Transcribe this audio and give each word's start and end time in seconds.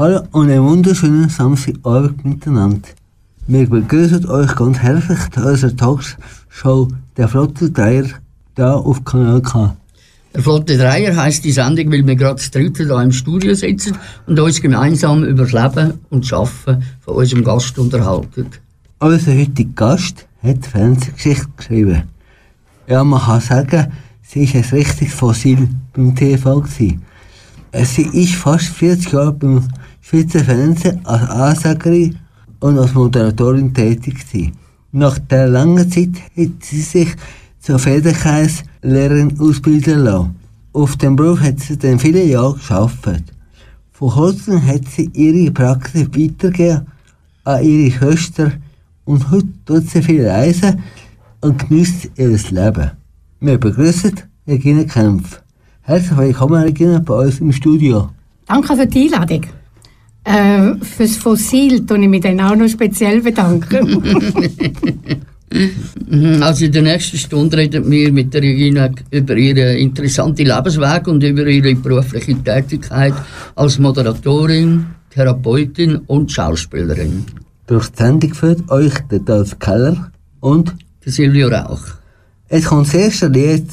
Hallo 0.00 0.20
und 0.30 0.48
einen 0.48 0.62
wunderschönen 0.62 1.28
Samstagabend 1.28 2.24
miteinander. 2.24 2.88
Wir 3.48 3.68
begrüßen 3.68 4.26
euch 4.26 4.54
ganz 4.54 4.78
herzlich 4.78 5.18
zu 5.30 5.40
unserer 5.40 5.76
Talkshow 5.76 6.86
Der 7.16 7.26
Flotte 7.26 7.72
Dreier 7.72 8.04
hier 8.54 8.76
auf 8.76 9.02
Kanal 9.02 9.42
K. 9.42 9.76
Der 10.36 10.42
Flotte 10.44 10.78
Dreier 10.78 11.16
heisst 11.16 11.44
die 11.44 11.50
Sendung, 11.50 11.90
weil 11.90 12.06
wir 12.06 12.14
gerade 12.14 12.36
das 12.36 12.52
dritte 12.52 12.84
hier 12.84 13.02
im 13.02 13.10
Studio 13.10 13.54
sitzen 13.54 13.96
und 14.28 14.38
uns 14.38 14.62
gemeinsam 14.62 15.24
über 15.24 15.42
das 15.42 15.52
Leben 15.52 15.94
und 16.10 16.24
das 16.24 16.32
Arbeiten 16.32 16.84
von 17.00 17.14
unserem 17.16 17.42
Gast 17.42 17.76
unterhalten. 17.76 18.46
Unser 19.00 19.34
heutiger 19.34 19.72
Gast 19.74 20.28
hat 20.44 20.64
Fernsehgeschichte 20.64 21.48
geschrieben. 21.56 22.04
Ja, 22.86 23.02
man 23.02 23.20
kann 23.20 23.40
sagen, 23.40 23.88
sie 24.22 24.44
ist 24.44 24.54
ein 24.54 24.78
richtiges 24.78 25.12
Fossil 25.14 25.68
beim 25.92 26.14
TV 26.14 26.60
gewesen. 26.60 27.02
Sie 27.72 28.08
ist 28.22 28.36
fast 28.36 28.68
40 28.68 29.12
Jahre 29.12 29.32
beim 29.32 29.68
Schweizer 30.08 30.42
Fernsehen 30.42 31.04
als 31.04 31.28
Ansagerin 31.28 32.16
und 32.60 32.78
als 32.78 32.94
Moderatorin 32.94 33.74
tätig 33.74 34.26
gewesen. 34.26 34.52
Nach 34.90 35.18
der 35.18 35.48
langen 35.48 35.90
Zeit 35.90 36.14
hat 36.34 36.62
sie 36.62 36.80
sich 36.80 37.14
zur 37.60 37.78
Federkreislehrerin 37.78 39.38
ausbilden 39.38 39.98
lassen. 39.98 40.34
Auf 40.72 40.96
dem 40.96 41.14
Beruf 41.14 41.42
hat 41.42 41.60
sie 41.60 41.76
dann 41.76 41.98
viele 41.98 42.24
Jahre 42.24 42.54
geschafft. 42.54 43.06
Vor 43.92 44.14
kurzem 44.14 44.66
hat 44.66 44.86
sie 44.88 45.10
ihre 45.12 45.50
Praxis 45.50 46.06
weitergegeben 46.06 46.86
an 47.44 47.62
ihre 47.62 47.90
Schwester 47.90 48.52
und 49.04 49.30
heute 49.30 49.48
tut 49.66 49.90
sie 49.90 50.00
viel 50.00 50.26
reisen 50.26 50.82
und 51.42 51.68
genießt 51.68 52.12
ihr 52.16 52.28
Leben. 52.28 52.92
Wir 53.40 53.58
begrüßen 53.58 54.14
Regina 54.46 54.84
Kempf. 54.84 55.42
Herzlich 55.82 56.16
willkommen, 56.16 56.62
Regina, 56.62 56.98
bei 56.98 57.26
uns 57.26 57.40
im 57.40 57.52
Studio. 57.52 58.08
Danke 58.46 58.74
für 58.74 58.86
die 58.86 59.12
Einladung. 59.12 59.57
Äh, 60.28 60.74
fürs 60.84 61.16
Fossil 61.16 61.86
tue 61.86 62.02
ich 62.02 62.08
mich 62.08 62.20
dann 62.20 62.40
auch 62.40 62.54
noch 62.54 62.68
speziell 62.68 63.22
bedanken. 63.22 64.02
Also 66.40 66.66
in 66.66 66.72
der 66.72 66.82
nächsten 66.82 67.16
Stunde 67.16 67.56
reden 67.56 67.90
wir 67.90 68.12
mit 68.12 68.34
der 68.34 68.42
Regina 68.42 68.90
über 69.10 69.34
ihren 69.34 69.78
interessanten 69.78 70.44
Lebensweg 70.44 71.08
und 71.08 71.22
über 71.22 71.46
ihre 71.46 71.74
berufliche 71.74 72.34
Tätigkeit 72.44 73.14
als 73.54 73.78
Moderatorin, 73.78 74.84
Therapeutin 75.08 75.96
und 76.06 76.30
Schauspielerin. 76.30 77.24
Durch 77.66 77.88
die 77.88 77.96
Sendung 77.96 78.34
führt 78.34 78.70
euch 78.70 78.92
der 79.10 79.20
Dolph 79.20 79.58
Keller 79.58 80.12
und 80.40 80.74
der 81.02 81.12
Silvio 81.12 81.48
Rauch. 81.48 81.80
Es 82.48 82.66
kommt 82.66 82.88
das 82.88 82.94
erste 82.94 83.28
Lied, 83.28 83.68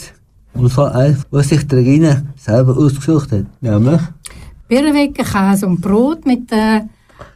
und 0.53 0.71
zwar 0.71 0.95
eins, 0.95 1.23
was 1.29 1.49
sich 1.49 1.67
die 1.67 1.75
Regina 1.75 2.23
selber 2.37 2.77
ausgesucht 2.77 3.33
hat, 3.33 3.47
nämlich 3.61 3.99
Birrenwecken, 4.67 5.25
Käse 5.25 5.67
und 5.67 5.81
Brot 5.81 6.25
mit 6.25 6.49
der 6.49 6.89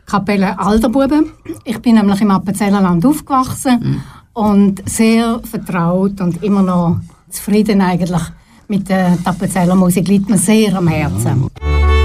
Kapelle 0.06 0.58
Alderbuben. 0.58 1.32
Ich 1.64 1.80
bin 1.80 1.96
nämlich 1.96 2.22
im 2.22 2.32
Appenzellerland 2.32 3.06
aufgewachsen 3.06 3.80
mhm. 3.80 4.02
und 4.34 4.90
sehr 4.90 5.40
vertraut 5.44 6.20
und 6.22 6.44
immer 6.44 6.64
noch 6.64 6.98
zufrieden 7.30 7.82
eigentlich 7.82 8.22
mit 8.68 8.90
der 8.90 9.18
Appenzeller 9.24 9.76
Musik. 9.76 10.08
Liegt 10.08 10.30
mir 10.30 10.38
sehr 10.38 10.76
am 10.76 10.88
Herzen. 10.88 11.42
Mhm. 11.42 11.99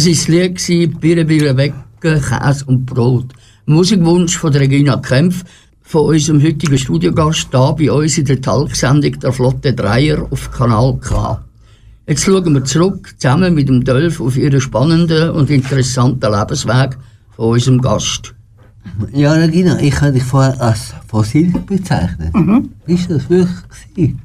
Das 0.00 0.06
war 0.06 0.14
das 0.14 0.28
Lied 0.28 0.56
gewesen, 0.56 0.98
Birre, 0.98 1.24
Birre, 1.26 1.56
Wecke, 1.58 1.74
Käse 2.00 2.64
und 2.64 2.86
Brot. 2.86 3.34
Musikwunsch 3.66 4.38
von 4.38 4.50
Regina 4.54 4.96
Kempf, 4.96 5.44
von 5.82 6.14
unserem 6.14 6.42
heutigen 6.42 6.78
Studiogast 6.78 7.48
da 7.50 7.72
bei 7.72 7.92
uns 7.92 8.16
in 8.16 8.24
der 8.24 8.40
Talksendung 8.40 9.20
der 9.20 9.30
Flotte 9.30 9.74
Dreier 9.74 10.26
auf 10.30 10.50
Kanal 10.52 10.96
K. 11.02 11.44
Jetzt 12.06 12.24
schauen 12.24 12.54
wir 12.54 12.64
zurück, 12.64 13.14
zusammen 13.18 13.52
mit 13.52 13.68
dem 13.68 13.84
Dolf, 13.84 14.22
auf 14.22 14.38
ihren 14.38 14.62
spannenden 14.62 15.32
und 15.32 15.50
interessanten 15.50 16.32
Lebensweg 16.32 16.96
von 17.36 17.50
unserem 17.50 17.82
Gast. 17.82 18.34
Ja, 19.12 19.34
Regina, 19.34 19.78
ich 19.80 20.00
habe 20.00 20.12
dich 20.12 20.22
vorher 20.22 20.58
als 20.62 20.94
fossil 21.08 21.52
bezeichnet. 21.66 22.34
Mhm. 22.34 22.70
Ist 22.86 23.10
das 23.10 23.28
wirklich 23.28 23.58
gewesen? 23.94 24.22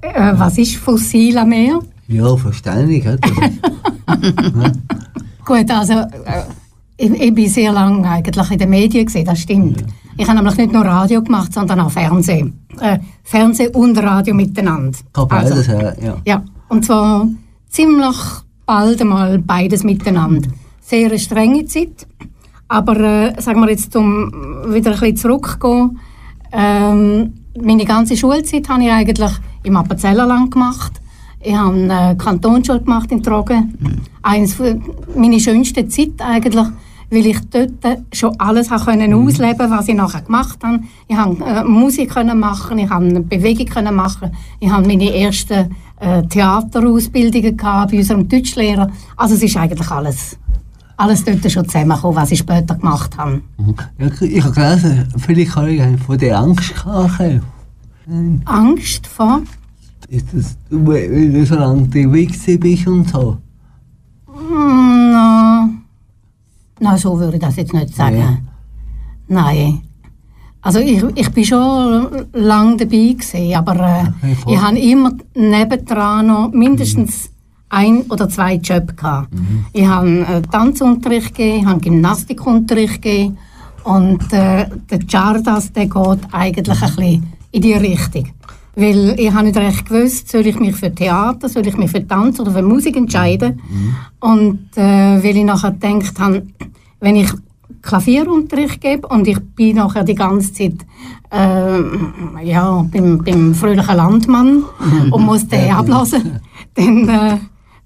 Äh, 0.00 0.32
was 0.34 0.56
ist 0.56 0.76
fossil 0.76 1.36
am 1.36 1.50
Meer? 1.50 1.80
Ja, 2.08 2.36
verständlich. 2.36 3.06
Hat 3.06 3.20
Gut, 5.44 5.70
also 5.70 5.92
äh, 5.92 6.42
ich, 6.96 7.10
ich 7.10 7.34
bin 7.34 7.48
sehr 7.48 7.72
lange 7.72 8.08
eigentlich 8.08 8.50
in 8.50 8.58
den 8.58 8.70
Medien 8.70 9.06
gesehen, 9.06 9.24
das 9.24 9.40
stimmt. 9.40 9.84
Ich 10.16 10.26
habe 10.26 10.36
nämlich 10.36 10.56
nicht 10.56 10.72
nur 10.72 10.84
Radio 10.84 11.22
gemacht, 11.22 11.52
sondern 11.52 11.80
auch 11.80 11.90
Fernsehen. 11.90 12.66
Äh, 12.80 12.98
Fernsehen 13.22 13.74
und 13.74 13.98
Radio 13.98 14.34
miteinander. 14.34 14.96
Kann 15.12 15.28
beides, 15.28 15.66
ja. 15.66 15.92
ja. 16.00 16.16
Ja, 16.24 16.44
und 16.68 16.84
zwar 16.84 17.28
ziemlich 17.68 18.16
bald 18.64 19.00
einmal 19.00 19.38
beides 19.38 19.82
miteinander. 19.82 20.48
Sehr 20.80 21.08
eine 21.08 21.18
strenge 21.18 21.66
Zeit, 21.66 22.06
aber 22.68 22.98
äh, 23.00 23.40
sagen 23.40 23.60
wir 23.60 23.70
jetzt, 23.70 23.94
um 23.96 24.30
wieder 24.72 24.92
ein 24.92 25.00
bisschen 25.00 25.16
zurückzugehen, 25.16 25.98
ähm, 26.52 27.32
meine 27.60 27.84
ganze 27.84 28.16
Schulzeit 28.16 28.68
habe 28.68 28.84
ich 28.84 28.90
eigentlich 28.90 29.32
im 29.64 29.76
Appenzellerland 29.76 30.50
gemacht. 30.50 31.00
Ich 31.44 31.54
habe 31.54 31.74
eine 31.74 32.16
Kantonsschule 32.16 32.80
gemacht 32.80 33.12
in 33.12 33.22
Trogen. 33.22 34.00
Eines 34.22 34.54
von 34.54 34.82
meine 35.14 35.38
schönste 35.38 35.86
Zeit 35.88 36.12
eigentlich, 36.18 36.66
weil 37.10 37.26
ich 37.26 37.38
dort 37.50 37.98
schon 38.12 38.34
alles 38.40 38.70
habe 38.70 38.84
können 38.84 39.12
ausleben 39.12 39.70
was 39.70 39.88
ich 39.88 39.94
nachher 39.94 40.22
gemacht 40.22 40.58
habe. 40.62 40.80
Ich 41.06 41.16
habe 41.16 41.44
äh, 41.44 41.62
Musik 41.64 42.10
können 42.10 42.40
machen, 42.40 42.78
ich 42.78 42.88
habe 42.88 43.04
eine 43.04 43.20
Bewegung 43.20 43.66
können 43.66 43.94
machen, 43.94 44.30
ich 44.58 44.70
habe 44.70 44.86
meine 44.86 45.14
ersten 45.14 45.76
äh, 46.00 46.22
Theaterausbildungen 46.22 47.56
gehabt 47.56 47.92
bei 47.92 47.98
unserem 47.98 48.26
Deutschlehrer. 48.26 48.90
Also 49.16 49.34
es 49.34 49.42
ist 49.42 49.56
eigentlich 49.58 49.90
alles, 49.90 50.38
alles 50.96 51.24
dort 51.24 51.52
schon 51.52 51.68
zusammengekommen, 51.68 52.16
was 52.16 52.30
ich 52.30 52.38
später 52.38 52.74
gemacht 52.74 53.18
habe. 53.18 53.42
Mhm. 53.58 53.74
ja 53.98 54.06
ich 54.22 54.42
habe 54.42 54.54
gelesen, 54.54 55.08
viele 55.18 55.44
Kollegen 55.44 55.98
von 55.98 56.16
der 56.16 56.38
Angst 56.38 56.74
gehabt. 56.74 57.42
Angst 58.46 59.06
vor? 59.06 59.42
Ist 60.14 60.26
das, 60.32 60.56
weil 60.70 61.32
du 61.32 61.44
so 61.44 61.56
lange 61.56 61.82
unterwegs 61.82 62.44
bist 62.46 62.86
und 62.86 63.08
so? 63.08 63.38
Na, 64.52 65.68
na, 66.78 66.96
so 66.96 67.18
würde 67.18 67.36
ich 67.36 67.42
das 67.42 67.56
jetzt 67.56 67.74
nicht 67.74 67.94
sagen. 67.94 68.18
Ja. 68.18 68.38
Nein. 69.26 69.80
Also 70.62 70.78
ich, 70.78 71.02
ich 71.16 71.30
bin 71.30 71.44
schon 71.44 72.26
lange 72.32 72.76
dabei 72.76 73.16
gewesen, 73.18 73.54
aber 73.56 74.12
äh, 74.22 74.34
voll. 74.36 74.54
ich 74.54 74.60
habe 74.60 74.78
immer 74.78 75.12
nebendran 75.34 76.28
noch 76.28 76.52
mindestens 76.52 77.30
ein 77.68 78.02
oder 78.02 78.28
zwei 78.28 78.54
Jobs 78.54 78.94
gehabt. 78.94 79.30
Ich 79.72 79.86
habe 79.86 80.20
äh, 80.20 80.42
Tanzunterricht 80.42 81.34
gegeben, 81.34 81.58
ich 81.58 81.66
habe 81.66 81.80
Gymnastikunterricht 81.80 83.02
gegeben 83.02 83.38
und 83.82 84.32
äh, 84.32 84.68
der 84.90 84.98
Chardas, 85.10 85.72
der 85.72 85.86
geht 85.86 86.20
eigentlich 86.30 86.82
ein 86.82 86.94
bisschen 86.94 87.32
in 87.50 87.62
die 87.62 87.74
Richtung. 87.74 88.28
Weil 88.76 89.14
ich 89.18 89.32
habe 89.32 89.44
nicht 89.44 89.56
recht 89.56 89.86
gewusst, 89.88 90.28
soll 90.30 90.46
ich 90.46 90.58
mich 90.58 90.74
für 90.74 90.92
Theater, 90.92 91.48
soll 91.48 91.66
ich 91.66 91.76
mich 91.76 91.90
für 91.90 92.06
Tanz 92.06 92.40
oder 92.40 92.50
für 92.50 92.62
Musik 92.62 92.96
entscheiden. 92.96 93.60
Und 94.20 94.68
äh, 94.76 95.22
weil 95.22 95.36
ich 95.36 95.44
nachher 95.44 95.72
gedacht 95.72 96.18
habe, 96.18 96.42
wenn 97.00 97.16
ich 97.16 97.30
Klavierunterricht 97.82 98.80
gebe 98.80 99.06
und 99.06 99.28
ich 99.28 99.38
bin 99.38 99.76
nachher 99.76 100.04
die 100.04 100.14
ganze 100.14 100.52
Zeit 100.52 100.74
äh, 101.30 102.44
ja, 102.44 102.84
beim, 102.90 103.18
beim 103.18 103.54
fröhlichen 103.54 103.96
Landmann 103.96 104.64
und 105.10 105.22
muss 105.22 105.46
den 105.46 105.70
ablassen, 105.70 106.40
dann 106.74 107.08
äh, 107.08 107.38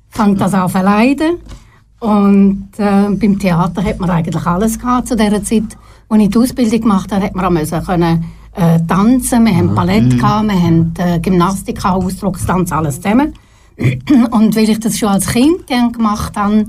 fängt 0.08 0.40
das 0.40 0.55
an 0.55 0.70
zu 0.70 0.79
leiden. 0.79 1.38
Und 2.00 2.69
äh, 2.79 3.08
beim 3.11 3.38
Theater 3.38 3.82
hat 3.82 3.99
man 3.99 4.11
eigentlich 4.11 4.46
alles 4.46 4.79
gehabt 4.79 5.08
zu 5.08 5.17
dieser 5.17 5.43
Zeit. 5.43 5.76
Als 6.08 6.23
ich 6.23 6.31
die 6.31 6.38
Ausbildung 6.38 6.81
gemacht 6.81 7.12
habe, 7.12 7.25
hat 7.25 7.35
man 7.35 7.44
auch 7.44 7.50
müssen 7.50 7.85
können, 7.85 8.25
äh, 8.59 8.81
tanzen, 8.87 9.45
wir 9.47 9.57
haben 9.57 9.75
Ballett 9.75 10.19
gehabt, 10.19 10.49
wir 10.49 10.61
haben 10.61 10.93
äh, 10.99 11.21
Gymnastik 11.21 11.77
gehabt, 11.77 12.05
Ausdruckstanz, 12.05 12.73
alles 12.73 13.01
zusammen. 13.01 13.35
Und 14.31 14.57
weil 14.57 14.69
ich 14.69 14.81
das 14.81 14.99
schon 14.99 15.11
als 15.11 15.29
Kind 15.29 15.67
gern 15.69 15.93
gemacht 15.93 16.37
habe, 16.37 16.67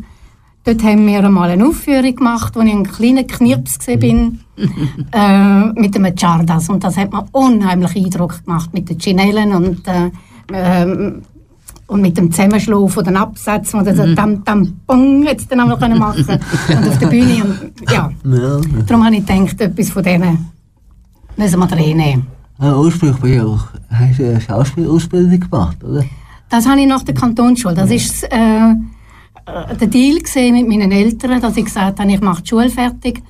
dort 0.65 0.83
haben 0.83 1.07
wir 1.07 1.23
einmal 1.23 1.49
eine 1.49 1.65
Aufführung 1.65 2.15
gemacht, 2.15 2.55
wo 2.55 2.61
ich 2.61 2.71
ein 2.71 2.85
kleiner 2.85 3.23
Knirps 3.23 3.79
bin, 3.99 4.41
äh, 5.11 5.65
mit 5.79 5.95
dem 5.95 6.13
Chardas. 6.15 6.69
Und 6.69 6.83
das 6.83 6.95
hat 6.95 7.11
mir 7.11 7.25
unheimlich 7.31 7.95
Eindruck 7.95 8.45
gemacht 8.45 8.71
mit 8.71 8.87
den 8.87 8.99
Chinellen 8.99 9.53
und, 9.53 9.87
äh, 9.87 10.11
ähm, 10.53 11.23
und 11.87 12.01
mit 12.01 12.15
dem 12.19 12.31
Zusammenschlagen 12.31 12.89
von 12.89 13.03
den 13.03 13.17
Absätzen, 13.17 13.79
wo 13.79 13.83
das 13.83 13.97
so 13.97 14.13
tam 14.13 14.45
tam 14.45 14.79
bong 14.85 15.23
jetzt 15.23 15.51
dann 15.51 15.67
noch 15.67 15.79
machen 15.79 16.23
können. 16.23 16.39
Und 16.69 16.87
auf 16.87 16.99
der 16.99 17.07
Bühne. 17.07 17.43
Und. 17.43 17.91
Ja. 17.91 18.11
Darum 18.85 19.03
habe 19.03 19.15
ich 19.15 19.25
gedacht, 19.25 19.59
etwas 19.59 19.89
von 19.89 20.03
denen 20.03 20.58
müssen 21.39 21.59
wir 21.59 21.71
reinnehmen. 21.71 22.27
Ah, 22.59 22.75
ursprünglich 22.75 23.19
bin 23.21 23.33
ich 23.33 23.41
auch, 23.41 23.67
hast 23.89 24.19
du 24.19 24.29
eine 24.29 24.41
Schauspielausbildung 24.41 25.39
gemacht, 25.39 25.83
oder? 25.83 26.03
Das 26.49 26.67
habe 26.67 26.81
ich 26.81 26.87
nach 26.87 27.03
der 27.03 27.15
Kantonsschule. 27.15 27.75
Das 27.75 27.89
ist 27.89 28.23
äh, 28.23 28.75
der 29.79 29.87
Deal 29.87 30.19
mit 30.51 30.67
meinen 30.67 30.91
Eltern, 30.91 31.39
dass 31.39 31.55
ich 31.55 31.65
gesagt 31.65 31.99
habe, 31.99 32.11
ich 32.11 32.19
mache 32.21 32.41
die 32.41 32.49
Schule 32.49 32.69
fertig. 32.69 33.23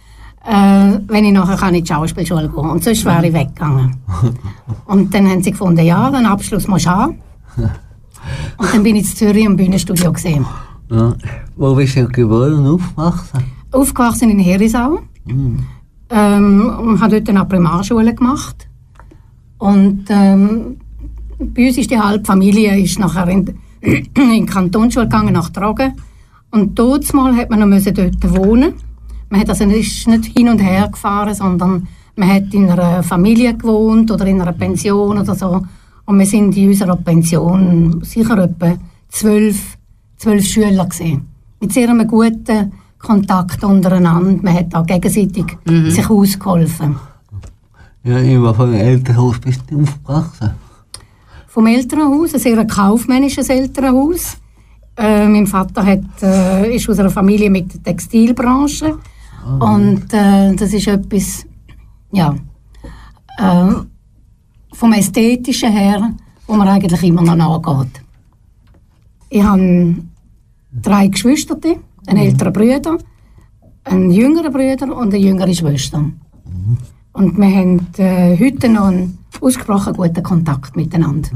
Äh, 0.45 0.99
wenn 1.07 1.25
ich 1.25 1.33
nachher 1.33 1.57
kann 1.57 1.75
in 1.75 1.83
die 1.83 1.93
Schauspielschule 1.93 2.49
gehen. 2.49 2.69
Und 2.69 2.83
sonst 2.83 3.05
wäre 3.05 3.27
ich 3.27 3.33
weggegangen. 3.33 3.97
Und 4.85 5.13
dann 5.13 5.29
haben 5.29 5.43
sie 5.43 5.51
gefunden, 5.51 5.85
ja, 5.85 6.09
den 6.09 6.25
Abschluss 6.25 6.67
musst 6.67 6.85
du 6.85 6.89
haben. 6.89 7.19
Und 8.57 8.73
dann 8.73 8.83
bin 8.83 8.95
ich 8.95 9.11
in 9.11 9.15
Zürich 9.17 9.45
im 9.45 9.57
Bühnenstudio 9.57 10.11
gesehen. 10.13 10.45
Ja. 10.89 11.13
Wo 11.55 11.75
bist 11.75 11.95
du 11.97 12.07
geboren 12.07 12.65
und 12.65 12.67
aufgewachsen? 12.67 13.43
Aufgewachsen 13.71 14.29
in 14.31 14.39
Herisau. 14.39 14.99
Ähm, 16.09 16.73
und 16.79 17.01
habe 17.01 17.21
dort 17.21 17.29
eine 17.29 17.45
Primarschule 17.45 18.15
gemacht. 18.15 18.67
Und 19.59 20.05
ähm, 20.09 20.77
bei 21.37 21.67
uns 21.67 21.77
ist 21.77 21.91
die 21.91 21.99
halbe 21.99 22.25
Familie 22.25 22.79
ist 22.79 22.99
nachher 22.99 23.27
in, 23.27 23.45
die 23.83 24.45
Kantonsschule 24.45 25.05
gegangen, 25.05 25.33
nach 25.33 25.49
Tragen. 25.49 25.93
Und 26.51 26.77
dort 26.77 27.13
mal 27.13 27.35
hat 27.35 27.49
man 27.49 27.69
noch 27.69 27.83
dort 27.93 28.35
wohnen. 28.35 28.73
Man 29.29 29.41
hat 29.41 29.49
also 29.49 29.65
nicht, 29.65 30.07
nicht 30.07 30.37
hin 30.37 30.49
und 30.49 30.59
her 30.59 30.89
gefahren, 30.91 31.35
sondern 31.35 31.87
man 32.15 32.29
hat 32.29 32.53
in 32.53 32.69
einer 32.69 33.03
Familie 33.03 33.55
gewohnt 33.55 34.09
oder 34.11 34.25
in 34.25 34.41
einer 34.41 34.53
Pension 34.53 35.19
oder 35.19 35.35
so. 35.35 35.61
Und 36.05 36.17
wir 36.17 36.25
sind 36.25 36.57
in 36.57 36.69
unserer 36.69 36.95
Pension 36.95 38.01
sicher 38.03 38.37
etwa 38.39 38.75
zwölf, 39.09 39.77
zwölf 40.17 40.45
Schüler 40.45 40.85
gesehen. 40.87 41.27
Mit 41.61 41.71
sehr 41.71 41.89
einem 41.89 42.07
guten 42.07 42.71
Kontakt 42.99 43.63
untereinander. 43.63 44.43
Man 44.43 44.53
hat 44.53 44.75
auch 44.75 44.85
gegenseitig 44.85 45.57
sich 45.87 46.09
ausgeholfen. 46.09 46.97
Ja, 48.03 48.19
ich 48.19 48.41
war 48.41 48.53
von 48.53 48.73
Elternhaus 48.73 49.39
bist 49.39 49.61
du 49.69 49.81
aufgewachsen. 49.81 50.51
Vom 51.47 51.67
Elternhaus, 51.67 52.33
ein 52.33 52.39
sehr 52.39 52.65
kaufmännisches 52.65 53.49
Elternhaus. 53.49 54.37
Äh, 54.95 55.27
mein 55.27 55.47
Vater 55.47 55.85
hat, 55.85 56.21
äh, 56.21 56.75
ist 56.75 56.89
aus 56.89 56.99
einer 56.99 57.09
Familie 57.09 57.49
mit 57.49 57.73
der 57.73 57.83
Textilbranche. 57.83 58.97
Und 59.59 60.13
äh, 60.13 60.53
das 60.55 60.73
ist 60.73 60.87
etwas, 60.87 61.45
ja, 62.11 62.35
äh, 63.37 63.73
vom 64.73 64.93
Ästhetischen 64.93 65.71
her, 65.71 66.11
wo 66.45 66.53
man 66.53 66.67
eigentlich 66.67 67.03
immer 67.03 67.21
noch 67.21 67.63
nachgeht. 67.63 68.01
Ich 69.29 69.43
habe 69.43 69.95
drei 70.71 71.07
Geschwister, 71.07 71.57
einen 72.09 72.19
älteren 72.25 72.53
Bruder, 72.53 72.97
einen 73.85 74.11
jüngeren 74.11 74.51
Bruder 74.51 74.95
und 74.95 75.13
eine 75.13 75.17
jüngere 75.17 75.53
Schwester. 75.53 76.03
Und 77.13 77.37
wir 77.37 77.47
haben 77.55 77.87
äh, 77.97 78.37
heute 78.39 78.69
noch 78.69 78.85
einen 78.87 79.17
ausgesprochen 79.41 79.93
guten 79.93 80.23
Kontakt 80.23 80.75
miteinander. 80.75 81.29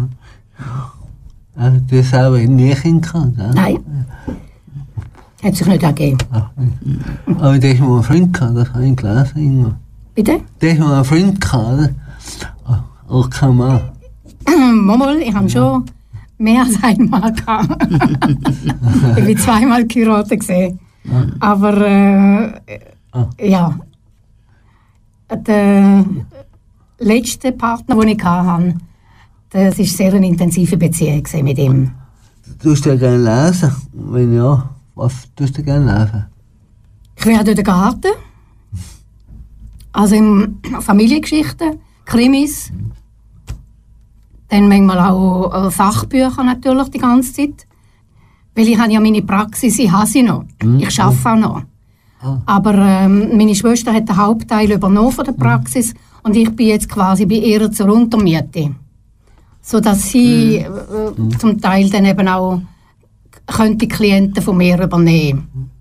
Ja, 1.57 1.69
du 1.69 1.97
hast 1.97 2.09
selber 2.09 2.39
nie 2.39 2.73
Kind 2.73 3.03
gehabt, 3.05 3.35
gell? 3.35 3.51
Nein. 3.53 3.79
Hat 5.43 5.55
sich 5.55 5.67
nicht 5.67 5.83
ergeben. 5.83 6.17
Ach, 6.31 6.49
nicht. 6.57 7.01
Aber 7.39 7.59
du 7.59 7.69
hast 7.69 7.79
mal 7.81 7.93
einen 7.95 8.03
Freund 8.03 8.33
gehabt, 8.33 8.57
das 8.57 8.73
habe 8.73 8.87
ich 8.87 8.95
gelesen. 8.95 9.31
irgendwo. 9.35 9.71
Bitte? 10.15 10.39
Du 10.59 10.69
hast 10.69 10.79
mal 10.79 10.95
einen 10.95 11.05
Freund 11.05 11.41
gehabt, 11.41 11.73
oder? 11.73 11.89
Ah, 12.65 12.83
Auch 13.09 13.29
kein 13.29 13.57
Mann. 13.57 13.81
Mal, 14.85 15.17
ich 15.21 15.33
habe 15.33 15.49
schon 15.49 15.83
mehr 16.37 16.61
als 16.61 16.81
einmal 16.83 17.31
gehabt. 17.33 17.87
ich 19.17 19.25
bin 19.25 19.37
zweimal 19.37 19.85
geheiratet 19.87 20.39
gesehen. 20.39 20.79
Aber 21.39 21.77
äh, 21.85 22.51
Ah. 23.13 23.29
ja. 23.39 23.79
Der 25.45 26.05
letzte 26.99 27.51
Partner, 27.51 27.95
den 27.99 28.07
ich 28.09 28.23
hatte, 28.23 28.73
das 29.51 29.77
war 29.77 29.85
sehr 29.85 30.13
eine 30.13 30.27
intensive 30.27 30.77
Beziehung 30.77 31.23
mit 31.43 31.57
ihm. 31.59 31.91
Du 32.61 32.71
hast 32.71 32.85
ja 32.85 32.95
gerne 32.95 33.17
lesen. 33.45 33.71
Wenn 33.93 34.33
ja, 34.33 34.69
Was 34.95 35.27
tust 35.35 35.57
du 35.57 35.63
gerne 35.63 35.85
lesen? 35.85 36.25
Quer 37.15 37.43
durch 37.43 37.55
den 37.55 37.65
Garten. 37.65 38.11
Also 39.91 40.15
in 40.15 40.57
Familiengeschichten, 40.79 41.79
Krimis. 42.05 42.71
Dann 44.53 44.67
manchmal 44.67 44.99
auch 44.99 45.51
äh, 45.51 45.71
Fachbücher 45.71 46.43
natürlich 46.43 46.89
die 46.89 46.99
ganze 46.99 47.33
Zeit. 47.33 47.65
Weil 48.53 48.67
ich 48.67 48.77
habe 48.77 48.91
ja 48.91 48.99
meine 48.99 49.23
Praxis, 49.23 49.79
ich 49.79 49.91
habe 49.91 50.05
sie 50.05 50.21
noch. 50.21 50.45
Ich 50.77 51.01
arbeite 51.01 51.29
auch 51.31 51.35
noch. 51.35 51.61
Aber 52.45 52.75
ähm, 52.75 53.35
meine 53.35 53.55
Schwester 53.55 53.91
hat 53.91 54.07
den 54.07 54.15
Hauptteil 54.15 54.71
übernommen 54.71 55.11
von 55.11 55.25
der 55.25 55.31
Praxis 55.31 55.95
und 56.21 56.35
ich 56.35 56.55
bin 56.55 56.67
jetzt 56.67 56.87
quasi 56.87 57.25
bei 57.25 57.37
ihr 57.37 57.71
zur 57.71 57.91
Untermiete. 57.91 58.75
Sodass 59.59 60.11
sie 60.11 60.57
äh, 60.57 60.67
äh, 60.67 61.37
zum 61.39 61.59
Teil 61.59 61.89
dann 61.89 62.05
eben 62.05 62.27
auch 62.27 62.61
könnte 63.47 63.87
Klienten 63.87 64.43
von 64.43 64.55
mir 64.55 64.79
übernehmen. 64.79 65.71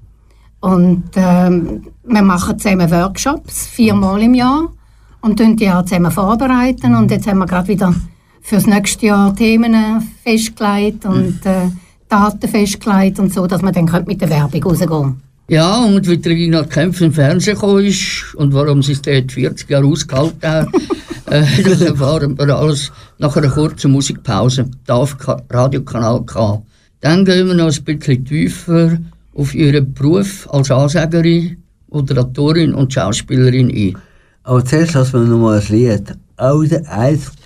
Und 0.60 1.10
ähm, 1.16 1.82
wir 2.04 2.22
machen 2.22 2.58
zusammen 2.58 2.90
Workshops, 2.90 3.66
viermal 3.66 4.22
im 4.22 4.32
Jahr, 4.32 4.72
und 5.20 5.38
tun 5.38 5.56
die 5.56 5.70
auch 5.70 5.84
zusammen 5.84 6.10
vorbereiten. 6.10 6.94
Und 6.94 7.10
jetzt 7.10 7.26
haben 7.26 7.38
wir 7.38 7.46
gerade 7.46 7.68
wieder 7.68 7.94
für 8.42 8.56
das 8.56 8.66
nächste 8.66 9.06
Jahr 9.06 9.34
Themen 9.34 9.74
festgelegt 10.22 11.06
und 11.06 11.46
äh, 11.46 11.68
Daten 12.08 12.48
festgelegt 12.48 13.18
und 13.18 13.32
so, 13.32 13.46
dass 13.46 13.62
wir 13.62 13.72
dann 13.72 14.04
mit 14.06 14.20
der 14.20 14.28
Werbung 14.28 14.62
rausgehen 14.64 15.22
Ja, 15.48 15.84
und 15.84 16.06
wie 16.06 16.18
die 16.18 16.28
Regina 16.28 16.62
Kempf 16.64 17.00
im 17.00 17.12
Fernsehen 17.12 17.54
gekommen 17.54 17.86
ist 17.86 18.34
und 18.34 18.52
warum 18.52 18.82
sie 18.82 18.92
es 18.92 19.02
dort 19.02 19.32
40 19.32 19.70
Jahre 19.70 19.86
ausgehalten 19.86 20.50
hat, 20.50 20.68
äh, 21.30 21.62
das 21.62 21.80
erfahren 21.80 22.36
wir 22.36 22.54
alles 22.54 22.92
nach 23.18 23.34
einer 23.36 23.48
kurzen 23.48 23.92
Musikpause 23.92 24.68
da 24.84 24.96
auf 24.96 25.16
Ka 25.16 25.40
Radiokanal 25.48 26.22
K. 26.24 26.62
Dann 27.00 27.24
gehen 27.24 27.46
wir 27.46 27.54
noch 27.54 27.74
ein 27.74 27.84
bisschen 27.84 28.24
tiefer 28.24 28.98
auf 29.34 29.54
ihren 29.54 29.94
Beruf 29.94 30.48
als 30.52 30.70
Ansagerin, 30.70 31.62
Moderatorin 31.88 32.74
und 32.74 32.92
Schauspielerin 32.92 33.70
ein. 33.70 33.96
Aber 34.44 34.64
zuerst 34.64 34.94
lassen 34.94 35.22
wir 35.22 35.28
noch 35.28 35.38
mal 35.38 35.60
ein 35.60 35.66
Lied. 35.68 36.14
Auch 36.36 36.64
der 36.64 36.82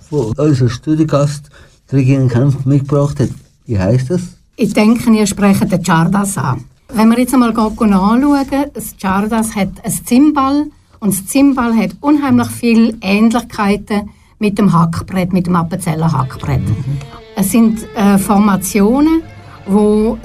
von 0.09 0.33
unserem 0.37 0.69
Studiogast, 0.69 1.51
Regina 1.93 2.29
Kempf, 2.29 2.65
mitgebracht 2.65 3.21
hat. 3.21 3.31
Wie 3.67 3.79
heißt 3.79 4.11
das? 4.11 4.23
Ich 4.57 4.73
denke, 4.73 5.11
ihr 5.11 5.27
sprecht 5.27 5.71
den 5.71 5.83
Chardas 5.83 6.39
an. 6.39 6.65
Wenn 6.93 7.09
wir 7.11 7.19
jetzt 7.19 7.35
einmal 7.35 7.51
anschauen, 7.51 8.47
das 8.73 8.95
Chardas 9.01 9.55
hat 9.55 9.69
ein 9.83 9.93
Zimbal 10.05 10.67
und 11.01 11.13
das 11.13 11.27
Zimbal 11.27 11.77
hat 11.77 11.91
unheimlich 12.01 12.49
viele 12.49 12.95
Ähnlichkeiten 13.01 14.11
mit 14.39 14.59
dem 14.59 14.73
Hackbrett, 14.73 15.33
mit 15.33 15.47
dem 15.47 15.57
Appenzeller 15.57 16.11
Hackbrett. 16.11 16.63
Es 17.37 17.51
sind 17.51 17.81
äh, 17.97 18.19
Formationen, 18.19 19.23
wo 19.67 20.17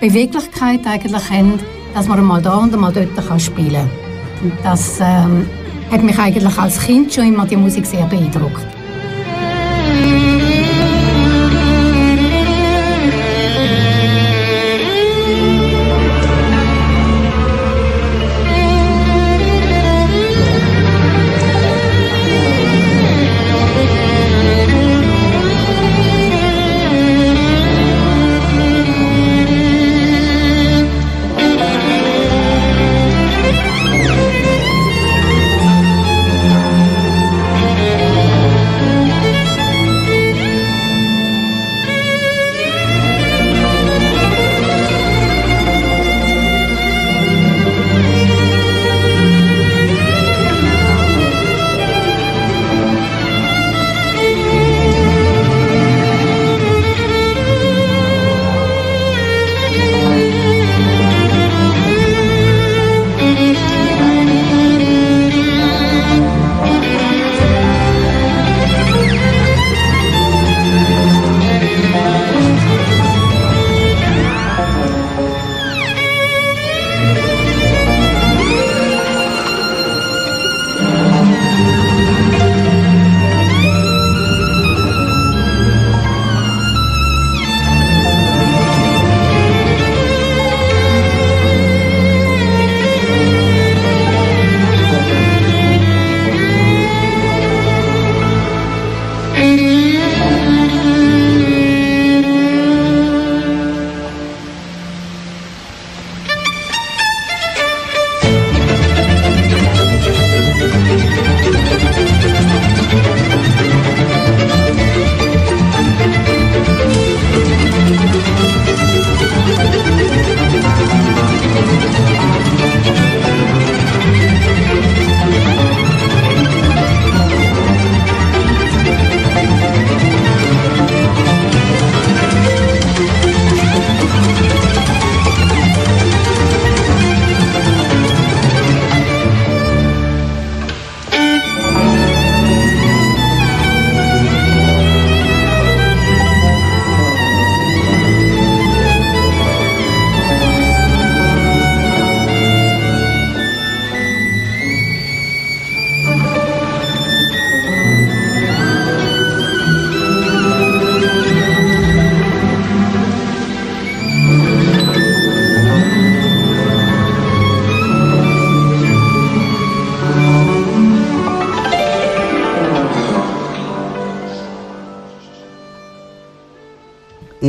Beweglichkeit 0.00 0.86
eigentlich 0.86 1.30
haben, 1.30 1.54
dass 1.94 2.08
man 2.08 2.18
einmal 2.18 2.42
da 2.42 2.56
und 2.56 2.74
einmal 2.74 2.92
dort 2.92 3.14
kann 3.26 3.40
spielen 3.40 3.88
kann. 4.40 4.52
Das 4.62 4.98
ähm, 5.00 5.46
hat 5.90 6.02
mich 6.02 6.18
eigentlich 6.18 6.58
als 6.58 6.78
Kind 6.80 7.12
schon 7.12 7.28
immer 7.28 7.46
die 7.46 7.56
Musik 7.56 7.86
sehr 7.86 8.06
beeindruckt. 8.06 8.77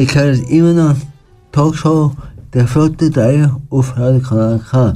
Ich 0.10 0.16
höre 0.16 0.50
immer 0.50 0.74
noch 0.74 0.96
Talkshow 1.52 2.12
der 2.52 2.68
Flotte 2.68 3.12
Dreier 3.12 3.62
auf 3.70 3.96
Radio 3.96 4.20
Kanal 4.20 4.58
K. 4.58 4.96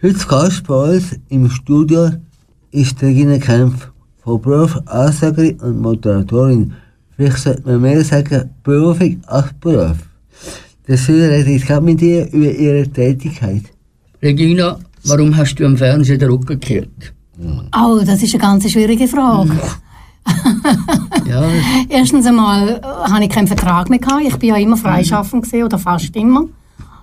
Heute 0.00 0.26
Gast 0.28 0.64
bei 0.68 0.94
uns 0.94 1.18
im 1.28 1.50
Studio 1.50 2.10
ist 2.70 3.02
Regina 3.02 3.38
Kempf, 3.38 3.90
von 4.22 4.40
Beruf 4.40 4.78
Ansagerin 4.86 5.58
und 5.58 5.80
Moderatorin. 5.82 6.72
Vielleicht 7.16 7.38
sollte 7.38 7.62
man 7.66 7.80
mehr 7.80 8.04
sagen, 8.04 8.48
beruflich 8.62 9.18
als 9.26 9.52
Beruf. 9.54 9.96
Deswegen 10.86 11.30
rede 11.30 11.50
ich 11.50 11.66
gerade 11.66 11.84
mit 11.84 12.00
dir 12.00 12.32
über 12.32 12.52
ihre 12.52 12.86
Tätigkeit. 12.86 13.64
Regina, 14.22 14.78
warum 15.02 15.36
hast 15.36 15.56
du 15.56 15.66
am 15.66 15.76
Fernsehen 15.76 16.20
den 16.20 16.30
Rücken 16.30 16.60
gekehrt? 16.60 17.12
Oh, 17.76 18.00
das 18.06 18.22
ist 18.22 18.34
eine 18.34 18.42
ganz 18.42 18.70
schwierige 18.70 19.08
Frage. 19.08 19.50
Ja, 21.34 21.42
Erstens 21.88 22.26
einmal 22.26 22.80
äh, 22.80 23.10
hatte 23.10 23.24
ich 23.24 23.30
keinen 23.30 23.48
Vertrag 23.48 23.90
mehr. 23.90 23.98
Gehabt. 23.98 24.22
Ich 24.24 24.34
war 24.34 24.42
ja 24.42 24.56
immer 24.56 24.76
freischaffend 24.76 25.44
gewesen, 25.44 25.64
oder 25.64 25.78
fast 25.78 26.14
immer. 26.14 26.44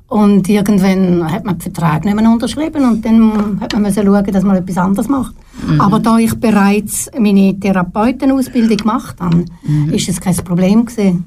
Und 0.08 0.48
irgendwann 0.50 1.30
hat 1.32 1.46
man 1.46 1.58
den 1.58 1.62
Vertrag 1.62 2.04
nicht 2.06 2.16
mehr 2.16 2.30
unterschrieben 2.30 2.84
und 2.84 3.06
dann 3.06 3.60
hat 3.62 3.72
man 3.72 3.84
müssen 3.84 4.06
schauen, 4.06 4.26
dass 4.26 4.44
man 4.44 4.58
etwas 4.58 4.78
anderes 4.78 5.08
macht. 5.08 5.34
Aber 5.80 6.00
da 6.00 6.18
ich 6.18 6.34
bereits 6.36 7.10
meine 7.18 7.58
Therapeutenausbildung 7.58 8.76
gemacht 8.76 9.16
habe, 9.22 9.46
ist 9.92 10.10
es 10.10 10.20
kein 10.20 10.36
Problem 10.36 10.86
gewesen. 10.86 11.24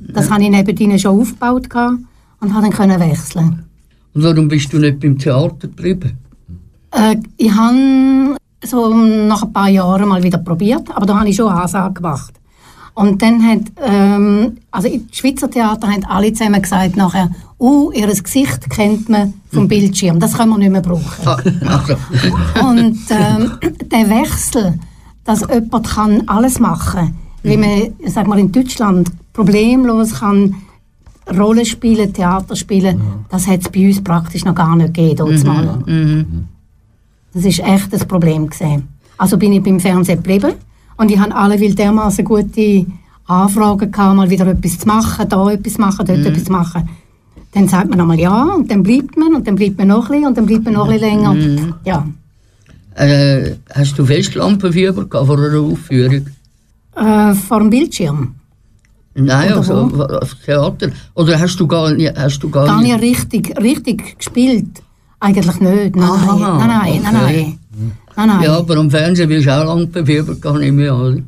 Das 0.00 0.32
habe 0.32 0.42
ich 0.42 0.50
neben 0.50 0.76
ihnen 0.76 0.98
schon 0.98 1.20
aufgebaut 1.20 1.68
und 2.40 2.54
habe 2.54 2.62
dann 2.62 2.70
können 2.70 2.98
wechseln. 2.98 3.64
Und 4.14 4.22
warum 4.24 4.48
bist 4.48 4.72
du 4.72 4.78
nicht 4.78 4.98
beim 4.98 5.16
Theater 5.16 5.68
geblieben? 5.68 6.18
Äh, 6.90 7.16
ich 7.36 7.52
habe 7.52 8.36
so 8.64 8.92
nach 8.94 9.44
ein 9.44 9.52
paar 9.52 9.68
Jahren 9.68 10.08
mal 10.08 10.22
wieder 10.22 10.38
probiert, 10.38 10.88
aber 10.92 11.06
da 11.06 11.20
habe 11.20 11.28
ich 11.28 11.36
schon 11.36 11.52
Ansage 11.52 11.94
gemacht. 11.94 12.34
Und 12.94 13.22
dann 13.22 13.42
hat, 13.44 13.60
ähm, 13.82 14.58
also 14.70 14.88
im 14.88 15.08
Schweizer 15.10 15.50
Theater 15.50 15.88
haben 15.88 16.04
alle 16.04 16.32
zusammen 16.32 16.62
gesagt 16.62 16.96
nachher, 16.96 17.30
oh, 17.58 17.90
ihr 17.92 18.06
Gesicht 18.06 18.70
kennt 18.70 19.08
man 19.08 19.34
vom 19.52 19.66
Bildschirm, 19.66 20.20
das 20.20 20.34
können 20.34 20.50
wir 20.50 20.58
nicht 20.58 20.70
mehr 20.70 20.80
brauchen. 20.80 21.26
Ah, 21.26 21.38
also, 21.66 21.96
Und 22.68 22.98
ähm, 23.10 23.52
der 23.90 24.10
Wechsel, 24.10 24.78
dass 25.24 25.40
jemand 25.40 25.88
kann 25.88 26.28
alles 26.28 26.60
machen 26.60 27.16
wie 27.44 27.56
man, 27.56 27.94
sag 28.06 28.26
mal, 28.26 28.38
in 28.38 28.50
Deutschland 28.50 29.10
problemlos 29.32 30.14
kann 30.14 30.56
Rollen 31.38 31.64
spielen, 31.64 32.12
Theater 32.12 32.56
spielen, 32.56 33.00
das 33.30 33.46
hat 33.46 33.60
es 33.60 33.68
bei 33.70 33.86
uns 33.86 34.02
praktisch 34.02 34.44
noch 34.44 34.54
gar 34.54 34.76
nicht 34.76 34.92
gegeben. 34.92 35.16
dort 35.16 35.44
mal. 35.44 35.84
Das 37.32 37.44
ist 37.44 37.60
echt 37.60 37.94
ein 37.94 38.08
Problem 38.08 38.48
gewesen. 38.48 38.88
Also 39.16 39.38
bin 39.38 39.52
ich 39.52 39.62
beim 39.62 39.80
Fernsehen 39.80 40.22
geblieben 40.22 40.54
und 40.96 41.10
ich 41.10 41.18
habe 41.18 41.34
alle 41.34 41.58
will 41.60 41.74
dermaßen 41.74 42.24
gute 42.24 42.86
Anfragen 43.26 43.90
gehabt, 43.90 44.16
mal 44.16 44.30
wieder 44.30 44.46
etwas 44.46 44.78
zu 44.78 44.86
machen, 44.86 45.28
da 45.28 45.50
etwas 45.50 45.78
machen, 45.78 46.06
dort 46.06 46.26
etwas 46.26 46.48
machen. 46.48 46.88
Dann 47.52 47.68
sagt 47.68 47.88
man 47.88 48.00
einmal 48.00 48.18
ja 48.18 48.44
und 48.44 48.70
dann 48.70 48.82
bleibt 48.82 49.16
man 49.16 49.34
und 49.34 49.46
dann 49.46 49.54
bleibt 49.54 49.78
man 49.78 49.88
noch 49.88 50.10
ein 50.10 50.12
bisschen 50.12 50.26
und 50.26 50.36
dann 50.36 50.46
bleibt 50.46 50.64
man 50.64 50.74
noch 50.74 50.88
ein 50.88 50.98
bisschen 50.98 51.22
länger. 51.22 51.72
Ja. 51.84 52.06
äh, 52.96 53.54
hast 53.72 53.98
du 53.98 54.04
Festlampenfieber 54.04 55.04
gehabt 55.06 55.26
vor 55.26 55.38
einer 55.38 55.60
Aufführung? 55.60 56.26
Äh, 56.96 57.34
vor 57.34 57.60
dem 57.60 57.70
Bildschirm. 57.70 58.34
Nein, 59.14 59.52
Oder 59.52 59.56
also 59.58 59.74
auf 60.20 60.34
Theater. 60.44 60.90
Oder 61.14 61.38
hast 61.38 61.56
du 61.56 61.66
gar 61.66 61.92
nicht, 61.92 62.16
hast 62.16 62.40
du 62.40 62.50
gar 62.50 62.66
Gar 62.66 62.82
nicht, 62.82 63.00
nicht 63.00 63.02
richtig, 63.02 63.56
richtig 63.60 64.18
gespielt. 64.18 64.82
Eigentlich 65.20 65.60
nicht. 65.60 65.96
Nein, 65.96 66.10
Aha, 66.10 66.36
nein, 66.36 66.68
nein, 66.68 66.68
nein, 66.68 66.90
okay. 66.90 67.00
nein. 67.02 67.12
Nein, 67.12 67.58
nein. 68.16 68.42
Ja, 68.42 68.58
aber 68.58 68.76
am 68.76 68.90
Fernsehen 68.90 69.28
bist 69.28 69.46
du 69.46 69.50
auch 69.56 69.64
Lampenfieber, 69.76 70.34
gar 70.36 70.58
nicht 70.58 70.72
mehr, 70.72 70.94
oder? 70.94 71.18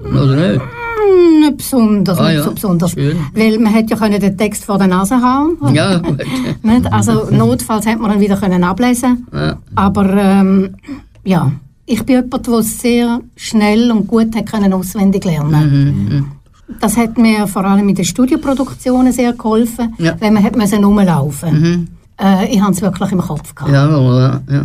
Oder 0.00 0.36
nicht? 0.52 0.60
Hm, 0.60 1.40
Nicht 1.40 1.56
besonders, 1.58 2.18
Ah, 2.18 2.28
nicht 2.28 2.36
ja. 2.38 2.42
so 2.44 2.52
besonders. 2.52 2.92
Schön. 2.92 3.16
Weil 3.34 3.58
man 3.58 3.72
hätte 3.72 3.90
ja 3.90 3.96
können 3.96 4.20
den 4.20 4.36
Text 4.36 4.64
vor 4.64 4.78
der 4.78 4.86
Nase 4.86 5.16
haben 5.20 5.56
Ja, 5.74 5.98
gut. 5.98 6.18
nicht? 6.62 6.92
Also 6.92 7.28
notfalls 7.30 7.86
hätte 7.86 7.98
man 8.00 8.10
dann 8.12 8.20
wieder 8.20 8.36
können 8.36 8.64
ablesen 8.64 9.26
Ja. 9.32 9.56
Aber 9.74 10.08
ähm, 10.16 10.74
ja, 11.24 11.52
ich 11.86 12.02
bin 12.04 12.16
jemand, 12.22 12.46
der 12.46 12.62
sehr 12.62 13.20
schnell 13.36 13.90
und 13.90 14.06
gut 14.06 14.34
hat 14.34 14.50
können 14.50 14.72
auswendig 14.72 15.24
lernen 15.24 16.04
Mhm, 16.08 16.24
Das 16.80 16.96
hat 16.96 17.18
mir 17.18 17.46
vor 17.46 17.64
allem 17.64 17.88
in 17.88 17.94
den 17.94 18.04
Studioproduktionen 18.04 19.12
sehr 19.12 19.32
geholfen, 19.34 19.94
Ja. 19.98 20.14
wenn 20.20 20.32
man 20.34 20.42
hat 20.42 20.56
rumlaufen 20.84 21.88
äh, 22.20 22.46
Ich 22.54 22.60
habe 22.60 22.72
es 22.72 22.80
wirklich 22.82 23.12
im 23.12 23.20
Kopf 23.20 23.54
gehabt. 23.54 23.72
Ja, 23.72 24.40
ja. 24.50 24.64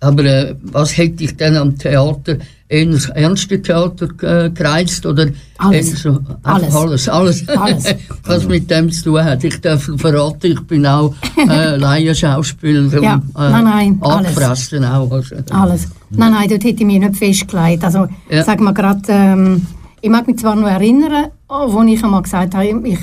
Aber 0.00 0.24
äh, 0.24 0.54
was 0.62 0.96
hätte 0.96 1.16
dich 1.16 1.36
denn 1.36 1.56
am 1.56 1.76
Theater, 1.76 2.36
das 2.68 3.08
ernste 3.08 3.60
Theater 3.60 4.08
äh, 4.22 4.50
gereizt? 4.50 5.04
Oder 5.06 5.26
Alles. 5.58 6.02
So, 6.02 6.20
Alles. 6.44 6.74
alles. 6.74 7.08
Alles. 7.08 7.48
Alles. 7.48 7.94
was 8.24 8.46
mit 8.46 8.70
dem 8.70 8.92
zu 8.92 9.04
tun 9.04 9.24
hat. 9.24 9.42
Ich 9.42 9.60
darf 9.60 9.90
verraten, 9.96 10.52
ich 10.52 10.60
bin 10.62 10.86
auch 10.86 11.14
äh, 11.48 11.76
Laienschauspieler. 12.22 13.02
Ja, 13.02 13.14
und, 13.14 13.22
äh, 13.36 13.50
nein, 13.50 13.64
nein, 13.64 13.98
alles. 14.00 14.36
auch. 14.36 15.10
Also. 15.10 15.36
Alles. 15.50 15.88
Nein, 16.10 16.32
nein, 16.32 16.48
dort 16.48 16.64
hätte 16.64 16.80
ich 16.80 16.86
mich 16.86 17.00
nicht 17.00 17.16
festgelegt. 17.16 17.82
Also, 17.84 18.06
Ja. 18.30 18.44
sag 18.44 18.60
mal 18.60 18.72
gerade, 18.72 19.00
ähm, 19.08 19.66
ich 20.00 20.10
mag 20.10 20.26
mich 20.28 20.38
zwar 20.38 20.54
noch 20.54 20.68
erinnern, 20.68 21.26
oh, 21.48 21.72
wo 21.72 21.82
ich 21.82 22.02
einmal 22.04 22.22
gesagt 22.22 22.54
habe, 22.54 22.66
ich 22.66 22.98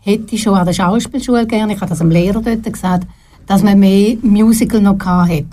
hätte 0.00 0.36
schon 0.36 0.54
an 0.54 0.66
der 0.66 0.72
Schauspielschule 0.72 1.46
gerne, 1.46 1.74
ich 1.74 1.80
habe 1.80 1.88
das 1.88 1.98
dem 1.98 2.10
Lehrer 2.10 2.42
dort 2.42 2.64
gesagt, 2.64 3.06
dass 3.52 3.62
man 3.62 3.78
mehr 3.78 4.16
Musical 4.22 4.80
noch 4.80 4.98
hatte. 4.98 5.44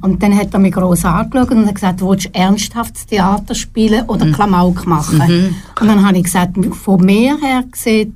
Und 0.00 0.22
dann 0.22 0.34
hat 0.34 0.54
er 0.54 0.60
mich 0.60 0.72
gross 0.72 1.04
angeschaut 1.04 1.50
und 1.50 1.66
hat 1.66 1.74
gesagt, 1.74 2.00
willst 2.00 2.24
du 2.24 2.30
ernsthaftes 2.32 3.04
Theater 3.04 3.54
spielen 3.54 4.06
oder 4.06 4.30
Klamauk 4.32 4.86
machen? 4.86 5.20
Und 5.78 5.86
dann 5.86 6.06
habe 6.06 6.16
ich 6.16 6.24
gesagt, 6.24 6.52
von 6.74 7.04
mir 7.04 7.36
her 7.38 7.64
gesehen, 7.70 8.14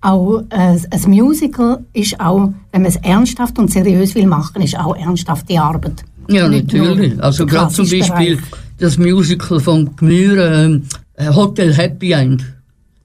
auch 0.00 0.40
äh, 0.50 0.78
ein 0.90 1.00
Musical 1.06 1.84
ist 1.92 2.18
auch, 2.18 2.52
wenn 2.72 2.82
man 2.82 2.90
es 2.90 2.96
ernsthaft 2.96 3.56
und 3.60 3.70
seriös 3.70 4.16
will 4.16 4.26
machen, 4.26 4.60
ist 4.62 4.76
auch 4.76 4.96
ernsthafte 4.96 5.60
Arbeit. 5.60 6.04
Ja, 6.28 6.48
Nicht 6.48 6.72
natürlich. 6.72 7.22
Also 7.22 7.46
gerade 7.46 7.72
zum 7.72 7.88
Beispiel 7.88 8.36
Bereich. 8.36 8.38
das 8.78 8.98
Musical 8.98 9.60
von 9.60 9.94
Gmür, 9.94 10.52
ähm, 10.52 10.82
äh, 11.14 11.32
Hotel 11.32 11.72
Happy 11.72 12.12
End. 12.12 12.44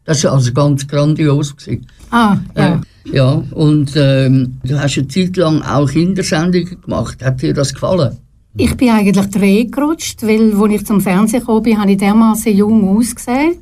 Das 0.05 0.23
war 0.23 0.33
also 0.33 0.51
ganz 0.53 0.87
grandios. 0.87 1.55
Gewesen. 1.55 1.85
Ah, 2.11 2.37
ja. 2.55 2.81
Ja, 3.05 3.43
und 3.51 3.93
ähm, 3.95 4.57
du 4.63 4.79
hast 4.79 4.97
eine 4.97 5.07
Zeit 5.07 5.35
lang 5.35 5.61
auch 5.63 5.89
Kindersendungen 5.89 6.81
gemacht. 6.81 7.23
Hat 7.23 7.41
dir 7.41 7.53
das 7.53 7.73
gefallen? 7.73 8.17
Ich 8.57 8.75
bin 8.75 8.89
eigentlich 8.89 9.35
reingerutscht, 9.35 10.23
weil, 10.23 10.53
als 10.53 10.73
ich 10.73 10.85
zum 10.85 11.01
Fernsehen 11.01 11.39
gekommen 11.39 11.63
bin, 11.63 11.79
habe 11.79 11.91
ich 11.91 11.97
dermaßen 11.97 12.55
jung 12.55 12.97
ausgesehen, 12.97 13.55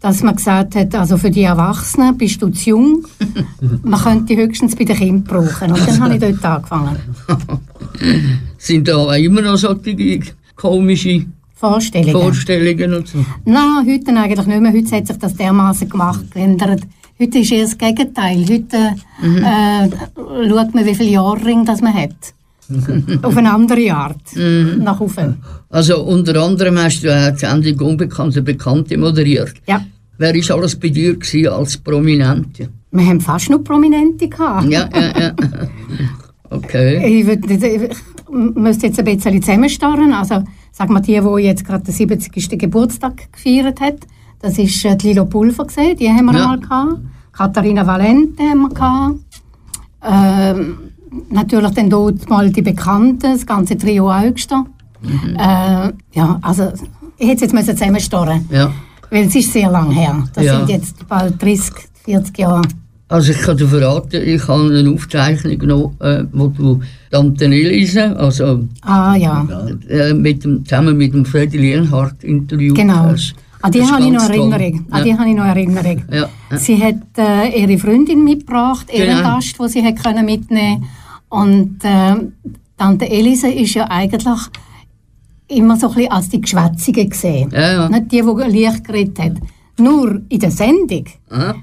dass 0.00 0.22
man 0.22 0.36
gesagt 0.36 0.74
hat, 0.74 0.94
also 0.94 1.16
für 1.16 1.30
die 1.30 1.42
Erwachsenen 1.42 2.16
bist 2.16 2.40
du 2.42 2.48
zu 2.48 2.70
jung, 2.70 3.06
man 3.82 4.00
könnte 4.00 4.34
dich 4.34 4.38
höchstens 4.38 4.74
bei 4.74 4.84
den 4.84 4.96
Kindern 4.96 5.24
brauchen. 5.24 5.72
Und 5.72 5.86
dann 5.86 6.00
habe 6.00 6.14
ich 6.14 6.20
dort 6.20 6.44
angefangen. 6.44 6.96
Sind 8.58 8.88
da 8.88 8.96
auch 8.96 9.12
immer 9.12 9.42
noch 9.42 9.56
solche 9.56 10.20
komische 10.56 11.26
Vorstellungen. 11.54 12.12
Vorstellungen 12.12 12.94
und 12.94 13.08
so? 13.08 13.24
Nein, 13.44 13.86
heute 13.86 14.10
eigentlich 14.16 14.46
nicht 14.46 14.60
mehr. 14.60 14.72
Heute 14.72 14.96
hat 14.96 15.06
sich 15.06 15.18
das 15.18 15.34
dermaßen 15.34 15.88
gemacht, 15.88 16.30
geändert. 16.30 16.82
Heute 17.18 17.38
ist 17.38 17.52
eher 17.52 17.62
das 17.62 17.78
Gegenteil. 17.78 18.44
Heute 18.48 18.76
äh, 19.22 20.48
schaut 20.48 20.74
man, 20.74 20.84
wie 20.84 20.94
viele 20.94 21.10
Jahrringe 21.10 21.64
das 21.64 21.80
man 21.80 21.94
hat. 21.94 22.34
Auf 23.22 23.36
eine 23.36 23.52
andere 23.52 23.90
Art. 23.92 24.36
Nach 24.36 25.00
oben. 25.00 25.36
Also 25.70 26.02
unter 26.02 26.42
anderem 26.42 26.78
hast 26.78 27.02
du 27.02 27.14
auch 27.14 27.30
die 27.32 27.38
Sendung 27.38 27.88
Unbekannte 27.88 28.42
Bekannte 28.42 28.98
moderiert. 28.98 29.54
Ja. 29.66 29.84
Wer 30.18 30.34
war 30.34 30.56
alles 30.56 30.76
bei 30.76 30.88
dir 30.88 31.16
als 31.52 31.76
Prominente? 31.76 32.68
Wir 32.90 33.06
haben 33.06 33.20
fast 33.20 33.50
nur 33.50 33.62
Prominente 33.62 34.28
gehabt. 34.28 34.70
Ja, 34.70 34.88
ja, 34.92 35.20
ja. 35.20 35.34
Okay. 36.48 37.20
Ich, 37.20 37.26
würd, 37.26 37.50
ich 37.50 37.90
müsste 38.30 38.86
jetzt 38.86 39.00
ein 39.00 39.04
bisschen 39.04 39.42
zusammenstarren. 39.42 40.12
Also, 40.12 40.44
sag 40.70 40.90
mal, 40.90 41.00
die, 41.00 41.20
die 41.20 41.42
jetzt 41.42 41.64
gerade 41.64 41.84
den 41.84 41.92
70. 41.92 42.56
Geburtstag 42.56 43.32
gefeiert 43.32 43.80
hat, 43.80 44.06
das 44.46 44.58
ist 44.58 44.84
äh, 44.84 44.96
die 44.96 45.08
Lilo 45.08 45.24
Pulver 45.26 45.64
gesehen, 45.66 45.96
die 45.96 46.08
haben 46.08 46.26
wir 46.26 46.34
Ja. 46.38 46.46
mal 46.48 46.60
gehabt. 46.60 47.00
Katharina 47.32 47.86
Valente 47.86 48.42
haben 48.42 48.60
wir 48.62 48.68
gehabt. 48.70 49.18
Ähm, 50.08 50.76
natürlich 51.30 51.70
dann 51.72 51.90
dort 51.90 52.28
mal 52.28 52.50
die 52.50 52.62
Bekannten, 52.62 53.32
das 53.32 53.44
ganze 53.46 53.76
Trio 53.76 54.10
Augster. 54.10 54.64
Äh, 55.36 55.92
ja, 56.12 56.38
also, 56.42 56.72
ich 57.18 57.26
hätte 57.28 57.36
es 57.36 57.40
jetzt 57.42 57.54
müssen 57.54 57.76
zusammenstarren, 57.76 58.46
Ja. 58.50 58.70
weil 59.10 59.26
es 59.26 59.34
ist 59.34 59.52
sehr 59.52 59.70
lang 59.70 59.90
her. 59.90 60.24
Das 60.34 60.44
Ja. 60.44 60.58
sind 60.58 60.68
jetzt 60.70 61.06
bald 61.08 61.40
30, 61.42 61.72
40 62.04 62.38
Jahre. 62.38 62.62
Also 63.08 63.30
ich 63.30 63.38
kann 63.38 63.56
dir 63.56 63.68
verraten, 63.68 64.20
ich 64.24 64.48
habe 64.48 64.68
eine 64.76 64.90
Aufzeichnung 64.90 65.58
noch, 65.66 65.92
äh, 66.00 66.24
wo 66.32 66.48
du 66.48 66.80
Tante 67.10 67.44
Elise, 67.44 68.16
also 68.18 68.64
Ah, 68.82 69.14
ja. 69.14 69.46
äh, 69.88 70.12
mit 70.12 70.42
dem, 70.42 70.64
zusammen 70.64 70.96
mit 70.96 71.14
dem 71.14 71.24
Freddy 71.24 71.56
Lienhardt 71.58 72.24
interviewt 72.24 72.74
Genau. 72.76 73.04
hast. 73.10 73.34
An 73.62 73.72
die 73.72 73.78
Das 73.78 73.88
ist 73.88 73.92
habe 73.94 74.04
ich 74.04 74.10
noch. 74.12 74.28
Erinnerung. 74.28 74.86
An 74.90 74.98
Ja. 74.98 75.04
die 75.04 75.18
habe 75.18 75.28
ich 75.30 75.34
noch 75.36 75.44
Erinnerung. 75.44 76.02
Ja, 76.10 76.28
ja. 76.50 76.58
Sie 76.58 76.82
hat 76.82 76.96
äh, 77.18 77.62
ihre 77.62 77.78
Freundin 77.78 78.22
mitgebracht, 78.24 78.86
ihren 78.92 79.16
Genau. 79.16 79.34
Gast, 79.36 79.58
den 79.58 79.68
sie 79.68 79.82
hat 79.84 80.02
können 80.02 80.24
mitnehmen 80.26 80.84
Und 81.28 81.78
äh, 81.82 82.14
Tante 82.76 83.08
Elise 83.08 83.48
ist 83.50 83.74
ja 83.74 83.84
eigentlich 83.90 84.38
immer 85.48 85.76
so 85.76 85.88
ein 85.88 85.94
bisschen 85.94 86.12
als 86.12 86.28
die 86.28 86.40
Geschwätzige 86.40 87.06
gesehen. 87.06 87.50
Ja, 87.52 87.72
ja. 87.72 87.88
Nicht 87.88 88.12
die, 88.12 88.22
die 88.22 88.60
leicht 88.64 88.84
geredet 88.84 89.18
hat. 89.18 89.32
Nur 89.78 90.20
in 90.28 90.38
der 90.40 90.50
Sendung 90.50 91.04
Aha. 91.30 91.54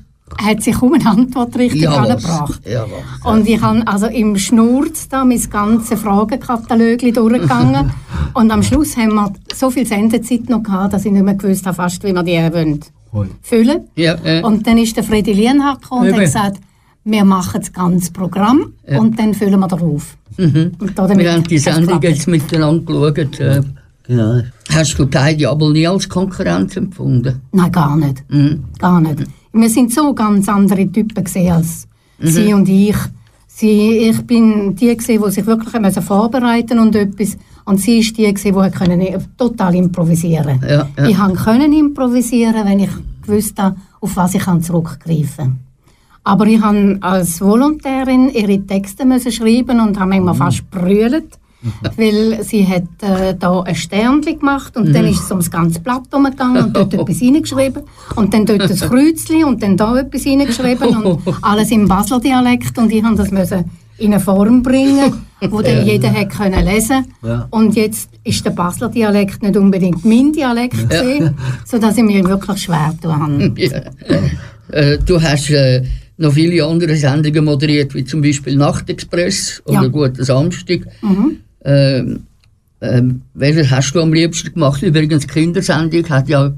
Hat 0.41 0.61
sie 0.63 0.71
kaum 0.71 0.93
eine 0.93 1.05
Antwort 1.09 1.55
richtig 1.57 1.81
Ja, 1.83 1.91
angebracht. 1.91 2.61
Ja? 2.69 2.85
Und 3.23 3.47
ich 3.47 3.61
habe 3.61 3.85
also 3.87 4.07
im 4.07 4.37
Schnurz 4.37 5.07
da 5.09 5.23
mein 5.25 5.41
ganzes 5.49 5.99
Fragenkatalog 5.99 6.99
durchgegangen. 6.99 7.91
und 8.33 8.51
am 8.51 8.63
Schluss 8.63 8.95
haben 8.97 9.13
wir 9.15 9.33
so 9.55 9.69
viel 9.69 9.85
Sendezeit 9.85 10.49
noch 10.49 10.63
gehabt, 10.63 10.93
dass 10.93 11.05
ich 11.05 11.11
nicht 11.11 11.23
mehr 11.23 11.35
gewusst 11.35 11.65
habe, 11.65 11.75
fast, 11.75 12.03
wie 12.03 12.13
wir 12.13 12.23
die 12.23 12.53
wollen 12.53 12.79
füllen. 13.41 13.81
Ja, 13.95 14.15
äh, 14.23 14.41
Und 14.41 14.65
dann 14.65 14.77
ist 14.77 14.97
der 14.97 15.03
Freddy 15.03 15.33
Lienhardt 15.33 15.83
gekommen 15.83 16.07
und 16.07 16.13
hat 16.13 16.19
gesagt, 16.21 16.57
wir 17.03 17.25
machen 17.25 17.59
das 17.61 17.71
ganze 17.71 18.11
Programm 18.11 18.73
Ja. 18.87 18.99
und 18.99 19.19
dann 19.19 19.33
füllen 19.33 19.59
wir 19.59 19.67
darauf. 19.67 20.17
mhm. 20.37 20.71
Und 20.79 20.97
Wir 20.97 21.31
haben 21.33 21.43
die 21.43 21.57
Sendung 21.59 22.01
jetzt 22.01 22.27
miteinander 22.27 23.11
geschaut. 23.11 23.39
Äh, 23.39 23.61
Genau. 24.05 24.41
hast 24.69 24.99
du 24.99 25.05
beide 25.07 25.49
aber 25.49 25.69
nie 25.69 25.87
als 25.87 26.09
Konkurrenz 26.09 26.75
empfunden? 26.75 27.41
Nein, 27.53 27.71
gar 27.71 27.95
nicht. 27.95 28.23
Mhm. 28.29 28.65
Gar 28.77 28.99
nicht. 28.99 29.23
Wir 29.53 29.69
sind 29.69 29.93
so 29.93 30.13
ganz 30.13 30.49
andere 30.49 30.91
Typen 30.91 31.23
gesehen 31.23 31.53
als 31.53 31.87
Mhm. 32.19 32.27
sie 32.27 32.53
und 32.53 32.69
ich. 32.69 32.95
Sie, 33.47 33.97
ich 34.09 34.21
bin 34.25 34.75
die 34.75 34.95
gesehen, 34.95 35.21
die 35.23 35.31
sich 35.31 35.45
wirklich 35.45 36.03
vorbereiten 36.03 36.79
und 36.79 36.95
etwas. 36.95 37.37
Und 37.65 37.79
sie 37.79 37.99
ist 37.99 38.17
die 38.17 38.33
gesehen, 38.33 38.55
die 38.63 38.71
können 38.71 39.27
total 39.37 39.75
improvisieren. 39.75 40.59
Ja, 40.67 40.87
ja. 40.97 41.07
Ich 41.07 41.17
han 41.17 41.35
können 41.35 41.71
improvisieren, 41.71 42.65
wenn 42.65 42.79
ich 42.79 42.89
gewusst 43.25 43.59
habe, 43.59 43.75
auf 44.01 44.15
was 44.15 44.33
ich 44.35 44.41
kann 44.41 44.61
zurückgreifen. 44.61 45.35
kann. 45.37 45.59
Aber 46.23 46.47
ich 46.47 46.61
habe 46.61 46.97
als 47.01 47.41
Volontärin 47.41 48.29
ihre 48.29 48.59
Texte 48.65 49.05
müssen 49.05 49.31
schreiben 49.31 49.79
und 49.79 49.99
habe 49.99 50.09
manchmal 50.09 50.35
fast 50.35 50.69
brüllt, 50.71 51.37
weil 51.97 52.43
sie 52.43 52.67
hat 52.67 52.83
äh, 53.01 53.35
da 53.37 53.61
ein 53.61 53.75
Sternchen 53.75 54.39
gemacht 54.39 54.75
und 54.77 54.93
dann 54.93 55.05
ist 55.05 55.23
es 55.23 55.31
ums 55.31 55.49
ganze 55.49 55.79
Blatt 55.79 56.13
umgegangen 56.13 56.65
und 56.65 56.75
dort 56.75 56.93
etwas 56.93 57.21
reingeschrieben 57.21 57.83
und 58.15 58.33
dann 58.33 58.45
dort 58.45 58.61
ein 58.61 58.77
Kreuzchen 58.77 59.45
und 59.45 59.63
dann 59.63 59.77
da 59.77 59.97
etwas 59.97 60.25
reingeschrieben 60.25 60.95
und 60.97 61.19
alles 61.41 61.71
im 61.71 61.87
Basler 61.87 62.19
Dialekt 62.19 62.77
und 62.77 62.91
ich 62.91 63.03
habe 63.03 63.15
das 63.15 63.31
müssen 63.31 63.65
in 63.97 64.13
eine 64.13 64.19
Form 64.19 64.63
bringen, 64.63 65.13
wo 65.49 65.61
dann 65.61 65.85
jeder 65.85 66.11
hat 66.11 66.29
können 66.31 66.65
lesen. 66.65 67.05
Ja. 67.21 67.47
Und 67.51 67.75
jetzt 67.75 68.09
ist 68.23 68.43
der 68.45 68.51
Basler 68.51 68.89
Dialekt 68.89 69.43
nicht 69.43 69.55
unbedingt 69.55 70.03
mein 70.03 70.33
Dialekt 70.33 70.89
gesehen, 70.89 71.35
so 71.65 71.77
dass 71.77 71.97
ich 71.97 72.03
mir 72.03 72.25
wirklich 72.25 72.63
schwer 72.63 72.93
habe. 73.03 73.53
Ja. 73.55 73.81
Äh, 74.71 74.97
du 75.05 75.21
hast 75.21 75.51
äh, 75.51 75.83
noch 76.17 76.33
viele 76.33 76.65
andere 76.65 76.95
Sendungen 76.95 77.45
moderiert, 77.45 77.93
wie 77.93 78.05
zum 78.05 78.21
Beispiel 78.21 78.55
Nachtexpress 78.55 79.61
oder 79.65 79.83
Ja. 79.83 79.87
Guten 79.87 80.23
Samstag. 80.23 80.81
Mhm. 81.01 81.37
Ähm, 81.63 82.23
ähm, 82.81 83.21
welches 83.33 83.71
hast 83.71 83.93
du 83.93 84.01
am 84.01 84.13
liebsten 84.13 84.53
gemacht? 84.53 84.81
Übrigens, 84.81 85.27
Kindersendung 85.27 86.07
hat 86.09 86.27
ja 86.27 86.51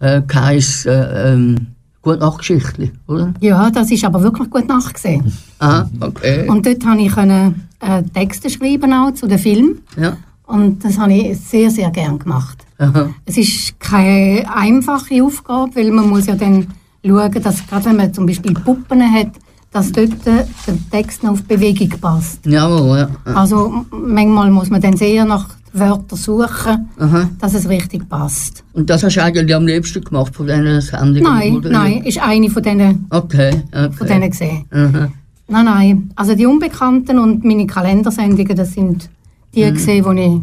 äh, 0.00 0.22
geheißen, 0.26 0.90
äh, 0.90 1.32
ähm, 1.32 1.66
Gute 2.04 2.18
Nachtgeschichtli, 2.18 2.92
oder? 3.06 3.32
Ja, 3.40 3.70
das 3.70 3.90
ist 3.90 4.04
aber 4.04 4.22
wirklich 4.22 4.50
gut 4.50 4.68
nachgesehen. 4.68 5.32
Ah, 5.58 5.86
okay. 6.00 6.46
Und 6.46 6.66
dort 6.66 6.84
konnte 6.84 7.02
ich 7.02 7.10
können, 7.10 7.66
äh, 7.80 8.02
Texte 8.02 8.50
schreiben 8.50 8.92
auch 8.92 9.14
zu 9.14 9.26
dem 9.26 9.38
Film. 9.38 9.78
Ja. 9.96 10.18
Und 10.46 10.84
das 10.84 10.98
habe 10.98 11.14
ich 11.14 11.38
sehr, 11.40 11.70
sehr 11.70 11.90
gern 11.90 12.18
gemacht. 12.18 12.58
Aha. 12.76 13.08
Es 13.24 13.38
ist 13.38 13.80
keine 13.80 14.44
einfache 14.54 15.24
Aufgabe, 15.24 15.76
weil 15.76 15.90
man 15.92 16.10
muss 16.10 16.26
ja 16.26 16.34
dann 16.34 16.66
schauen, 17.02 17.42
dass 17.42 17.66
gerade 17.66 17.86
wenn 17.86 17.96
man 17.96 18.12
zum 18.12 18.26
Beispiel 18.26 18.52
Puppen 18.52 19.00
hat, 19.10 19.30
dass 19.74 19.90
dort 19.90 20.24
der 20.24 20.46
Text 20.92 21.24
noch 21.24 21.32
auf 21.32 21.42
Bewegung 21.42 21.88
passt. 22.00 22.46
Jawohl, 22.46 23.08
ja. 23.26 23.34
Also 23.34 23.84
manchmal 23.90 24.48
muss 24.52 24.70
man 24.70 24.80
dann 24.80 24.96
sehr 24.96 25.24
nach 25.24 25.48
Wörtern 25.72 26.16
suchen, 26.16 26.88
Aha. 26.96 27.28
dass 27.40 27.54
es 27.54 27.68
richtig 27.68 28.08
passt. 28.08 28.62
Und 28.72 28.88
das 28.88 29.02
hast 29.02 29.16
du 29.16 29.22
eigentlich 29.22 29.52
am 29.52 29.66
liebsten 29.66 30.04
gemacht 30.04 30.32
von 30.32 30.46
diesen 30.46 30.80
Sendungen? 30.80 31.24
Nein, 31.24 31.56
oder? 31.56 31.70
nein, 31.70 32.04
ist 32.04 32.22
eine 32.22 32.48
von 32.48 32.62
denen, 32.62 33.06
Okay, 33.10 33.50
okay. 33.72 33.92
von 33.92 34.06
denen 34.06 34.30
gesehen. 34.30 34.64
Aha. 34.70 35.08
Nein, 35.48 35.64
nein. 35.64 36.10
Also 36.14 36.36
die 36.36 36.46
Unbekannten 36.46 37.18
und 37.18 37.44
meine 37.44 37.66
Kalendersendungen, 37.66 38.56
das 38.56 38.74
sind 38.74 39.10
die 39.56 39.68
gesehen, 39.72 40.04
die 40.16 40.20
ich 40.22 40.40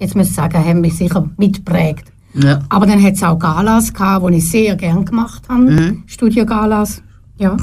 jetzt 0.00 0.16
muss 0.16 0.28
ich 0.28 0.34
sagen, 0.34 0.64
haben 0.64 0.80
mich 0.80 0.96
sicher 0.96 1.28
mitgeprägt. 1.36 2.10
Ja. 2.32 2.60
Aber 2.70 2.86
dann 2.86 3.02
hat 3.02 3.12
es 3.12 3.22
auch 3.22 3.38
Galas 3.38 3.92
gehabt, 3.92 4.26
die 4.30 4.38
ich 4.38 4.50
sehr 4.50 4.74
gern 4.76 5.04
gemacht 5.04 5.42
habe. 5.50 5.98
Studiogalas. 6.06 7.02
Ja. 7.38 7.56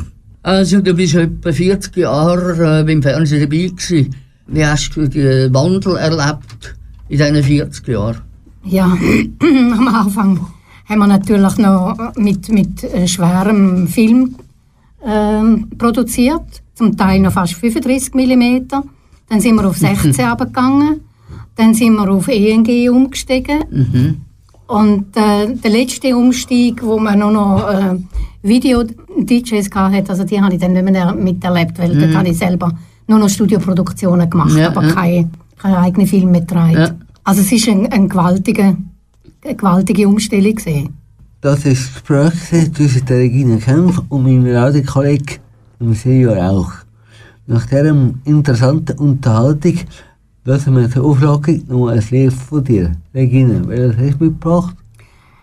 Also 0.44 0.82
du 0.82 0.94
bist 0.94 1.16
etwa 1.16 1.52
40 1.52 1.98
Jahre 1.98 2.80
äh, 2.80 2.84
beim 2.84 3.02
Fernsehen 3.02 3.42
dabei 3.42 3.68
gewesen. 3.68 4.16
Wie 4.48 4.66
hast 4.66 4.96
du 4.96 5.08
den 5.08 5.54
Wandel 5.54 5.98
erlebt 5.98 6.76
in 7.10 7.18
diesen 7.18 7.44
40 7.44 7.88
Jahren? 7.88 8.22
Ja, 8.64 8.86
am 9.42 9.88
Anfang 9.88 10.40
haben 10.86 11.00
wir 11.00 11.08
natürlich 11.08 11.58
noch 11.58 11.96
mit, 12.16 12.50
mit 12.50 12.84
äh, 12.84 13.08
schwerem 13.08 13.88
Film 13.88 14.36
ähm, 15.06 15.68
produziert, 15.78 16.62
zum 16.74 16.98
Teil 16.98 17.20
noch 17.20 17.34
fast 17.34 17.54
35 17.54 18.14
mm. 18.14 18.68
Dann 19.30 19.40
sind 19.40 19.56
wir 19.56 19.68
auf 19.68 19.78
16 19.78 20.14
runtergegangen. 20.26 21.02
Dann 21.56 21.74
sind 21.74 21.94
wir 21.94 22.10
auf 22.10 22.28
ENG 22.28 22.90
umgestiegen. 22.90 23.64
Mhm. 23.70 24.22
Und 24.72 25.18
äh, 25.18 25.54
der 25.54 25.72
letzte 25.72 26.16
Umstieg, 26.16 26.82
wo 26.82 26.98
man 26.98 27.20
nur 27.20 27.32
noch 27.32 27.70
äh, 27.70 27.98
Video-DJs 28.42 29.70
hatte, 29.76 30.10
also 30.10 30.24
die 30.24 30.42
habe 30.42 30.54
ich 30.54 30.62
dann 30.62 30.72
nicht 30.72 30.90
mehr 30.90 31.14
miterlebt, 31.14 31.78
weil 31.78 32.00
dort 32.00 32.16
habe 32.16 32.30
ich 32.30 32.38
selber 32.38 32.72
nur 33.06 33.20
noch 33.20 33.28
Studioproduktionen 33.28 34.30
gemacht, 34.30 34.54
Mhm. 34.54 34.58
Ja, 34.60 34.68
aber 34.70 34.84
ja. 34.84 34.94
keine, 34.94 35.30
keine 35.58 35.78
eigenen 35.80 36.08
Filme 36.08 36.40
getragen. 36.40 36.78
Ja. 36.78 36.96
Also 37.26 37.42
es 37.42 37.52
war 37.52 37.74
ein, 37.74 37.92
ein 37.92 38.08
gewaltige, 38.08 38.78
eine 39.44 39.56
gewaltige 39.56 40.08
Umstellung. 40.08 40.56
Gewesen. 40.56 40.96
Das 41.42 41.66
ist 41.66 41.88
das 41.88 41.94
Gespräch 41.94 42.74
zwischen 42.74 43.06
der 43.08 43.18
Regina 43.18 43.58
Kempf 43.58 44.02
und 44.08 44.24
meinem 44.24 44.46
Radiokollegen 44.56 45.40
Silvio 45.92 46.32
Rauch. 46.32 46.72
Nach 47.46 47.66
dieser 47.66 47.94
interessanten 48.24 48.98
Unterhaltung 49.00 49.80
zur 50.44 51.06
Auflage 51.06 51.62
noch 51.68 51.90
ein 51.90 52.04
Lied 52.10 52.34
von 52.34 52.64
dir. 52.64 52.94
Regina, 53.14 53.62
welches 53.68 53.96
hast 53.98 54.20
du 54.20 54.26
mitgebracht? 54.26 54.76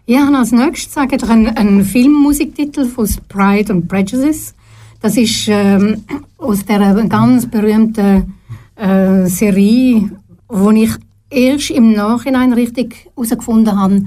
Ich 0.06 0.18
habe 0.18 0.36
als 0.36 0.50
nächstes 0.50 0.96
einen, 0.96 1.56
einen 1.56 1.84
Filmmusiktitel 1.84 2.84
von 2.84 3.08
Pride 3.28 3.72
and 3.72 3.86
Prejudice. 3.86 4.54
Das 5.00 5.16
ist 5.16 5.46
ähm, 5.46 6.02
aus 6.38 6.64
der 6.64 6.94
ganz 7.08 7.46
berühmten 7.46 8.34
äh, 8.74 9.26
Serie, 9.26 10.10
wo 10.48 10.70
ich 10.72 10.90
erst 11.30 11.70
im 11.70 11.92
Nachhinein 11.92 12.52
richtig 12.52 13.08
herausgefunden 13.14 13.78
habe, 13.78 14.02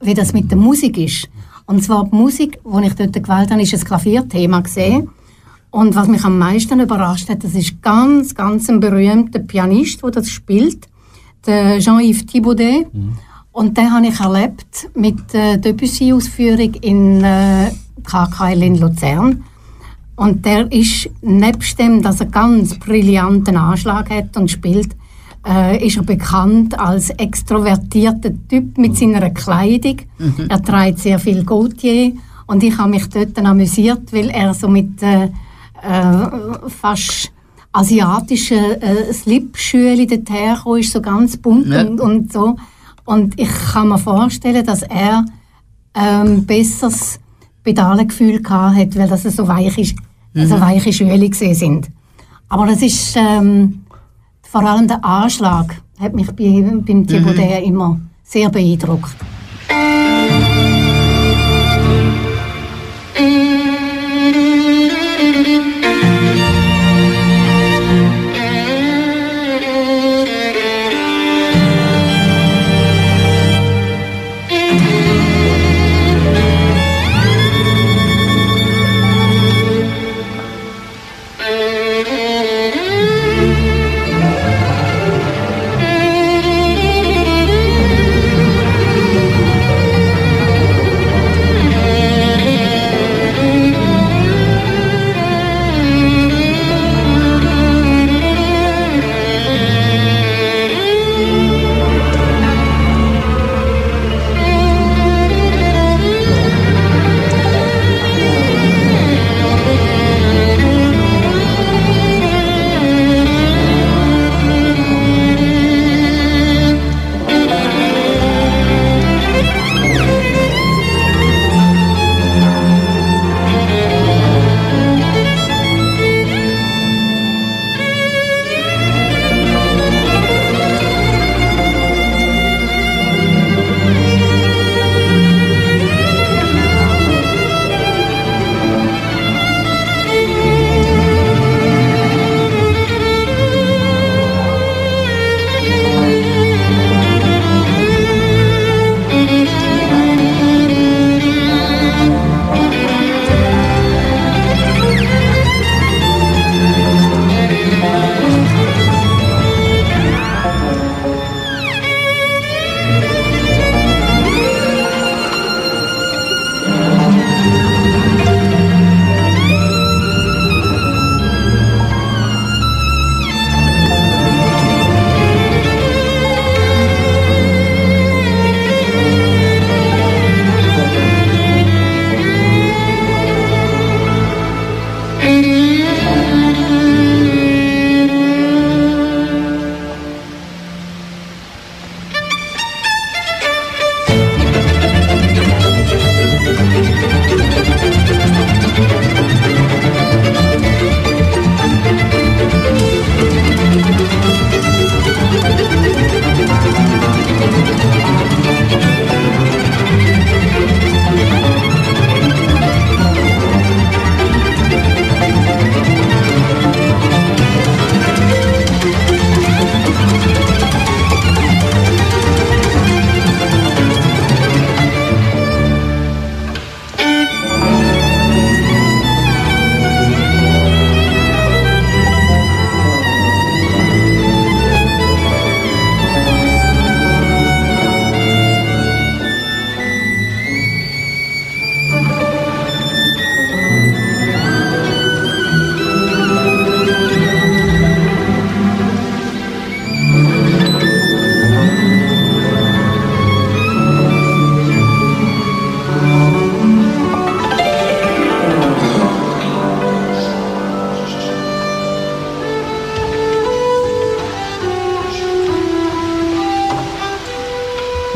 wie 0.00 0.14
das 0.14 0.32
mit 0.32 0.50
der 0.50 0.58
Musik 0.58 0.98
ist. 0.98 1.28
Und 1.66 1.84
zwar 1.84 2.06
die 2.06 2.16
Musik, 2.16 2.58
die 2.64 2.86
ich 2.86 2.94
dort 2.94 3.12
gewählt 3.12 3.52
habe, 3.52 3.62
ist 3.62 3.72
ein 3.72 3.84
Klavierthema 3.84 4.60
gesehen. 4.60 5.10
Und 5.74 5.96
was 5.96 6.06
mich 6.06 6.24
am 6.24 6.38
meisten 6.38 6.78
überrascht 6.78 7.28
hat, 7.28 7.42
das 7.42 7.56
ist 7.56 7.82
ganz, 7.82 8.32
ganz 8.36 8.68
ein 8.68 8.78
berühmter 8.78 9.40
Pianist, 9.40 10.04
der 10.04 10.12
das 10.12 10.30
spielt, 10.30 10.86
der 11.48 11.80
Jean-Yves 11.80 12.26
Thibaudet. 12.26 12.86
Und 13.50 13.76
den 13.76 13.92
habe 13.92 14.06
ich 14.06 14.20
erlebt 14.20 14.88
mit 14.94 15.32
der 15.32 15.56
Debussy-Ausführung 15.56 16.74
in 16.74 17.24
äh, 17.24 17.72
KKL 18.04 18.62
in 18.62 18.78
Luzern. 18.78 19.42
Und 20.14 20.44
der 20.44 20.70
ist, 20.70 21.10
nebst 21.22 21.76
dem, 21.76 22.02
dass 22.02 22.20
er 22.20 22.26
ganz 22.26 22.78
brillanten 22.78 23.56
Anschlag 23.56 24.10
hat 24.10 24.36
und 24.36 24.52
spielt, 24.52 24.94
äh, 25.44 25.84
ist 25.84 25.96
er 25.96 26.04
bekannt 26.04 26.78
als 26.78 27.10
extrovertierter 27.10 28.30
Typ 28.48 28.78
mit 28.78 28.96
seiner 28.96 29.28
Kleidung. 29.30 29.96
Er 30.48 30.62
trägt 30.62 31.00
sehr 31.00 31.18
viel 31.18 31.42
Gautier. 31.42 32.12
Und 32.46 32.62
ich 32.62 32.78
habe 32.78 32.90
mich 32.90 33.08
dort 33.08 33.36
amüsiert, 33.40 34.12
weil 34.12 34.30
er 34.30 34.54
so 34.54 34.68
mit 34.68 35.02
äh, 35.02 35.30
äh, 35.84 36.68
fast 36.70 37.30
asiatischen 37.72 38.80
äh, 38.80 39.12
Slipschülen 39.12 40.06
dort 40.06 40.30
hergekommen 40.30 40.80
ist, 40.80 40.92
so 40.92 41.00
ganz 41.00 41.36
bunt 41.36 41.66
Ja. 41.66 41.82
und, 41.82 42.00
und 42.00 42.32
so. 42.32 42.56
Und 43.04 43.38
ich 43.38 43.48
kann 43.72 43.88
mir 43.88 43.98
vorstellen, 43.98 44.64
dass 44.64 44.82
er 44.82 45.24
ähm, 45.94 46.44
besseres 46.46 47.18
Pedalengefühl 47.62 48.42
gehabt 48.42 48.76
hat, 48.76 48.96
weil 48.96 49.08
das 49.08 49.22
so 49.24 49.46
weich 49.48 49.76
ist, 49.78 49.96
also 50.34 50.60
weiche 50.60 50.92
Schüle 50.92 51.28
gesehen 51.28 51.54
sind. 51.54 51.88
Aber 52.48 52.66
das 52.66 52.82
ist 52.82 53.16
ähm, 53.16 53.84
vor 54.42 54.62
allem 54.62 54.86
der 54.86 55.04
Anschlag 55.04 55.82
hat 55.98 56.14
mich 56.14 56.26
bei, 56.32 56.62
beim 56.86 57.06
Thibaudet 57.06 57.64
immer 57.64 58.00
sehr 58.22 58.48
beeindruckt. 58.50 59.16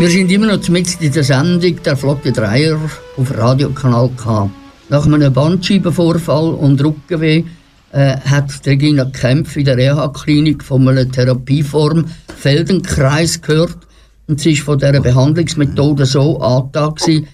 Wir 0.08 0.14
sind 0.14 0.32
immer 0.32 0.46
noch 0.56 0.68
mit 0.70 1.02
in 1.02 1.12
der 1.12 1.22
Sendung 1.22 1.82
der 1.82 1.94
Flotte 1.94 2.32
Dreier 2.32 2.80
auf 3.18 3.36
Radiokanal 3.36 4.08
K. 4.16 4.50
Nach 4.88 5.04
einem 5.04 5.30
Bandscheibenvorfall 5.30 6.54
und 6.54 6.82
Rückenweh 6.82 7.44
äh, 7.92 8.16
hat 8.16 8.58
Regina 8.64 9.04
Kempf 9.04 9.58
in 9.58 9.66
der 9.66 9.76
Reha-Klinik 9.76 10.64
von 10.64 10.88
einer 10.88 11.06
Therapieform 11.10 12.06
Feldenkreis 12.38 13.42
gehört 13.42 13.76
und 14.26 14.40
sie 14.40 14.52
ist 14.52 14.62
von 14.62 14.78
dieser 14.78 14.98
Behandlungsmethode 14.98 16.06
so 16.06 16.40
angetan, 16.40 17.26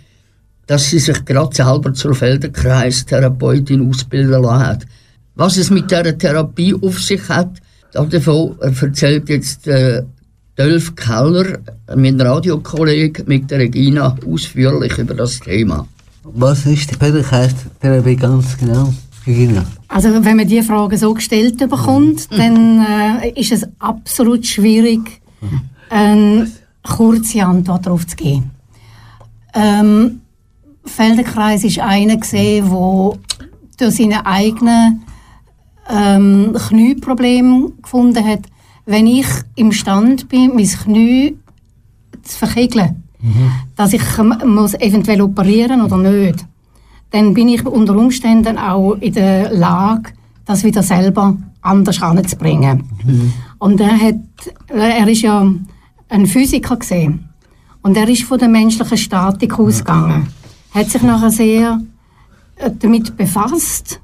dass 0.67 0.91
sie 0.91 0.99
sich 0.99 1.25
gerade 1.25 1.55
selber 1.55 1.95
zur 1.95 2.17
Feldenkreis-Therapeutin 2.17 3.89
ausbilden 3.89 4.43
lassen 4.43 4.67
hat. 4.67 4.87
Was 5.37 5.59
es 5.59 5.71
mit 5.71 5.93
dieser 5.93 6.19
Therapie 6.19 6.75
auf 6.75 7.01
sich 7.01 7.29
hat, 7.29 7.53
davon 7.93 8.59
erzählt 8.59 9.29
jetzt 9.29 9.69
äh, 9.69 10.03
Dolf 10.57 10.95
Keller, 10.95 11.59
mein 11.97 12.21
Radiokollege, 12.21 13.25
mit 13.27 13.51
der 13.51 13.59
Regina 13.59 14.17
ausführlich 14.25 14.97
über 14.99 15.15
das 15.15 15.41
Thema. 15.41 15.87
Was 16.23 16.65
ist 16.67 16.91
die 16.91 16.95
Feldenkreis-Therapie 16.95 18.17
ganz 18.17 18.57
genau, 18.57 18.95
Regina? 19.27 19.65
Also 19.89 20.11
wenn 20.25 20.37
man 20.37 20.47
diese 20.47 20.63
Frage 20.63 20.97
so 20.97 21.13
gestellt 21.13 21.59
bekommt, 21.59 22.31
mhm. 22.31 22.37
dann 22.37 22.87
äh, 23.21 23.31
ist 23.41 23.53
es 23.53 23.67
absolut 23.81 24.47
schwierig, 24.47 25.21
eine 25.91 26.51
kurze 26.83 27.45
Antwort 27.45 27.87
darauf 27.87 28.07
zu 28.07 28.17
geben. 28.17 28.51
Ähm, 29.55 30.21
Feldenkreis 30.85 31.65
ist 31.65 31.79
einer 31.79 32.17
gesehen, 32.17 32.71
der 32.71 33.19
durch 33.77 33.97
seine 33.97 34.25
eigenen 34.25 35.03
ähm, 35.89 36.55
Knieprobleme 36.55 37.73
gefunden 37.83 38.25
hat, 38.25 38.41
wenn 38.87 39.07
ich 39.07 39.27
imstand 39.55 40.29
bin, 40.29 40.55
mein 40.55 40.67
Knie 40.67 41.37
zu 42.23 42.39
verkegeln, 42.39 43.05
mhm. 43.21 43.53
dass 43.77 43.93
ich 43.93 44.03
muss 44.45 44.75
eventuell 44.75 45.23
operieren 45.23 45.83
oder 45.83 45.97
nicht 45.97 46.47
dann 47.15 47.33
bin 47.33 47.49
ich 47.49 47.65
unter 47.65 47.97
Umständen 47.97 48.59
auch 48.59 48.95
in 48.95 49.13
der 49.13 49.53
Lage, 49.53 50.11
das 50.45 50.65
wieder 50.65 50.83
selber 50.83 51.37
anders 51.63 52.03
anzubringen. 52.03 52.83
Mhm. 53.05 53.33
Und 53.59 53.81
er 53.81 53.97
hat, 53.97 54.17
er 54.67 55.07
ist 55.07 55.23
ja 55.23 55.49
ein 56.09 56.27
Physiker 56.27 56.77
gesehen 56.77 57.29
und 57.83 57.97
er 57.97 58.09
ist 58.09 58.25
von 58.25 58.41
der 58.41 58.49
menschlichen 58.49 58.99
Statik 58.99 59.57
ausgegangen, 59.61 60.27
hat 60.75 60.91
sich 60.91 61.03
nachher 61.03 61.31
sehr 61.31 61.81
äh, 62.57 62.71
damit 62.81 63.17
befasst, 63.17 64.01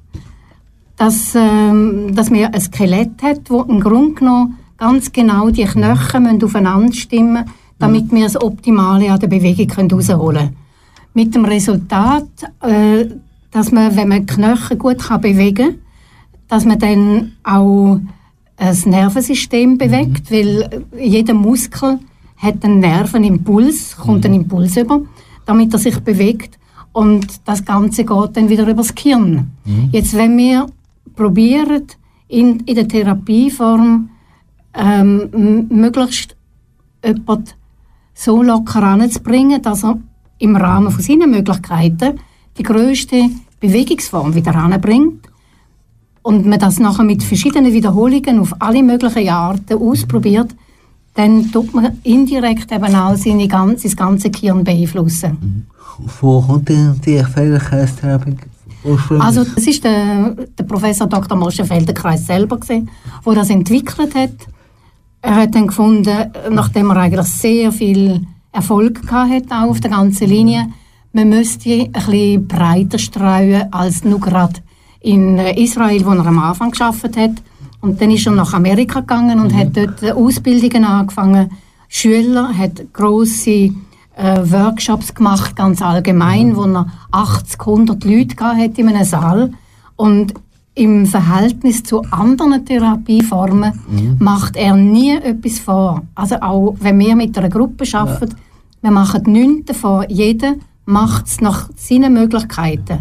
dass, 0.96 1.34
ähm, 1.34 2.14
dass 2.14 2.30
man 2.30 2.44
ein 2.44 2.60
Skelett 2.60 3.20
hat, 3.24 3.50
wo 3.50 3.62
im 3.62 3.80
Grunde 3.80 4.14
genommen 4.14 4.58
ganz 4.80 5.12
genau 5.12 5.50
die 5.50 5.64
Knochen 5.64 6.42
aufeinander 6.42 6.92
stimmen 6.92 7.44
damit 7.80 8.12
wir 8.12 8.24
das 8.24 8.40
Optimale 8.40 9.10
an 9.10 9.18
der 9.18 9.26
Bewegung 9.26 9.68
herausholen 9.74 10.36
können. 10.36 10.56
Mit 11.14 11.34
dem 11.34 11.44
Resultat, 11.44 12.28
äh, 12.60 13.06
dass 13.50 13.72
man, 13.72 13.96
wenn 13.96 14.08
man 14.08 14.26
die 14.26 14.34
Knochen 14.34 14.78
gut 14.78 14.98
kann 14.98 15.20
bewegen 15.20 15.56
kann, 15.56 15.78
dass 16.46 16.64
man 16.64 16.78
dann 16.78 17.32
auch 17.42 17.98
das 18.56 18.86
Nervensystem 18.86 19.78
bewegt, 19.78 20.30
mhm. 20.30 20.34
weil 20.34 20.84
jeder 20.98 21.34
Muskel 21.34 21.98
hat 22.36 22.64
einen 22.64 22.80
Nervenimpuls, 22.80 23.96
kommt 23.96 24.24
mhm. 24.24 24.30
ein 24.30 24.40
Impuls 24.42 24.76
über, 24.76 25.00
damit 25.46 25.72
er 25.72 25.78
sich 25.78 25.98
bewegt 26.00 26.58
und 26.92 27.26
das 27.46 27.64
Ganze 27.64 28.04
geht 28.04 28.36
dann 28.36 28.48
wieder 28.48 28.68
übers 28.68 28.94
Gehirn. 28.94 29.50
Mhm. 29.64 29.88
Jetzt, 29.90 30.16
wenn 30.16 30.36
wir 30.36 30.66
probieren, 31.16 31.84
in, 32.28 32.60
in 32.60 32.74
der 32.76 32.86
Therapieform 32.86 34.10
ähm, 34.74 35.66
möglichst 35.68 36.36
jemanden 37.04 37.50
so 38.14 38.42
locker 38.42 38.82
anzubringen, 38.82 39.62
dass 39.62 39.84
er 39.84 39.98
im 40.38 40.56
Rahmen 40.56 40.90
von 40.90 41.02
seinen 41.02 41.30
Möglichkeiten 41.30 42.20
die 42.56 42.62
größte 42.62 43.30
Bewegungsform 43.60 44.34
wieder 44.34 44.54
anbringt 44.54 45.26
und 46.22 46.46
man 46.46 46.58
das 46.58 46.78
nachher 46.78 47.04
mit 47.04 47.22
verschiedenen 47.22 47.72
Wiederholungen 47.72 48.40
auf 48.40 48.54
alle 48.58 48.82
möglichen 48.82 49.28
Arten 49.28 49.78
ausprobiert, 49.78 50.54
dann 51.14 51.50
tut 51.50 51.74
man 51.74 51.98
indirekt 52.02 52.70
eben 52.72 52.94
auch 52.94 53.16
seine 53.16 53.48
ganze, 53.48 53.84
das 53.84 53.96
ganze 53.96 54.30
Gehirn 54.30 54.64
beeinflussen. 54.64 55.66
Wo 56.20 56.40
kommt 56.40 56.68
denn 56.68 57.00
die 57.04 57.22
Feldenkreistherapie 57.22 58.36
also 59.18 59.44
das 59.44 59.66
ist 59.66 59.84
der, 59.84 60.34
der 60.58 60.64
Professor 60.64 61.06
Dr. 61.06 61.36
Mosche 61.36 61.66
Feldenkreis 61.66 62.26
selber 62.26 62.58
der 62.58 63.34
das 63.34 63.50
entwickelt 63.50 64.14
hat. 64.14 64.30
Er 65.22 65.36
hat 65.36 65.54
dann 65.54 65.66
gefunden, 65.66 66.32
nachdem 66.50 66.90
er 66.90 66.96
eigentlich 66.96 67.26
sehr 67.26 67.72
viel 67.72 68.26
Erfolg 68.52 69.06
gehabt 69.06 69.30
hat, 69.30 69.68
auf 69.68 69.80
der 69.80 69.90
ganzen 69.90 70.28
Linie. 70.28 70.68
Man 71.12 71.28
müsste 71.28 71.70
ein 71.70 71.92
bisschen 71.92 72.46
breiter 72.46 72.98
streuen 72.98 73.72
als 73.72 74.04
nur 74.04 74.20
gerade 74.20 74.60
in 75.00 75.38
Israel, 75.38 76.04
wo 76.04 76.10
er 76.10 76.26
am 76.26 76.38
Anfang 76.38 76.70
geschafft 76.70 77.16
hat. 77.16 77.42
Und 77.80 78.00
dann 78.00 78.10
ist 78.10 78.26
er 78.26 78.32
nach 78.32 78.52
Amerika 78.52 79.00
gegangen 79.00 79.40
und 79.40 79.52
mhm. 79.52 79.58
hat 79.58 79.76
dort 79.76 80.04
Ausbildungen 80.12 80.84
angefangen. 80.84 81.50
Schüler 81.88 82.56
hat 82.56 82.92
große 82.92 83.50
äh, 83.50 83.72
Workshops 84.44 85.14
gemacht, 85.14 85.56
ganz 85.56 85.80
allgemein, 85.80 86.50
mhm. 86.50 86.56
wo 86.56 86.64
er 86.64 86.86
80, 87.10 87.60
100 87.60 88.04
Leute 88.04 88.44
hat 88.44 88.78
in 88.78 88.88
einem 88.88 89.04
Saal. 89.04 89.52
Und 89.96 90.34
im 90.80 91.04
Verhältnis 91.04 91.82
zu 91.82 92.02
anderen 92.10 92.64
Therapieformen 92.64 93.72
mhm. 93.86 94.16
macht 94.18 94.56
er 94.56 94.74
nie 94.74 95.14
etwas 95.14 95.58
vor. 95.58 96.02
Also 96.14 96.36
auch 96.36 96.74
wenn 96.80 96.98
wir 96.98 97.14
mit 97.14 97.36
einer 97.36 97.50
Gruppe 97.50 97.84
arbeiten, 97.92 98.30
ja. 98.30 98.36
wir 98.82 98.90
machen 98.90 99.24
nichts 99.26 99.66
davon. 99.66 100.06
Jeder 100.08 100.54
macht 100.86 101.26
es 101.26 101.40
nach 101.42 101.68
seinen 101.76 102.14
Möglichkeiten. 102.14 103.00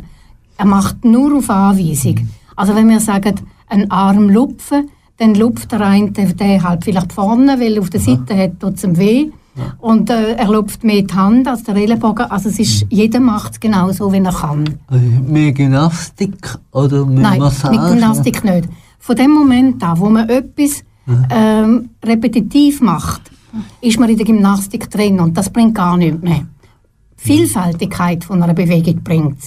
Er 0.57 0.65
macht 0.65 1.05
nur 1.05 1.37
auf 1.37 1.49
Anweisung. 1.49 2.15
Mhm. 2.15 2.29
Also 2.57 2.75
wenn 2.75 2.89
wir 2.89 2.99
sagen, 2.99 3.35
einen 3.67 3.89
Arm 3.89 4.29
lupfen, 4.29 4.89
dann 5.17 5.35
lupft 5.35 5.71
der 5.71 5.81
eine 5.81 6.11
der 6.11 6.63
halt 6.63 6.83
vielleicht 6.83 7.13
vorne, 7.13 7.59
weil 7.59 7.79
auf 7.79 7.89
der 7.89 8.01
Seite 8.01 8.35
hat 8.35 8.61
es 8.61 8.97
weh. 8.97 9.31
Und 9.79 10.09
äh, 10.09 10.33
er 10.33 10.47
lupft 10.47 10.83
mehr 10.83 11.01
die 11.01 11.13
Hand 11.13 11.47
als 11.47 11.63
der 11.63 11.75
Ellenbogen. 11.75 12.25
Also 12.29 12.49
es 12.49 12.59
ist, 12.59 12.83
mhm. 12.83 12.87
jeder 12.89 13.19
macht 13.19 13.53
es 13.53 13.59
genau 13.59 13.91
so, 13.91 14.11
wie 14.11 14.17
er 14.17 14.31
kann. 14.31 14.75
Also 14.87 15.05
mit 15.27 15.55
Gymnastik 15.55 16.57
oder 16.71 17.05
mit 17.05 17.19
Nein, 17.19 17.39
Massage? 17.39 17.77
mit 17.77 17.89
Gymnastik 17.89 18.43
nicht. 18.43 18.69
Von 18.99 19.15
dem 19.15 19.31
Moment 19.31 19.83
an, 19.83 19.99
wo 19.99 20.09
man 20.09 20.27
etwas 20.29 20.83
ähm, 21.31 21.89
repetitiv 22.03 22.81
macht, 22.81 23.21
ist 23.81 23.99
man 23.99 24.09
in 24.09 24.17
der 24.17 24.25
Gymnastik 24.25 24.89
drin 24.89 25.19
und 25.19 25.35
das 25.37 25.49
bringt 25.49 25.75
gar 25.75 25.97
nichts 25.97 26.21
mehr. 26.21 26.45
Vielfältigkeit 27.15 28.23
von 28.23 28.41
einer 28.41 28.53
Bewegung 28.53 29.03
bringt 29.03 29.37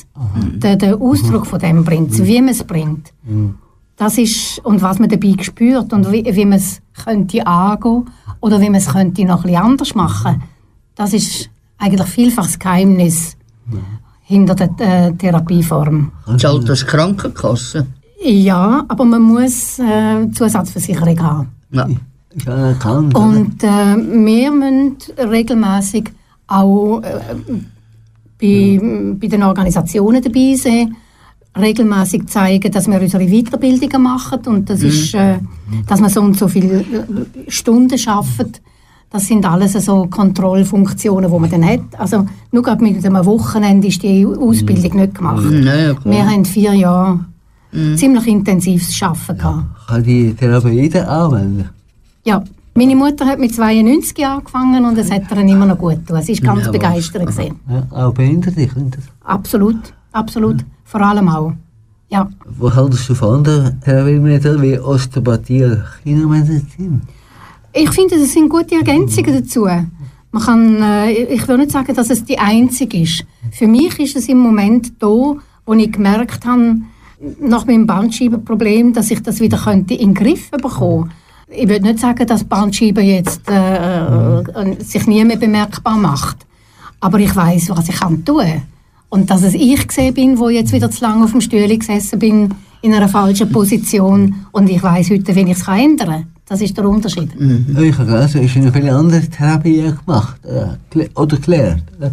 der, 0.56 0.76
der 0.76 1.00
Ausdruck 1.00 1.46
von 1.46 1.58
dem 1.58 1.84
bringt 1.84 2.16
wie 2.24 2.40
man 2.40 2.50
es 2.50 2.64
bringt. 2.64 3.12
Mhm. 3.24 3.54
Das 3.96 4.18
ist, 4.18 4.58
und 4.64 4.82
was 4.82 4.98
man 4.98 5.08
dabei 5.08 5.36
spürt 5.40 5.92
und 5.92 6.10
wie, 6.10 6.24
wie 6.24 6.44
man 6.44 6.58
es 6.58 6.82
könnte 7.04 7.46
angehen 7.46 8.06
oder 8.42 8.60
wie 8.60 8.68
man 8.68 8.74
es 8.74 8.88
könnte 8.88 9.24
noch 9.24 9.44
etwas 9.44 9.62
anders 9.62 9.94
machen. 9.94 10.42
Das 10.94 11.14
ist 11.14 11.48
eigentlich 11.78 12.08
vielfach 12.08 12.44
das 12.44 12.58
Geheimnis 12.58 13.36
ja. 13.72 13.78
hinter 14.22 14.54
der 14.54 14.70
äh, 14.78 15.12
Therapieform. 15.12 16.12
Zahlt 16.36 16.68
das 16.68 16.86
Krankenkasse? 16.86 17.86
Ja, 18.22 18.84
aber 18.86 19.04
man 19.04 19.22
muss 19.22 19.78
äh, 19.78 20.30
Zusatzversicherung 20.30 21.18
haben. 21.20 21.48
Ja. 21.70 21.88
Ja, 22.46 22.72
kann, 22.74 23.12
und 23.12 23.62
äh, 23.62 23.66
wir 23.66 24.50
müssen 24.50 24.96
regelmäßig 25.18 26.10
auch 26.46 27.00
äh, 27.00 27.20
bei, 28.40 28.46
ja. 28.46 29.14
bei 29.20 29.26
den 29.26 29.42
Organisationen 29.42 30.22
dabei 30.22 30.54
sein 30.56 30.96
regelmäßig 31.58 32.26
zeigen, 32.28 32.72
dass 32.72 32.88
wir 32.88 33.00
unsere 33.00 33.26
Weiterbildungen 33.26 34.02
machen 34.02 34.40
und 34.46 34.70
das 34.70 34.80
mhm. 34.80 34.88
ist, 34.88 35.14
äh, 35.14 35.38
dass 35.86 36.00
wir 36.00 36.08
so 36.08 36.20
und 36.22 36.38
so 36.38 36.48
viele 36.48 36.80
äh, 36.80 36.84
Stunden 37.48 37.98
schaffen. 37.98 38.52
Das 39.10 39.26
sind 39.26 39.44
alles 39.44 39.72
so 39.72 40.06
Kontrollfunktionen, 40.06 41.30
die 41.30 41.38
man 41.38 41.50
dann 41.50 41.66
hat. 41.66 41.80
Also 41.98 42.26
nur 42.50 42.62
gerade 42.62 42.82
mit 42.82 43.04
einem 43.04 43.26
Wochenende 43.26 43.88
ist 43.88 44.02
die 44.02 44.24
Ausbildung 44.24 44.96
nicht 45.00 45.14
gemacht. 45.14 45.44
Mhm. 45.44 45.66
Ja, 45.66 46.04
wir 46.04 46.26
haben 46.26 46.44
vier 46.46 46.72
Jahre 46.72 47.20
mhm. 47.72 47.96
ziemlich 47.96 48.26
intensives 48.26 49.02
Arbeiten 49.02 49.38
gehabt. 49.38 49.86
Kann 49.88 50.02
die 50.02 50.32
Therapie 50.32 50.98
anwenden? 50.98 51.68
Ja. 52.24 52.42
Meine 52.74 52.96
Mutter 52.96 53.26
hat 53.26 53.38
mit 53.38 53.54
92 53.54 54.24
angefangen 54.24 54.82
und 54.86 54.96
es 54.96 55.10
hat 55.10 55.30
ihr 55.30 55.38
immer 55.40 55.66
noch 55.66 55.76
gut 55.76 56.06
getan. 56.06 56.22
Sie 56.22 56.42
war 56.42 56.54
ganz 56.54 56.64
ja, 56.64 56.72
begeistert. 56.72 57.28
Ja, 57.68 57.86
auch 57.90 58.14
Behinderte 58.14 58.66
können 58.66 58.90
das? 58.90 59.04
Absolut, 59.24 59.92
absolut. 60.12 60.56
Mhm. 60.56 60.66
Vor 60.84 61.00
allem 61.00 61.28
auch. 61.28 61.52
Ja. 62.08 62.28
Was 62.44 62.74
haltest 62.74 63.08
du 63.08 63.14
von 63.14 63.36
anderen 63.36 63.80
Therapiemitteln 63.80 64.60
wie 64.60 64.78
Osteopathie 64.78 65.64
oder 65.64 65.84
China-Medizin? 66.02 67.00
Ich 67.72 67.90
finde, 67.90 68.18
das 68.18 68.32
sind 68.32 68.50
gute 68.50 68.74
Ergänzungen 68.74 69.42
dazu. 69.42 69.64
Man 69.64 70.42
kann, 70.42 70.82
äh, 70.82 71.12
ich 71.12 71.46
will 71.48 71.58
nicht 71.58 71.70
sagen, 71.70 71.94
dass 71.94 72.10
es 72.10 72.24
die 72.24 72.38
einzige 72.38 73.00
ist. 73.00 73.24
Für 73.50 73.66
mich 73.66 73.98
ist 73.98 74.16
es 74.16 74.28
im 74.28 74.38
Moment 74.38 74.92
da, 74.98 75.06
wo 75.06 75.74
ich 75.74 75.92
gemerkt 75.92 76.44
habe, 76.44 76.76
nach 77.40 77.66
meinem 77.66 77.86
Bandscheibenproblem, 77.86 78.92
dass 78.92 79.10
ich 79.10 79.22
das 79.22 79.40
wieder 79.40 79.56
könnte 79.56 79.94
in 79.94 80.12
den 80.12 80.14
Griff 80.14 80.50
bekommen 80.50 81.10
ich 81.54 81.68
würde 81.68 81.86
nicht 81.86 81.98
sagen, 81.98 82.26
dass 82.26 82.44
Bandscheibe 82.44 83.02
jetzt 83.02 83.48
äh, 83.48 84.40
äh, 84.40 84.82
sich 84.82 85.06
nie 85.06 85.24
mehr 85.24 85.36
bemerkbar 85.36 85.96
macht. 85.96 86.38
Aber 87.00 87.18
ich 87.18 87.34
weiß, 87.34 87.70
was 87.70 87.88
ich 87.88 87.96
kann 87.96 88.24
tun. 88.24 88.62
Und 89.12 89.28
dass 89.28 89.42
es 89.42 89.52
ich 89.52 89.86
gesehen 89.86 90.14
bin, 90.14 90.38
wo 90.38 90.48
jetzt 90.48 90.72
wieder 90.72 90.90
zu 90.90 91.04
lange 91.04 91.24
auf 91.24 91.32
dem 91.32 91.42
Stuhl 91.42 91.68
gesessen 91.76 92.18
bin, 92.18 92.48
in 92.80 92.94
einer 92.94 93.08
falschen 93.08 93.52
Position. 93.52 94.34
Und 94.52 94.70
ich 94.70 94.82
weiß 94.82 95.10
heute, 95.10 95.36
wie 95.36 95.42
ich 95.42 95.50
es 95.50 95.68
ändern 95.68 96.08
kann. 96.08 96.26
Das 96.48 96.62
ist 96.62 96.74
der 96.78 96.88
Unterschied. 96.88 97.28
Ich 97.78 97.98
habe 97.98 98.10
gelesen, 98.10 98.42
ist 98.42 98.56
eine 98.56 98.72
viele 98.72 98.90
andere 98.90 99.20
Therapie 99.20 99.92
gemacht 100.06 100.40
äh, 100.46 101.08
oder 101.14 101.36
gelernt. 101.36 101.82
Äh, 102.00 102.06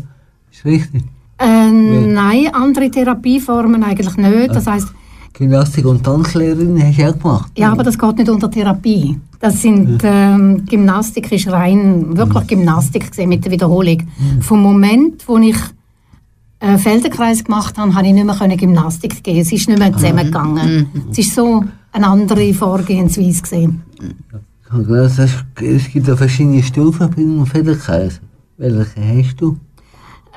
Ist 0.52 0.66
richtig. 0.66 1.04
Äh, 1.38 1.72
nein, 1.72 2.50
andere 2.52 2.92
Therapieformen 2.92 3.82
eigentlich 3.82 4.18
nicht. 4.18 4.50
Das 4.54 4.68
heißt, 4.68 4.90
Gymnastik 5.32 5.86
und 5.86 6.04
Tanzlehrerin 6.04 6.84
hast 6.84 7.00
du 7.00 7.08
auch 7.08 7.18
gemacht. 7.18 7.52
ja, 7.58 7.72
aber 7.72 7.84
das 7.84 7.98
geht 7.98 8.18
nicht 8.18 8.30
unter 8.30 8.52
Therapie. 8.52 9.18
Das 9.40 9.62
sind 9.62 10.02
ähm, 10.04 10.66
Gymnastik 10.66 11.32
ist 11.32 11.48
rein 11.50 12.18
wirklich 12.18 12.46
Gymnastik 12.48 13.10
gesehen 13.10 13.30
mit 13.30 13.46
der 13.46 13.54
Wiederholung. 13.54 14.04
Vom 14.42 14.62
Moment, 14.62 15.26
wo 15.26 15.38
ich 15.38 15.56
äh, 16.60 16.78
Feldenkreis 16.78 17.43
gemacht 17.43 17.78
habe, 17.78 17.93
habe 17.93 18.08
ich 18.08 18.13
nicht 18.13 18.26
mehr 18.26 18.36
können 18.36 18.58
Gymnastik 18.58 19.24
gehen. 19.24 19.38
Es 19.41 19.52
ist 19.52 19.67
nicht 19.69 19.80
mehr 19.80 19.93
zusammengegangen. 19.93 20.88
Es 21.12 21.17
ist 21.19 21.34
so 21.36 21.63
eine 21.91 22.08
andere 22.08 22.54
Vorgehensweise 22.54 23.41
gesehen. 23.41 23.82
Ich 24.65 24.72
habe 24.72 24.84
gelesen, 24.84 25.26
es- 25.26 25.63
es 25.63 25.89
gibt 25.91 26.08
ja 26.08 26.15
verschiedene 26.15 26.62
Stufen 26.62 27.10
beim 27.15 27.45
Federkreis. 27.45 28.19
Welche 28.58 29.02
hast 29.02 29.38
du? 29.41 29.58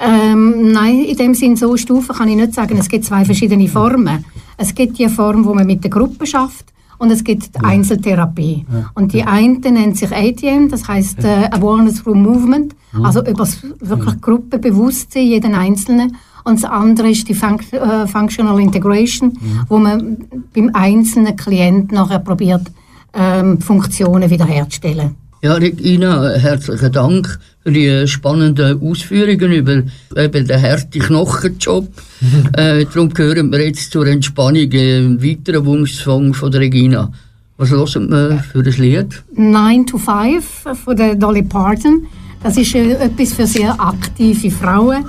Ähm, 0.01 0.73
nein, 0.73 1.05
in 1.05 1.17
dem 1.17 1.35
Sinn 1.35 1.55
so 1.57 1.77
Stufen 1.77 2.15
kann 2.17 2.29
ich 2.29 2.37
nicht 2.37 2.55
sagen. 2.55 2.79
Es 2.79 2.89
gibt 2.89 3.05
zwei 3.05 3.25
verschiedene 3.25 3.69
Formen. 3.69 4.25
Es 4.57 4.75
gibt 4.75 4.99
die 4.99 5.09
Form, 5.09 5.45
wo 5.45 5.53
man 5.55 5.67
mit 5.67 5.83
der 5.85 5.91
Gruppe 5.91 6.27
schafft 6.27 6.72
und 7.03 7.11
es 7.11 7.25
gibt 7.25 7.57
die 7.57 7.65
Einzeltherapie. 7.65 8.65
Und 8.95 9.13
die 9.13 9.25
eine 9.25 9.59
nennt 9.59 9.99
sich 9.99 10.13
ATM, 10.13 10.69
das 10.69 10.87
heißt 10.87 11.25
äh, 11.25 11.49
Awareness 11.51 12.05
Through 12.05 12.15
Movement, 12.15 12.77
also 13.03 13.27
über 13.27 13.45
wirklich 13.81 14.21
Gruppenbewusstsein 14.21 15.27
jeden 15.27 15.55
Einzelnen. 15.57 16.17
Und 16.45 16.63
das 16.63 16.71
andere 16.71 17.11
ist 17.11 17.29
die 17.29 17.35
Func 17.35 17.73
äh, 17.73 18.07
Functional 18.07 18.61
Integration, 18.61 19.37
wo 19.69 19.79
man 19.79 20.19
beim 20.55 20.71
einzelnen 20.75 21.35
Klient 21.35 21.91
nachher 21.91 22.21
probiert, 22.21 22.71
ähm, 23.15 23.61
Funktionen 23.61 24.31
wiederherzustellen. 24.31 25.17
Ja, 25.45 25.55
Regina, 25.55 26.35
herzlichen 26.37 26.93
Dank 26.93 27.41
für 27.65 27.73
die 27.73 28.07
spannenden 28.07 28.81
Ausführungen 28.81 29.53
über 29.53 29.83
eben 30.17 30.47
den 30.47 30.63
harten 30.63 31.01
Knochenjob. 31.01 31.89
äh, 32.57 32.85
darum 32.85 33.13
gehören 33.13 33.51
wir 33.51 33.67
jetzt 33.67 33.91
zur 33.91 34.07
Entspannung 34.07 34.71
einen 34.73 35.21
weiteren 35.21 35.67
Wunschsong 35.67 36.33
von 36.33 36.53
der 36.53 36.61
Regina. 36.61 37.11
Was 37.57 37.71
hören 37.71 38.09
wir 38.09 38.39
für 38.53 38.61
ein 38.61 38.81
Lied? 38.81 39.21
9 39.35 39.85
to 39.85 39.99
5 39.99 40.45
von 40.85 40.97
der 40.97 41.17
Dolly 41.17 41.43
Parton. 41.43 42.07
Das 42.43 42.57
ist 42.57 42.75
äh, 42.75 42.93
etwas 42.95 43.33
für 43.35 43.47
sehr 43.47 43.75
aktive 43.81 44.51
Frauen. 44.51 45.05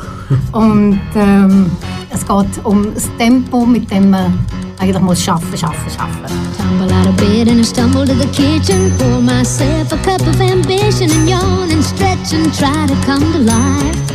Und 0.52 1.00
ähm, 1.16 1.72
es 2.12 2.22
geht 2.22 2.66
um 2.66 2.94
das 2.94 3.10
Tempo, 3.18 3.66
mit 3.66 3.90
dem 3.90 4.12
man 4.12 4.40
eigentlich 4.80 5.02
muss 5.02 5.24
schaffen, 5.24 5.58
schaffen, 5.58 5.90
schaffen. 5.90 6.26
Tumble 6.58 6.94
out 6.94 7.08
of 7.08 7.16
bed 7.18 7.48
and 7.48 7.60
I 7.60 7.64
stumble 7.64 8.06
to 8.06 8.14
the 8.14 8.28
kitchen. 8.28 8.92
Pour 8.98 9.22
myself 9.22 9.92
a 9.92 9.98
cup 9.98 10.22
of 10.28 10.40
ambition 10.42 11.10
and 11.10 11.30
yawn 11.30 11.72
and 11.72 11.84
stretch 11.84 12.34
and 12.34 12.54
try 12.54 12.86
to 12.86 12.96
come 13.06 13.32
to 13.34 13.40
life. 13.40 14.14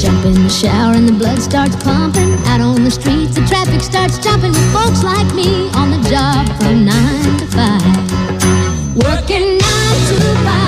Jump 0.00 0.24
in 0.24 0.34
the 0.44 0.50
shower 0.50 0.94
and 0.94 1.08
the 1.08 1.12
blood 1.12 1.40
starts 1.40 1.76
pumping. 1.82 2.32
Out 2.46 2.60
on 2.60 2.84
the 2.84 2.90
streets, 2.90 3.34
the 3.34 3.44
traffic 3.46 3.80
starts 3.80 4.18
jumping 4.18 4.52
with 4.52 4.72
folks 4.72 5.02
like 5.02 5.34
me 5.34 5.68
on 5.74 5.90
the 5.90 6.08
job 6.08 6.46
from 6.58 6.84
nine 6.84 7.36
to 7.38 7.46
five. 7.46 7.82
Working 8.94 9.58
nine 9.58 10.00
to 10.08 10.20
five. 10.44 10.67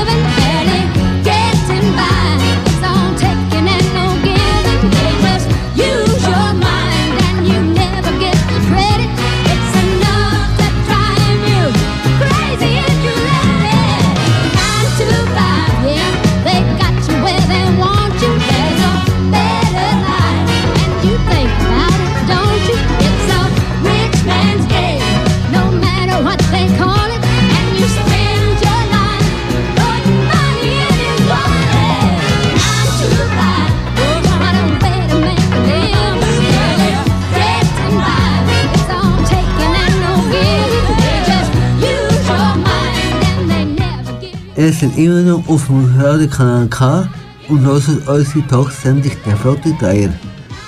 seid 44.81 44.97
immer 44.97 45.21
noch 45.21 45.47
auf 45.47 45.67
dem 45.67 45.85
Radiokanal 45.99 46.67
K 46.67 47.07
und 47.49 47.61
hört 47.61 47.87
unsere 48.07 48.47
Talksendung 48.47 49.11
der 49.23 49.37
Flotte 49.37 49.75
Dreier. 49.79 50.11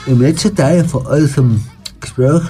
Im 0.05 0.21
letzten 0.21 0.55
Teil 0.55 0.85
von 0.85 1.03
unserem 1.07 1.63
Gespräch 1.99 2.43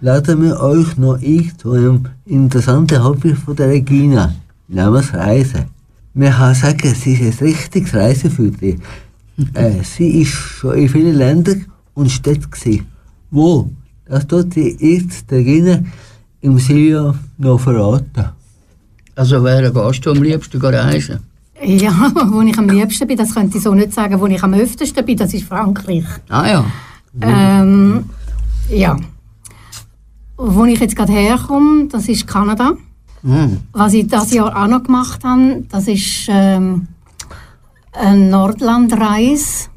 laden 0.00 0.42
wir 0.42 0.58
euch 0.58 0.96
noch 0.96 1.20
ein 1.20 1.52
zu 1.58 1.72
einem 1.72 2.06
interessanten 2.24 3.04
Hobby 3.04 3.34
von 3.34 3.54
der 3.54 3.68
Regina, 3.68 4.34
namens 4.68 5.12
Reisen. 5.12 5.66
Man 6.14 6.32
kann 6.32 6.54
sagen, 6.54 6.94
sie 6.94 7.12
ist 7.12 7.42
ein 7.42 7.48
richtiges 7.48 7.94
Reiseführer. 7.94 8.78
äh, 9.52 9.82
sie 9.82 10.22
ist 10.22 10.32
schon 10.32 10.78
in 10.78 10.88
vielen 10.88 11.16
Ländern 11.16 11.66
und 11.92 12.10
Städten 12.10 12.50
gewesen. 12.50 12.86
Wo? 13.30 13.68
Das 14.06 14.26
tut 14.26 14.54
sie 14.54 14.74
jetzt 14.80 15.30
Regina 15.30 15.80
im 16.40 16.58
Silvio 16.58 17.14
noch 17.36 17.60
verraten. 17.60 18.39
Also 19.20 19.44
wer 19.44 19.70
gehst 19.70 20.06
du 20.06 20.12
am 20.12 20.22
liebsten 20.22 20.58
reisen? 20.64 21.20
Ja, 21.62 21.92
wo 22.28 22.40
ich 22.40 22.58
am 22.58 22.70
liebsten 22.70 23.06
bin, 23.06 23.18
das 23.18 23.34
könnte 23.34 23.58
ich 23.58 23.62
so 23.62 23.74
nicht 23.74 23.92
sagen. 23.92 24.18
Wo 24.18 24.26
ich 24.26 24.42
am 24.42 24.54
öftesten 24.54 25.04
bin, 25.04 25.18
das 25.18 25.34
ist 25.34 25.46
Frankreich. 25.46 26.06
Ah 26.30 26.48
ja. 26.48 26.64
Ähm, 27.20 28.08
ja. 28.70 28.96
Wo 30.38 30.64
ich 30.64 30.80
jetzt 30.80 30.96
gerade 30.96 31.12
herkomme, 31.12 31.88
das 31.88 32.08
ist 32.08 32.26
Kanada. 32.26 32.72
Hm. 33.20 33.58
Was 33.74 33.92
ich 33.92 34.06
das 34.06 34.32
Jahr 34.32 34.56
auch 34.56 34.68
noch 34.68 34.84
gemacht 34.84 35.22
habe, 35.22 35.64
das 35.68 35.86
ist 35.86 36.26
ähm, 36.30 36.88
eine 37.92 38.30
Nordlandreise, 38.30 39.68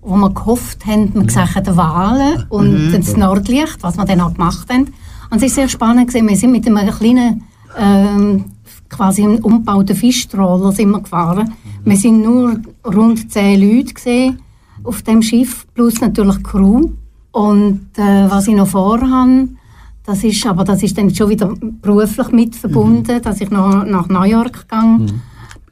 wo 0.00 0.14
wir 0.14 0.30
gehofft 0.30 0.86
haben, 0.86 1.12
wir 1.12 1.28
sehen 1.28 1.64
die 1.66 1.76
Wahlen 1.76 2.46
und 2.48 2.92
das 2.92 3.16
Nordlicht, 3.16 3.78
was 3.80 3.96
wir 3.96 4.04
dann 4.04 4.20
auch 4.20 4.34
gemacht 4.34 4.68
haben. 4.70 4.94
Und 5.28 5.38
es 5.38 5.42
ist 5.42 5.56
sehr 5.56 5.68
spannend 5.68 6.06
gewesen. 6.06 6.28
Wir 6.28 6.36
sind 6.36 6.52
mit 6.52 6.68
einem 6.68 6.88
kleinen, 6.88 7.42
ähm, 7.76 8.44
quasi 8.90 9.22
einem 9.22 9.38
umgebauten 9.38 9.96
Fischtroller 9.96 10.72
sind 10.72 10.90
wir 10.90 11.00
gefahren. 11.00 11.52
Wir 11.84 11.96
sind 11.96 12.22
nur 12.22 12.60
rund 12.84 13.30
zehn 13.32 13.60
Leute 13.60 13.94
gesehen 13.94 14.40
auf 14.84 15.02
dem 15.02 15.22
Schiff, 15.22 15.66
plus 15.74 16.00
natürlich 16.00 16.36
die 16.36 16.42
Crew. 16.42 16.90
Und 17.32 17.86
äh, 17.96 18.30
was 18.30 18.48
ich 18.48 18.54
noch 18.54 18.68
vorhabe, 18.68 19.48
Das 20.04 20.24
ist, 20.24 20.44
aber 20.46 20.64
das 20.64 20.82
ist 20.82 20.96
dann 20.98 21.14
schon 21.14 21.28
wieder 21.28 21.52
beruflich 21.82 22.32
mit 22.32 22.56
verbunden, 22.56 23.20
dass 23.22 23.40
ich 23.40 23.50
noch 23.50 23.84
nach 23.84 24.08
New 24.08 24.24
York 24.24 24.62
gegangen 24.62 25.22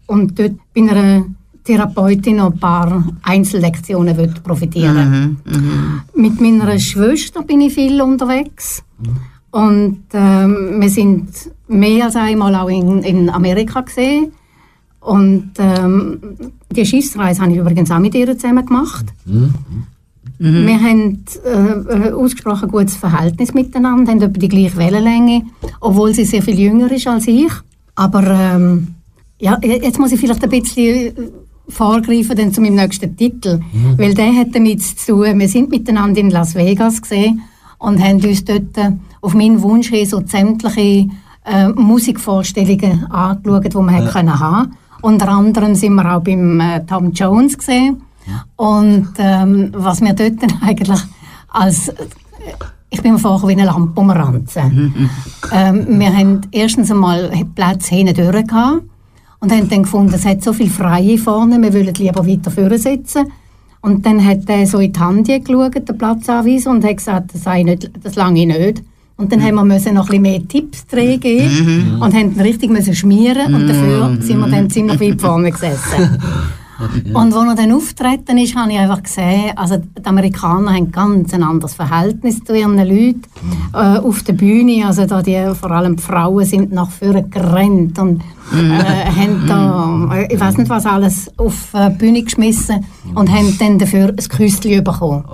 und 0.07 0.39
dort 0.39 0.53
bei 0.75 0.83
einer 0.83 1.25
Therapeutin 1.65 2.37
noch 2.37 2.53
ein 2.53 2.59
paar 2.59 3.05
Einzellektionen 3.23 4.17
will 4.17 4.33
profitieren. 4.45 5.39
Mit 6.15 6.41
meiner 6.41 6.79
Schwester 6.79 7.43
bin 7.43 7.63
ich 7.63 7.75
viel 7.75 8.01
unterwegs 8.01 8.85
und 9.51 10.05
ähm, 10.13 10.77
wir 10.79 10.91
sind 10.91 11.29
mehr 11.69 12.07
als 12.07 12.17
einmal 12.17 12.55
auch 12.55 12.69
in, 12.69 13.03
in 13.03 13.31
Amerika 13.31 13.81
gesehen. 13.81 14.33
Und 15.01 15.53
ähm, 15.59 16.21
die 16.75 16.85
Schiffsreise 16.85 17.41
habe 17.41 17.53
ich 17.53 17.59
übrigens 17.59 17.91
auch 17.91 17.99
mit 17.99 18.15
ihr 18.15 18.37
zusammen 18.37 18.67
gemacht. 18.67 19.07
Wir 20.41 20.81
haben 20.81 21.25
äh, 21.45 21.95
ein 21.95 22.13
ausgesprochen 22.13 22.69
gutes 22.69 22.97
Verhältnis 22.97 23.55
miteinander, 23.55 24.13
haben 24.13 24.23
etwa 24.23 24.39
die 24.39 24.49
gleiche 24.49 24.77
Wellenlänge, 24.77 25.43
obwohl 25.81 26.15
sie 26.15 26.25
sehr 26.25 26.43
viel 26.43 26.59
jünger 26.59 26.91
ist 26.93 27.09
als 27.09 27.27
ich. 27.27 27.51
Aber 27.97 28.25
ähm, 28.25 28.95
ja, 29.41 29.59
jetzt 29.63 29.99
muss 29.99 30.13
ich 30.13 30.21
vielleicht 30.21 30.45
ein 30.45 30.51
bisschen 30.51 30.95
äh, 30.95 31.13
vorgreifen 31.69 32.37
dann 32.37 32.53
zu 32.53 32.61
meinem 32.61 32.77
nächsten 32.77 33.17
Titel, 33.17 33.61
weil 33.97 34.15
der 34.15 34.33
hat 34.35 34.55
damit 34.55 34.83
zu 34.83 34.95
tun. 35.07 35.39
Wir 35.39 35.49
sind 35.49 35.71
miteinander 35.71 36.21
in 36.21 36.31
Las 36.31 36.55
Vegas 36.55 37.03
gesehen 37.03 37.43
und 37.79 38.03
haben 38.03 38.25
uns 38.25 38.45
dort 38.45 38.77
äh, 38.79 38.93
auf 39.21 39.35
meinen 39.35 39.63
Wunsch 39.63 39.89
hin 39.89 40.07
so 40.07 40.23
sämtliche 40.25 41.09
äh, 41.49 41.69
Musikvorstellungen 41.69 43.07
angeschaut, 43.11 43.65
die 43.65 43.75
wir 43.75 44.05
ja. 44.05 44.11
können 44.11 44.39
haben. 44.39 44.77
Unter 45.01 45.29
anderem 45.29 45.75
sind 45.75 45.95
wir 45.95 46.15
auch 46.15 46.23
beim 46.23 46.61
äh, 46.61 46.85
Tom 46.85 47.13
Jones 47.13 47.57
gesehen. 47.57 48.03
Und 48.57 49.09
ähm, 49.19 49.71
was 49.73 50.01
wir 50.01 50.13
dort 50.13 50.43
dann 50.43 50.53
eigentlich 50.63 51.01
als 51.51 51.91
ich 52.91 53.03
bin 53.03 53.13
mir 53.13 53.19
vorher 53.19 53.49
wie 53.49 53.53
eine 53.53 53.67
Lampe 53.67 54.01
umranzen. 54.01 55.11
ähm, 55.53 56.01
wir 56.01 56.17
haben 56.17 56.41
erstens 56.53 56.91
einmal 56.91 57.31
Platz 57.55 57.89
hinten 57.89 58.15
gehabt 58.15 58.83
und 59.41 59.53
haben 59.53 59.69
dann 59.69 59.83
gefunden, 59.83 60.15
es 60.15 60.25
hat 60.25 60.43
so 60.43 60.53
viel 60.53 60.71
Freie 60.71 61.19
vorne, 61.19 61.61
wir 61.61 61.73
wollen 61.73 61.95
lieber 61.95 62.27
weiter 62.27 62.51
vorne 62.51 62.79
sitzen. 62.79 63.31
Und 63.81 64.05
dann 64.07 64.25
hat 64.25 64.49
er 64.49 64.67
so 64.67 64.79
in 64.79 64.93
die 64.93 64.99
Hand 64.99 65.29
geschaut, 65.29 65.75
den 65.75 65.99
Platzanweiser, 65.99 66.71
und 66.71 66.85
hat 66.85 66.97
gesagt, 66.97 67.35
das, 67.35 67.45
sei 67.45 67.63
nicht, 67.63 67.91
das 68.03 68.17
lange 68.17 68.47
nicht. 68.47 68.83
Und 69.19 69.33
dann 69.33 69.43
haben 69.43 69.57
wir 69.57 69.65
müssen 69.65 69.95
noch 69.95 70.05
ein 70.05 70.23
bisschen 70.23 70.23
mehr 70.23 70.47
Tipps 70.47 70.87
drehen 70.87 71.19
geben 71.19 71.99
und 72.01 72.15
haben 72.15 72.41
richtig 72.41 72.71
müssen 72.71 72.95
schmieren 72.95 73.53
und 73.53 73.67
dafür 73.67 74.17
sind 74.21 74.39
wir 74.39 74.47
dann 74.47 74.71
ziemlich 74.71 75.01
weit 75.01 75.21
vorne 75.21 75.51
gesessen. 75.51 76.23
Und 77.13 77.35
als 77.35 77.35
er 77.35 77.55
dann 77.57 77.73
auftreten 77.73 78.39
ist, 78.39 78.55
habe 78.55 78.73
ich 78.73 78.79
einfach 78.79 79.03
gesehen, 79.03 79.53
also 79.57 79.77
die 79.77 80.05
Amerikaner 80.05 80.75
haben 80.75 80.93
ganz 80.93 81.35
ein 81.35 81.43
anderes 81.43 81.75
Verhältnis 81.75 82.43
zu 82.45 82.57
ihren 82.57 82.77
Leuten 82.77 83.23
äh, 83.73 83.99
auf 83.99 84.23
der 84.23 84.35
Bühne. 84.35 84.87
Also 84.87 85.07
da 85.07 85.21
die, 85.21 85.53
vor 85.59 85.71
allem 85.73 85.97
die 85.97 86.03
Frauen 86.03 86.45
sind 86.45 86.73
nach 86.73 86.91
vorne 86.91 87.25
gerannt 87.25 87.99
und 87.99 88.23
äh, 88.53 89.11
haben 89.11 89.47
da, 89.47 90.09
äh, 90.15 90.33
ich 90.33 90.41
weiß 90.41 90.57
nicht 90.59 90.71
was 90.71 90.87
alles, 90.87 91.31
auf 91.37 91.75
äh, 91.75 91.91
die 91.91 91.97
Bühne 91.97 92.23
geschmissen 92.23 92.85
und 93.15 93.31
haben 93.31 93.57
dann 93.59 93.79
dafür 93.79 94.09
ein 94.09 94.17
Küsschen 94.17 94.85
bekommen. 94.85 95.25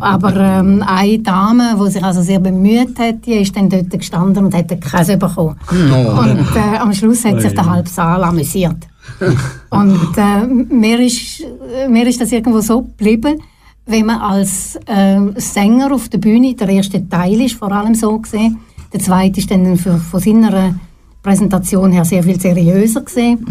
Aber 0.00 0.34
ähm, 0.36 0.82
eine 0.86 1.18
Dame, 1.20 1.76
die 1.78 1.90
sich 1.92 2.02
also 2.02 2.20
sehr 2.22 2.40
bemüht 2.40 2.98
hat, 2.98 3.24
die 3.26 3.34
ist 3.34 3.56
dann 3.56 3.68
dort 3.70 3.90
gestanden 3.90 4.46
und 4.46 4.54
hat 4.54 4.70
einen 4.72 4.80
Käse 4.80 5.16
bekommen. 5.16 5.56
Und 5.70 6.56
äh, 6.56 6.78
am 6.78 6.92
Schluss 6.92 7.24
hat 7.24 7.40
sich 7.40 7.54
der 7.54 7.64
halbe 7.64 7.88
Saal 7.88 8.24
amüsiert. 8.24 8.88
Und 9.70 10.16
äh, 10.16 10.46
mir, 10.46 11.00
ist, 11.00 11.44
mir 11.88 12.06
ist 12.06 12.20
das 12.20 12.32
irgendwo 12.32 12.60
so 12.60 12.82
geblieben, 12.82 13.40
wenn 13.86 14.06
man 14.06 14.20
als 14.20 14.78
äh, 14.86 15.20
Sänger 15.36 15.92
auf 15.92 16.08
der 16.08 16.18
Bühne, 16.18 16.54
der 16.54 16.68
erste 16.68 17.06
Teil 17.08 17.40
ist 17.42 17.56
vor 17.56 17.70
allem 17.70 17.94
so 17.94 18.18
gesehen, 18.18 18.58
der 18.92 19.00
zweite 19.00 19.40
ist 19.40 19.50
dann 19.50 19.76
für, 19.76 19.98
von 19.98 20.20
seiner 20.20 20.74
Präsentation 21.22 21.90
her 21.90 22.04
sehr 22.04 22.22
viel 22.22 22.40
seriöser 22.40 23.00
gesehen. 23.00 23.44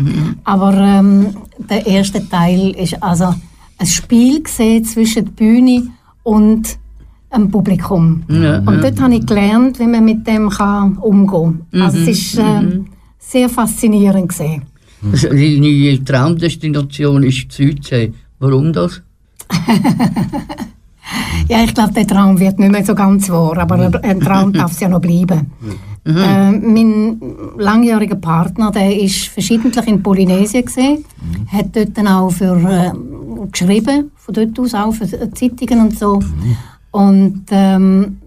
Aber 0.43 0.73
ähm, 0.75 1.35
der 1.57 1.85
erste 1.85 2.27
Teil 2.29 2.71
ist 2.71 3.01
also 3.03 3.33
ein 3.77 3.87
Spiel 3.87 4.41
gesehen 4.41 4.85
zwischen 4.85 5.25
der 5.25 5.31
Bühne 5.31 5.87
und 6.23 6.77
dem 7.33 7.51
Publikum. 7.51 8.23
Ja, 8.29 8.59
und 8.59 8.83
dort 8.83 9.01
habe 9.01 9.15
ich 9.15 9.25
gelernt, 9.25 9.79
wie 9.79 9.87
man 9.87 10.05
mit 10.05 10.25
dem 10.27 10.49
kann 10.49 10.97
umgehen 10.97 11.65
kann. 11.71 11.81
Also 11.81 11.97
es 11.97 12.07
ist 12.07 12.37
äh, 12.37 12.79
sehr 13.17 13.49
faszinierend 13.49 14.29
gesehen. 14.29 14.63
Also 15.11 15.29
Deine 15.29 16.03
Traumdestination 16.03 17.23
ist 17.23 17.57
die 17.57 17.67
Südsee. 17.67 18.13
Warum 18.39 18.73
das? 18.73 19.01
Ja, 21.49 21.63
ich 21.63 21.73
glaube, 21.73 21.93
der 21.93 22.07
Traum 22.07 22.39
wird 22.39 22.59
nicht 22.59 22.71
mehr 22.71 22.85
so 22.85 22.95
ganz 22.95 23.29
wahr, 23.29 23.57
aber 23.57 23.99
ein 24.01 24.19
Traum 24.19 24.53
darf 24.53 24.71
es 24.71 24.79
ja 24.79 24.87
noch 24.87 25.01
bleiben. 25.01 25.51
Äh, 26.05 26.51
mein 26.51 27.21
langjähriger 27.57 28.15
Partner, 28.15 28.71
der 28.71 28.99
ist 28.99 29.27
verschiedentlich 29.27 29.87
in 29.87 30.03
Polynesien 30.03 30.65
gesehen, 30.65 31.05
hat 31.47 31.75
dort 31.75 31.97
dann 31.97 32.07
auch 32.07 32.29
für 32.29 32.55
äh, 32.57 33.47
geschrieben, 33.51 34.11
von 34.15 34.33
dort 34.33 34.59
aus 34.59 34.73
auch 34.73 34.93
für 34.93 35.07
Zeitungen 35.33 35.81
und 35.81 35.97
so. 35.97 36.19
Und 36.91 37.43
ähm, 37.51 38.17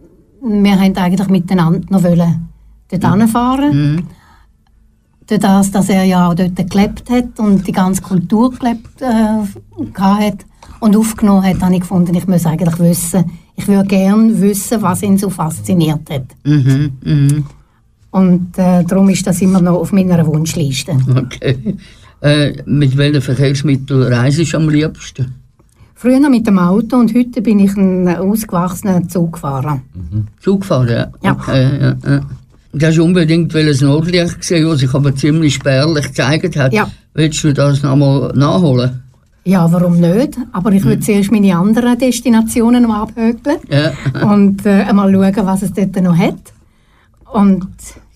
wir 0.43 0.81
haben 0.81 0.97
eigentlich 0.97 1.29
miteinander 1.29 1.81
noch 1.91 2.03
wollen 2.03 2.49
dort 2.91 3.19
hinfahren. 3.19 4.07
Durch 5.29 5.41
das, 5.41 5.71
dass 5.73 5.89
er 5.89 6.05
ja 6.05 6.29
auch 6.29 6.35
dort 6.35 6.57
gelebt 6.71 7.11
hat 7.11 7.39
und 7.39 7.67
die 7.67 7.73
ganze 7.73 8.03
Kultur 8.03 8.53
gelebt 8.53 9.01
äh, 9.01 9.99
hat 9.99 10.47
und 10.81 10.97
aufgenommen 10.97 11.45
hat, 11.45 11.61
habe 11.63 11.75
ich 11.75 11.81
gefunden, 11.81 12.15
ich 12.15 12.29
muss 12.29 12.47
eigentlich 12.47 12.79
wissen, 12.79 13.25
ich 13.57 13.67
würde 13.67 13.89
gerne 13.89 14.41
wissen, 14.41 14.83
was 14.83 15.03
ihn 15.03 15.19
so 15.19 15.31
fasziniert 15.31 16.09
hat. 16.11 16.27
Mhm, 16.45 16.93
mhm. 17.03 17.45
Und 18.11 18.57
äh, 18.57 18.85
darum 18.85 19.09
ist 19.09 19.27
das 19.27 19.43
immer 19.43 19.61
noch 19.61 19.79
auf 19.79 19.93
meiner 19.93 20.25
Wunschliste. 20.27 20.97
Okay. 21.15 21.77
Äh, 22.23 22.63
mit 22.65 22.97
welchen 22.97 23.21
Verkehrsmitteln 23.21 24.13
reisest 24.13 24.55
du 24.55 24.57
am 24.57 24.71
liebsten? 24.71 25.35
Früher 25.95 26.21
noch 26.21 26.31
mit 26.31 26.47
dem 26.47 26.59
Auto 26.59 26.97
und 26.97 27.15
heute 27.15 27.43
bin 27.43 27.59
ich 27.59 27.77
ein 27.77 28.09
ausgewachsener 28.09 29.07
Zugfahrer. 29.09 29.81
Zugfahren, 30.41 30.89
ja? 30.89 31.13
Ja. 31.23 31.33
Okay, 31.33 31.79
ja, 31.81 31.97
ja. 32.11 32.21
Du 32.79 32.87
hast 32.87 32.99
unbedingt 32.99 33.55
das 33.55 33.81
Nordlicht 33.81 34.39
gesehen, 34.41 34.69
was 34.69 34.81
sich 34.81 34.93
aber 34.93 35.15
ziemlich 35.17 35.55
spärlich 35.55 36.09
gezeigt 36.09 36.57
hat. 36.57 36.73
Ja. 36.75 36.91
Willst 37.15 37.43
du 37.43 37.55
das 37.55 37.83
nochmal 37.83 38.33
nachholen? 38.35 39.03
Ja, 39.45 39.71
warum 39.73 39.99
nicht? 39.99 40.37
Aber 40.53 40.73
ich 40.73 40.85
würde 40.85 41.01
zuerst 41.01 41.33
meine 41.33 41.57
anderen 41.57 41.97
Destinationen 41.99 42.83
noch 42.83 42.95
abhökeln 42.97 43.59
Ja. 43.71 43.93
und 44.31 44.67
äh, 44.67 44.83
einmal 44.83 45.11
schauen, 45.11 45.47
was 45.47 45.63
es 45.63 45.73
dort 45.73 45.97
noch 46.03 46.17
hat. 46.19 46.35
Und 47.33 47.67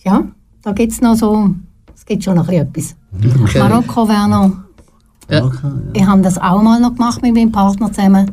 ja, 0.04 0.24
da 0.62 0.72
gibt 0.72 0.92
es 0.92 1.00
noch 1.00 1.14
so, 1.14 1.54
es 1.96 2.04
gibt 2.04 2.24
schon 2.24 2.34
noch 2.36 2.48
ein 2.48 2.70
bisschen 2.70 2.96
etwas. 3.22 3.42
Okay. 3.42 3.58
Marokko 3.60 4.08
wäre 4.08 4.28
noch, 4.28 4.52
Ja. 5.30 5.50
ich 5.94 6.04
habe 6.06 6.20
das 6.20 6.36
auch 6.36 6.60
mal 6.62 6.80
noch 6.80 6.94
gemacht 6.96 7.22
mit 7.22 7.34
meinem 7.34 7.52
Partner 7.52 7.90
zusammen, 7.92 8.32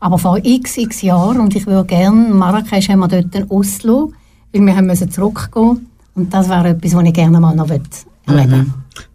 aber 0.00 0.18
vor 0.18 0.38
x, 0.42 0.76
x 0.76 1.00
Jahren 1.00 1.40
und 1.40 1.56
ich 1.56 1.66
würde 1.66 1.86
gerne, 1.86 2.34
Marrakesch 2.34 2.88
haben 2.90 2.98
wir 2.98 3.08
dort 3.08 3.34
ein 3.34 3.46
Oslo, 3.48 4.12
weil 4.54 4.66
wir 4.66 4.76
haben 4.76 4.86
müssen 4.86 5.10
zurückgehen 5.10 5.86
und 6.14 6.32
das 6.32 6.48
wäre 6.48 6.68
etwas, 6.68 6.94
was 6.94 7.04
ich 7.04 7.12
gerne 7.12 7.40
mal 7.40 7.54
noch 7.54 7.68
erleben 7.68 7.90
möchte. 8.26 8.66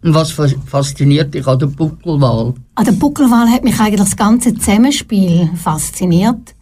Und 0.02 0.14
was 0.14 0.30
fas- 0.32 0.54
fasziniert 0.66 1.32
dich 1.34 1.46
an 1.46 1.58
der 1.58 1.66
Buckelwahl? 1.66 2.52
An 2.74 2.84
der 2.84 2.92
Buckelwahl 2.92 3.48
hat 3.48 3.64
mich 3.64 3.80
eigentlich 3.80 4.00
das 4.00 4.14
ganze 4.16 4.54
Zusammenspiel 4.54 5.48
fasziniert. 5.56 6.54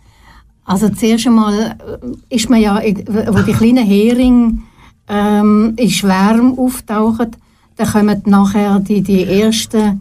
Also 0.64 0.89
zuerst 0.91 1.26
einmal 1.26 1.55
äh, 2.31 2.35
ist 2.35 2.49
man 2.49 2.61
ja, 2.61 2.81
wo 2.81 3.41
die 3.41 3.53
kleinen 3.53 3.85
Heringe 3.85 4.59
ähm, 5.09 5.72
in 5.76 5.91
Schwärmen 5.91 6.57
auftauchen, 6.59 7.31
dann 7.76 7.89
kommen 7.89 8.22
nachher 8.26 8.79
die, 8.81 9.03
die 9.03 9.24
ersten 9.24 10.01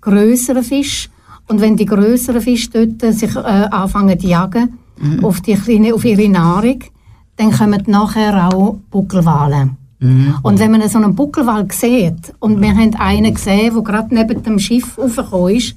größeren 0.00 0.64
Fische. 0.64 1.10
Und 1.46 1.60
wenn 1.60 1.76
die 1.76 1.86
größeren 1.86 2.40
Fische 2.40 2.70
dort 2.70 3.14
sich 3.14 3.34
äh, 3.36 3.38
anfangen 3.38 4.18
zu 4.18 4.26
jagen 4.26 4.78
auf, 5.22 5.40
die 5.42 5.54
kleine, 5.54 5.94
auf 5.94 6.04
ihre 6.04 6.28
Nahrung, 6.28 6.80
dann 7.38 7.52
kommen 7.52 7.82
nachher 7.86 8.52
auch 8.52 8.76
Buckelwale. 8.90 9.70
Und 10.00 10.60
wenn 10.60 10.70
man 10.70 10.88
so 10.88 10.98
einen 10.98 11.16
Buckelwal 11.16 11.66
sieht, 11.72 12.32
und 12.38 12.60
wir 12.60 12.68
haben 12.68 12.94
einen 12.94 13.34
gesehen, 13.34 13.74
der 13.74 13.82
gerade 13.82 14.14
neben 14.14 14.42
dem 14.44 14.58
Schiff 14.60 14.96
raufgekommen 14.96 15.56
ist, 15.56 15.74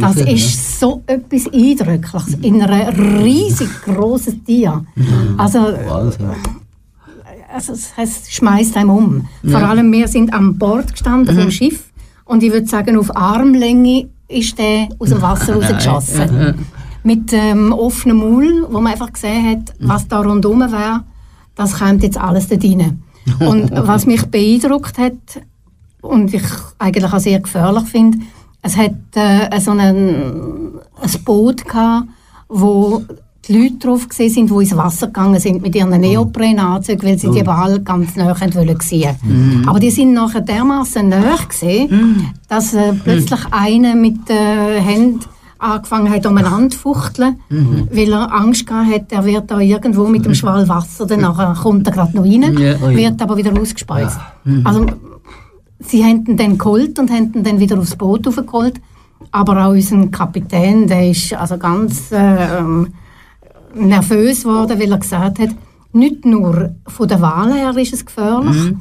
das 0.00 0.16
ist 0.16 0.80
so 0.80 1.02
etwas 1.06 1.52
Eindrückliches 1.52 2.34
in 2.40 2.62
einem 2.62 3.22
riesig 3.22 3.68
grossen 3.84 4.42
Tier. 4.46 4.82
Also, 5.36 5.58
Wahnsinn. 5.58 6.30
also 7.54 7.74
es, 7.74 8.30
schmeißt 8.30 8.74
einem 8.78 8.90
um. 8.90 9.28
Vor 9.46 9.60
allem, 9.60 9.92
wir 9.92 10.08
sind 10.08 10.32
an 10.32 10.56
Bord 10.56 10.92
gestanden 10.92 11.38
vom 11.38 11.50
Schiff 11.50 11.90
und 12.24 12.42
ich 12.42 12.52
würde 12.52 12.66
sagen, 12.66 12.96
auf 12.96 13.14
Armlänge 13.14 14.08
ist 14.28 14.58
der 14.58 14.88
aus 14.98 15.10
dem 15.10 15.20
Wasser 15.20 15.54
rausgeschossen. 15.56 16.54
Mit 17.04 17.32
ähm, 17.32 17.72
offenem 17.72 18.18
Maul, 18.18 18.66
wo 18.70 18.80
man 18.80 18.92
einfach 18.92 19.12
gesehen 19.12 19.50
hat, 19.50 19.74
was 19.80 20.06
da 20.08 20.20
rundherum 20.20 20.60
wäre, 20.60 21.04
das 21.54 21.78
kommt 21.78 22.02
jetzt 22.02 22.18
alles 22.18 22.48
da 22.48 22.56
rein. 22.56 23.02
Und 23.40 23.70
was 23.74 24.06
mich 24.06 24.24
beeindruckt 24.26 24.98
hat 24.98 25.42
und 26.00 26.32
ich 26.32 26.42
eigentlich 26.78 27.12
auch 27.12 27.18
sehr 27.18 27.40
gefährlich 27.40 27.84
finde, 27.84 28.18
es 28.62 28.76
hat 28.76 28.94
äh, 29.14 29.60
so 29.60 29.72
einen, 29.72 30.78
ein 31.00 31.24
Boot 31.24 31.64
gehabt, 31.64 32.08
wo 32.48 33.02
die 33.48 33.58
Leute 33.58 33.74
drauf 33.78 34.08
gesehen 34.08 34.30
sind, 34.30 34.50
die 34.50 34.54
ins 34.54 34.76
Wasser 34.76 35.08
gegangen 35.08 35.40
sind 35.40 35.62
mit 35.62 35.74
ihren 35.74 36.00
Neoprenanzügen, 36.00 37.08
weil 37.08 37.18
sie 37.18 37.30
die 37.30 37.42
Ball 37.42 37.80
ganz 37.80 38.14
nah 38.14 38.36
wollen 38.54 38.80
sehen. 38.80 39.16
Aber 39.66 39.80
die 39.80 39.90
sind 39.90 40.12
nachher 40.12 40.42
dermaßen 40.42 41.08
nah 41.08 41.36
gesehen, 41.48 42.32
dass 42.48 42.72
äh, 42.74 42.92
plötzlich 42.92 43.40
einer 43.50 43.96
mit 43.96 44.28
den 44.28 44.82
Händen 44.82 45.20
angefangen 45.62 46.10
hat, 46.10 46.26
umeinander 46.26 46.70
zu 46.70 46.78
fuchteln, 46.78 47.36
weil 47.48 48.12
er 48.12 48.32
Angst 48.34 48.66
gehabt 48.66 48.90
hat, 48.92 49.12
er 49.12 49.24
wird 49.24 49.50
da 49.50 49.58
irgendwo 49.60 50.06
mit 50.08 50.24
dem 50.24 50.34
Schwall 50.34 50.68
Wasser, 50.68 51.06
dann 51.06 51.20
nachher 51.20 51.54
kommt 51.62 51.86
er 51.86 51.92
gerade 51.92 52.16
noch 52.16 52.24
rein, 52.24 52.56
Ja. 52.58 52.80
wird 52.96 53.22
aber 53.22 53.36
wieder 53.36 53.52
ausgespeist. 53.60 54.18
Also, 54.64 54.86
sie 55.80 56.04
haben 56.04 56.24
ihn 56.26 56.36
dann 56.36 56.58
geholt 56.58 56.98
und 56.98 57.10
haben 57.10 57.32
ihn 57.34 57.44
dann 57.44 57.60
wieder 57.60 57.78
aufs 57.78 57.94
Boot 57.96 58.26
aufgeholt. 58.26 58.74
Aber 59.30 59.64
auch 59.66 59.70
unser 59.70 60.06
Kapitän, 60.08 60.88
der 60.88 61.10
ist 61.10 61.32
also 61.32 61.56
ganz 61.56 62.10
äh, 62.10 62.60
nervös 63.74 64.42
geworden, 64.42 64.78
weil 64.80 64.90
er 64.90 64.98
gesagt 64.98 65.38
hat, 65.38 65.50
nicht 65.92 66.24
nur 66.24 66.74
von 66.86 67.08
der 67.08 67.20
Wahl 67.20 67.52
her 67.52 67.76
ist 67.76 67.92
es 67.94 68.04
gefährlich, 68.04 68.74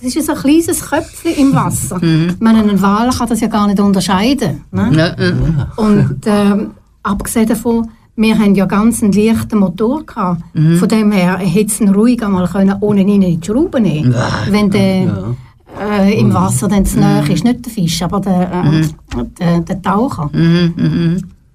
es 0.00 0.16
ist 0.16 0.26
so 0.26 0.32
ein 0.32 0.38
kleines 0.38 0.80
Köpfchen 0.88 1.34
im 1.36 1.54
Wasser. 1.54 2.00
Ich 2.02 2.40
meine, 2.40 2.60
ein 2.60 2.80
Wal 2.82 3.10
kann 3.10 3.28
das 3.28 3.40
ja 3.40 3.48
gar 3.48 3.66
nicht 3.66 3.80
unterscheiden. 3.80 4.62
Ne? 4.70 4.90
Ja, 4.94 5.06
äh, 5.18 5.34
Und 5.76 6.20
ähm, 6.26 6.70
abgesehen 7.02 7.48
davon, 7.48 7.88
wir 8.16 8.36
haben 8.38 8.54
ja 8.54 8.66
ganz 8.66 9.02
einen 9.02 9.12
leichten 9.12 9.58
Motor 9.58 10.04
gehabt. 10.04 10.42
Von 10.78 10.88
dem 10.88 11.12
her 11.12 11.38
hätte 11.38 11.66
es 11.66 11.80
ihn 11.80 11.88
ruhig 11.90 12.22
einmal 12.22 12.48
können, 12.48 12.74
ohne 12.80 13.02
ihn 13.02 13.22
in 13.22 13.40
die 13.40 13.46
Schraube 13.46 13.80
nehmen 13.80 14.14
Wenn 14.50 14.70
der 14.70 15.34
äh, 15.80 16.18
im 16.18 16.32
Wasser 16.34 16.66
dann 16.68 16.84
zu 16.84 16.98
nahe 16.98 17.30
ist. 17.32 17.44
Nicht 17.44 17.64
der 17.64 17.72
Fisch, 17.72 18.02
aber 18.02 18.20
der, 18.20 18.64
äh, 18.64 19.24
der, 19.38 19.60
der 19.60 19.82
Taucher. 19.82 20.30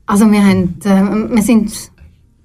Also 0.06 0.32
wir, 0.32 0.46
haben, 0.46 0.76
äh, 0.84 1.36
wir 1.36 1.42
sind 1.44 1.72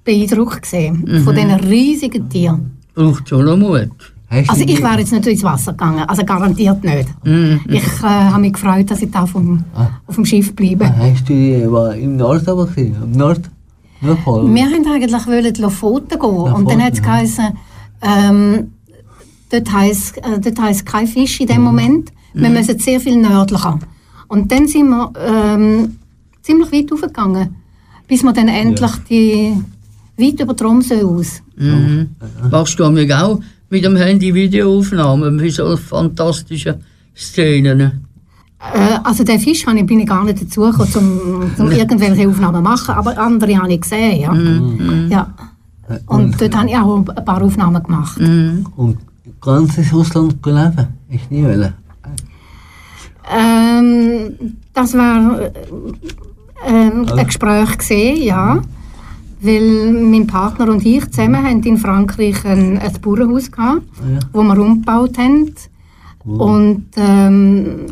beeindruckt 0.05 0.62
gesehen 0.62 1.22
von 1.24 1.34
diesen 1.34 1.53
riesigen 1.53 2.28
Tieren. 2.28 2.78
braucht 2.94 3.28
schon 3.28 3.44
noch 3.44 3.57
Mut. 3.57 3.90
Hast 4.31 4.51
Also 4.51 4.64
du 4.64 4.72
ich 4.72 4.83
wäre 4.83 4.99
jetzt 4.99 5.12
nicht 5.12 5.26
ins 5.26 5.43
Wasser 5.43 5.72
gegangen, 5.72 6.05
also 6.07 6.22
garantiert 6.24 6.85
nicht. 6.85 7.09
Ich 7.68 8.03
äh, 8.03 8.07
habe 8.07 8.41
mich 8.41 8.53
gefreut, 8.53 8.91
dass 8.91 9.01
ich 9.01 9.11
da 9.11 9.24
vom, 9.26 9.64
auf 10.07 10.14
dem 10.14 10.24
Schiff 10.26 10.55
bleibe. 10.55 10.95
Hast 10.97 11.29
du 11.29 11.33
die, 11.33 11.70
war 11.70 11.95
im 11.95 12.16
Nord 12.16 12.47
aber 12.49 12.66
gesehen? 12.66 12.95
Im 13.03 13.12
Nord? 13.12 13.41
Nordpol? 14.01 14.55
Wir 14.55 14.66
wollten 14.66 14.87
eigentlich 14.87 15.26
wollen 15.26 15.55
Lofoten 15.55 16.18
gehen 16.20 16.31
und 16.31 16.70
dann 16.70 16.79
Lofoten, 16.79 16.83
hat 16.83 16.93
es 16.93 16.99
ja. 16.99 17.05
geheißen, 17.05 17.45
ähm, 18.03 18.72
dort 19.51 19.72
heisst, 19.72 20.18
äh, 20.18 20.39
dort 20.41 20.61
heisst 20.61 20.87
kein 20.87 21.07
Fisch 21.07 21.41
in 21.41 21.47
dem 21.47 21.62
Moment. 21.62 22.12
Wir 22.35 22.51
müssen 22.51 22.79
sehr 22.79 23.01
viel 23.01 23.16
nördlicher. 23.16 23.79
Und 24.29 24.53
dann 24.53 24.68
sind 24.68 24.89
wir 24.91 25.11
ähm, 25.18 25.97
ziemlich 26.43 26.70
weit 26.70 26.93
hochgegangen, 26.93 27.57
bis 28.07 28.22
wir 28.22 28.33
dann 28.33 28.49
endlich 28.49 28.93
die 29.11 29.55
weit 30.16 30.41
über 30.41 30.55
Tromsø 30.55 31.05
aus. 31.05 31.43
Mhm. 31.57 32.11
Machst 32.51 32.79
du 32.79 32.89
mich 32.91 33.12
auch 33.12 33.41
mit 33.70 33.84
dem 33.84 33.96
Handy 33.96 34.34
Videoaufnahmen 34.34 35.38
für 35.38 35.50
so 35.50 35.76
fantastischen 35.76 36.76
Szenen? 37.14 37.80
Äh, 37.80 38.98
also 39.04 39.24
den 39.24 39.38
Fisch 39.38 39.64
ich, 39.66 39.86
bin 39.86 40.00
ich 40.00 40.06
gar 40.06 40.24
nicht 40.24 40.42
dazu 40.42 40.62
gekommen, 40.62 41.50
um, 41.58 41.64
um 41.64 41.70
irgendwelche 41.70 42.28
Aufnahmen 42.28 42.64
zu 42.64 42.70
machen, 42.70 42.94
aber 42.94 43.18
andere 43.18 43.56
habe 43.56 43.72
ich 43.72 43.80
gesehen, 43.80 44.20
ja. 44.20 44.34
ja. 45.08 45.34
Und 46.06 46.40
dort 46.40 46.56
habe 46.56 46.68
ich 46.68 46.76
auch 46.76 46.96
ein 46.96 47.24
paar 47.24 47.42
Aufnahmen 47.42 47.82
gemacht. 47.82 48.18
Und 48.18 48.98
ganzes 49.40 49.92
Russland 49.92 50.44
leben? 50.44 50.88
Ich 51.08 51.30
nie 51.30 51.42
wollen. 51.42 51.72
Ähm, 53.30 54.32
das 54.72 54.94
war 54.94 55.40
äh, 55.40 55.52
ähm, 56.66 57.06
ein 57.14 57.26
Gespräch 57.26 57.78
gesehen, 57.78 58.22
ja. 58.22 58.62
Weil 59.41 59.93
mein 59.93 60.26
Partner 60.26 60.68
und 60.70 60.84
ich 60.84 61.09
zusammen 61.11 61.45
haben 61.45 61.62
in 61.62 61.76
Frankreich 61.78 62.45
ein, 62.45 62.78
ein 62.78 62.93
Bauernhaus 63.01 63.51
gehabt, 63.51 63.82
Ja. 64.01 64.18
wo 64.32 64.43
wir 64.43 64.59
umgebaut 64.59 65.16
haben. 65.18 65.55
Und 66.24 66.86
ähm, 66.97 67.86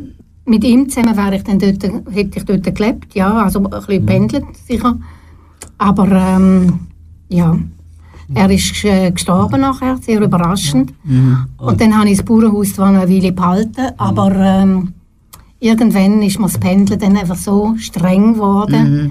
mit 0.44 0.64
ihm 0.64 0.88
zusammen 0.88 1.16
wäre 1.16 1.36
ich 1.36 1.44
dann 1.44 1.58
dort, 1.58 1.82
hätte 2.12 2.38
ich 2.38 2.44
dort 2.44 2.74
gelebt, 2.74 3.14
ja, 3.14 3.32
also 3.32 3.60
ein 3.60 3.70
bisschen 3.70 4.04
pendelt 4.06 4.44
sicher. 4.66 4.96
Aber 5.78 6.10
ähm, 6.10 6.80
ja, 7.28 7.56
er 8.34 8.50
ist 8.50 8.84
äh, 8.84 9.10
gestorben 9.12 9.60
nachher, 9.60 9.96
sehr 10.02 10.20
überraschend. 10.20 10.92
Und 11.58 11.80
dann 11.80 11.96
habe 11.96 12.10
ich 12.10 12.16
das 12.18 12.26
Bauernhaus 12.26 12.74
zwar 12.74 12.88
eine 12.88 13.08
Weile 13.08 13.32
behalten, 13.32 13.92
aber 13.96 14.34
ähm, 14.34 14.92
irgendwann 15.60 16.22
ist 16.22 16.38
mir 16.38 16.46
das 16.46 16.58
Pendeln 16.58 16.98
dann 17.00 17.16
einfach 17.16 17.36
so 17.36 17.74
streng 17.78 18.34
geworden, 18.34 19.10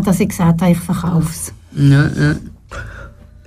dass 0.00 0.20
ich 0.20 0.28
gesagt 0.28 0.62
habe, 0.62 0.72
ich 0.72 0.78
verkaufe 0.78 1.28
es. 1.30 1.52
Ja, 1.76 2.08
ja. 2.08 2.36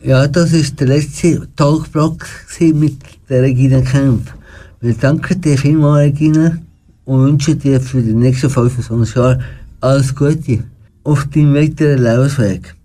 Ja, 0.03 0.27
das 0.27 0.53
ist 0.53 0.79
der 0.79 0.87
letzte 0.87 1.47
Talkblock 1.55 2.27
mit 2.59 2.97
der 3.27 3.41
Regina 3.41 3.81
Kempf. 3.81 4.31
Wir 4.79 4.93
danken 4.93 5.41
dir 5.41 5.57
vielmals, 5.57 6.05
Regina, 6.05 6.57
und 7.05 7.25
wünschen 7.25 7.57
dir 7.57 7.81
für 7.81 8.01
die 8.01 8.13
nächsten 8.13 8.49
25 8.49 9.15
Jahre 9.15 9.39
alles 9.81 10.13
Gute 10.13 10.63
auf 11.03 11.25
deinem 11.25 11.55
weiteren 11.55 12.03
Lebensweg. 12.03 12.75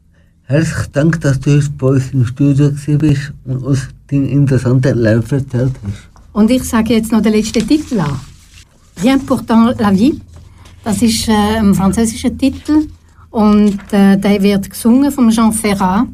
Herzlichen 0.44 0.92
Dank, 0.92 1.20
dass 1.20 1.40
du 1.40 1.56
heute 1.56 1.70
bei 1.76 1.86
uns 1.88 2.12
im 2.12 2.24
Studio 2.24 2.70
bist 2.98 3.32
und 3.44 3.64
uns 3.64 3.88
dein 4.06 4.26
interessantes 4.26 4.94
Leben 4.94 5.22
erzählt 5.22 5.74
hast. 5.82 6.08
Und 6.32 6.50
ich 6.50 6.64
sage 6.64 6.94
jetzt 6.94 7.12
noch 7.12 7.20
den 7.20 7.34
letzten 7.34 7.66
Titel 7.66 8.00
an. 8.00 8.18
Rien 9.02 9.20
pourtant 9.26 9.78
la 9.78 9.90
vie. 9.90 10.20
Das 10.84 11.02
ist 11.02 11.28
äh, 11.28 11.32
ein 11.32 11.74
französischer 11.74 12.36
Titel 12.36 12.86
und 13.30 13.80
äh, 13.92 14.16
der 14.16 14.42
wird 14.42 14.70
gesungen 14.70 15.10
von 15.12 15.30
Jean 15.30 15.52
Ferrat. 15.52 16.06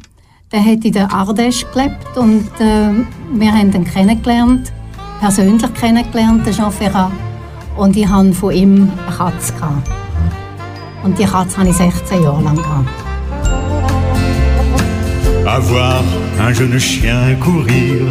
Der 0.51 0.63
hat 0.63 0.85
in 0.85 0.93
der 0.93 1.09
Ardèche 1.09 1.65
gelebt 1.73 2.15
und 2.15 2.47
äh, 2.59 2.91
wir 3.33 3.51
haben 3.51 3.73
ihn 3.73 3.83
kennengelernt, 3.83 4.71
persönlich 5.19 5.73
kennengelernt, 5.73 6.45
den 6.45 6.53
Jean 6.53 6.71
Ferrat. 6.71 7.11
Und 7.75 7.97
ich 7.97 8.07
hatte 8.07 8.33
von 8.33 8.51
ihm 8.51 8.89
eine 9.07 9.15
Katze. 9.15 9.53
Gehabt. 9.53 9.89
Und 11.03 11.17
die 11.19 11.25
Katze 11.25 11.57
hatte 11.57 11.69
ich 11.69 11.75
16 11.75 12.23
Jahre 12.23 12.43
lang. 12.43 12.55
Gehabt. 12.55 12.89
À 15.45 15.59
voir 15.59 16.03
un 16.39 16.53
jeune 16.53 16.77
chien 16.77 17.37
courir, 17.39 18.01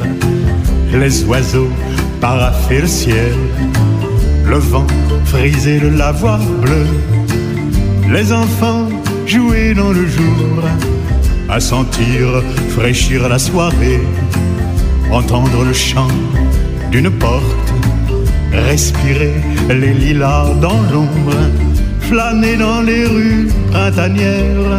les 0.91 1.23
oiseaux 1.25 1.69
paraffer 2.19 2.81
le 2.81 2.87
ciel, 2.87 3.37
le 4.47 4.57
vent 4.57 4.87
friser 5.27 5.79
le 5.81 5.91
lavoir 5.91 6.41
bleu, 6.63 6.87
les 8.11 8.33
enfants 8.33 8.89
jouer 9.27 9.75
dans 9.75 9.93
le 9.93 10.07
jour, 10.07 10.63
à 11.49 11.59
sentir 11.59 12.43
fraîchir 12.71 13.29
la 13.29 13.39
soirée, 13.39 14.01
entendre 15.11 15.65
le 15.65 15.73
chant 15.73 16.09
d'une 16.91 17.11
porte, 17.11 17.73
respirer 18.53 19.35
les 19.69 19.93
lilas 19.93 20.51
dans 20.61 20.81
l'ombre, 20.93 21.39
flâner 22.01 22.57
dans 22.57 22.83
les 22.83 23.05
rues 23.05 23.49
printanières. 23.73 24.79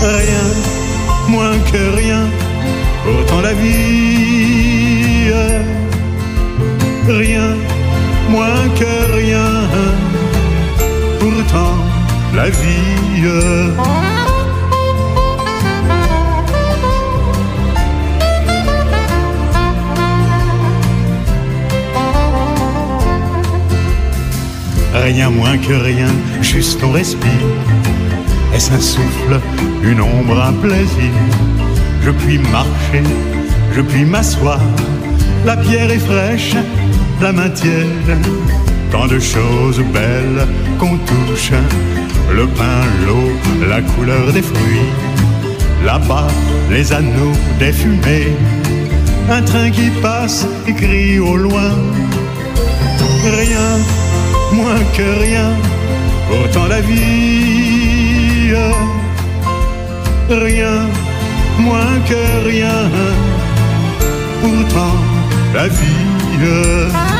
Rien, 0.00 0.46
moins 1.28 1.58
que 1.72 1.96
rien, 1.96 2.22
pourtant 3.04 3.40
la 3.40 3.54
vie. 3.54 4.04
Rien, 7.06 7.54
moins 8.30 8.64
que 8.78 9.12
rien, 9.12 9.50
pourtant 11.20 11.83
la 12.34 12.50
vie. 12.50 12.94
Rien 24.94 25.28
moins 25.30 25.58
que 25.58 25.74
rien, 25.74 26.08
juste 26.40 26.82
on 26.82 26.92
respire. 26.92 27.30
Est-ce 28.54 28.72
un 28.72 28.80
souffle, 28.80 29.40
une 29.82 30.00
ombre, 30.00 30.40
un 30.40 30.52
plaisir? 30.52 31.12
Je 32.02 32.10
puis 32.10 32.38
marcher, 32.38 33.02
je 33.74 33.80
puis 33.80 34.04
m'asseoir. 34.04 34.60
La 35.44 35.56
pierre 35.56 35.90
est 35.90 35.98
fraîche, 35.98 36.54
la 37.20 37.32
main 37.32 37.50
tiède. 37.50 38.16
Tant 38.90 39.06
de 39.06 39.18
choses 39.18 39.80
belles 39.92 40.46
qu'on 40.78 40.96
touche. 40.96 41.52
Le 42.32 42.46
pain, 42.46 42.80
l'eau, 43.06 43.30
la 43.68 43.80
couleur 43.82 44.32
des 44.32 44.42
fruits. 44.42 44.88
Là-bas, 45.84 46.28
les 46.70 46.92
anneaux 46.92 47.36
des 47.58 47.72
fumées. 47.72 48.34
Un 49.30 49.42
train 49.42 49.70
qui 49.70 49.90
passe 50.02 50.46
et 50.66 50.72
crie 50.72 51.18
au 51.18 51.36
loin. 51.36 51.70
Rien, 53.24 53.78
moins 54.52 54.82
que 54.96 55.20
rien, 55.20 55.50
pourtant 56.28 56.66
la 56.66 56.80
vie. 56.80 58.52
Rien, 60.28 60.88
moins 61.58 61.98
que 62.08 62.48
rien, 62.48 62.90
pourtant 64.42 64.96
la 65.54 65.68
vie. 65.68 67.13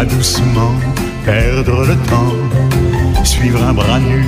À 0.00 0.04
doucement 0.06 0.72
perdre 1.26 1.84
le 1.84 1.94
temps, 2.08 2.34
suivre 3.22 3.62
un 3.62 3.74
bras 3.74 4.00
nu 4.00 4.24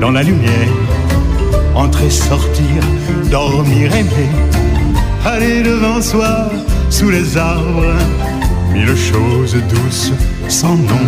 dans 0.00 0.12
la 0.12 0.22
lumière, 0.22 0.72
entrer, 1.74 2.08
sortir, 2.10 2.80
dormir, 3.28 3.92
aimer, 3.92 4.30
aller 5.24 5.62
devant 5.64 6.00
soi 6.00 6.48
sous 6.90 7.10
les 7.10 7.36
arbres, 7.36 7.96
mille 8.72 8.96
choses 8.96 9.56
douces 9.68 10.12
sans 10.46 10.76
nom 10.76 11.06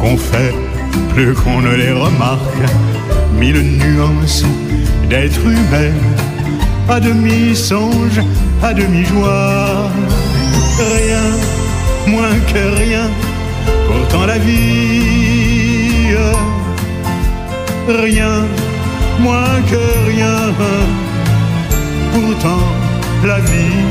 qu'on 0.00 0.16
fait 0.16 0.54
plus 1.14 1.34
qu'on 1.34 1.62
ne 1.62 1.74
les 1.74 1.90
remarque, 1.90 2.62
mille 3.40 3.60
nuances 3.60 4.44
d'être 5.10 5.44
humain, 5.44 5.94
à 6.88 7.00
demi 7.00 7.56
songe, 7.56 8.20
à 8.62 8.72
demi 8.72 9.04
joie, 9.04 9.90
rien, 12.60 13.10
pourtant 13.86 14.26
la 14.26 14.38
vie, 14.38 16.14
rien, 17.88 18.44
moins 19.20 19.60
que 19.70 20.10
rien, 20.10 20.52
pourtant 22.12 22.64
la 23.24 23.40
vie. 23.40 23.82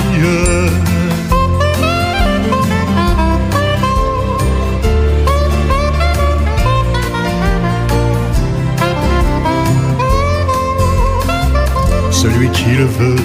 celui 12.21 12.49
qui 12.49 12.69
le 12.77 12.85
veut, 12.85 13.15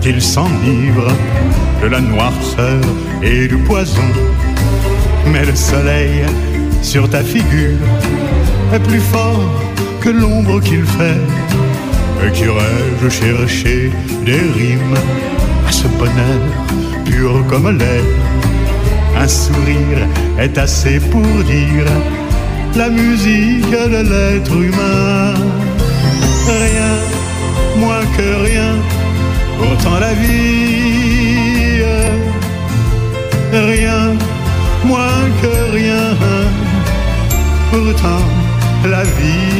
qu'il 0.00 0.22
s'enivre 0.22 1.08
de 1.82 1.88
la 1.88 2.00
noirceur 2.00 2.80
et 3.20 3.48
du 3.48 3.56
poison. 3.58 4.10
Mais 5.32 5.44
le 5.44 5.54
soleil 5.54 6.24
sur 6.82 7.08
ta 7.08 7.22
figure 7.22 7.78
est 8.74 8.80
plus 8.80 9.00
fort 9.00 9.50
que 10.00 10.10
l'ombre 10.10 10.60
qu'il 10.60 10.84
fait. 10.84 11.20
Et 12.26 12.32
qui 12.32 12.44
rêve 12.44 13.10
chercher 13.10 13.90
des 14.24 14.42
rimes 14.58 14.98
à 15.68 15.72
ce 15.72 15.86
bonheur 15.98 16.40
pur 17.04 17.44
comme 17.48 17.78
l'air? 17.78 18.02
Un 19.16 19.28
sourire 19.28 20.02
est 20.38 20.56
assez 20.58 21.00
pour 21.00 21.44
dire 21.44 21.90
la 22.76 22.88
musique 22.88 23.70
de 23.70 24.02
l'être 24.10 24.56
humain. 24.56 25.34
Rien 26.46 27.18
moins 27.78 28.04
que 28.16 28.28
rien, 28.44 28.74
pourtant 29.58 29.98
la 30.00 30.14
vie, 30.14 30.87
pourtant 37.70 38.24
la 38.84 39.02
vie. 39.04 39.58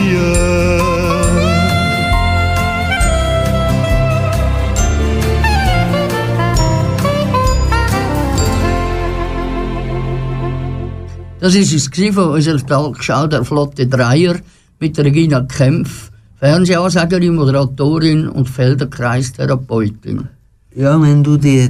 Das 11.41 11.55
ist 11.55 11.73
es 11.73 12.15
von 12.15 12.31
unserer 12.31 12.59
Talkshow 12.67 13.29
«Der 13.29 13.45
Flotte 13.45 13.87
Dreier» 13.87 14.37
mit 14.81 14.99
Regina 14.99 15.41
Kempf. 15.43 16.11
Fernsehansagerin, 16.41 17.37
Moderatorin 17.37 18.29
und 18.29 18.49
Felderkreistherapeutin. 18.49 20.29
Ja, 20.75 21.01
wenn 21.01 21.23
du 21.23 21.37
die, 21.37 21.69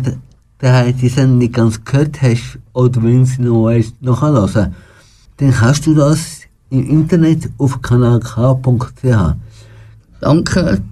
die, 0.63 0.93
die 0.95 1.09
Sendung 1.09 1.39
nicht 1.39 1.53
ganz 1.53 1.85
gehört 1.85 2.21
hast 2.23 2.59
oder 2.73 3.03
wenn 3.03 3.25
sie 3.25 3.43
noch 3.43 3.65
weißt, 3.65 4.03
nachhören, 4.03 4.75
dann 5.39 5.53
kannst 5.53 5.87
du 5.87 5.95
das 5.95 6.43
im 6.71 6.89
Internet 6.89 7.49
auf 7.59 7.81
kanalk.ch. 7.81 9.35
Danke, 10.21 10.83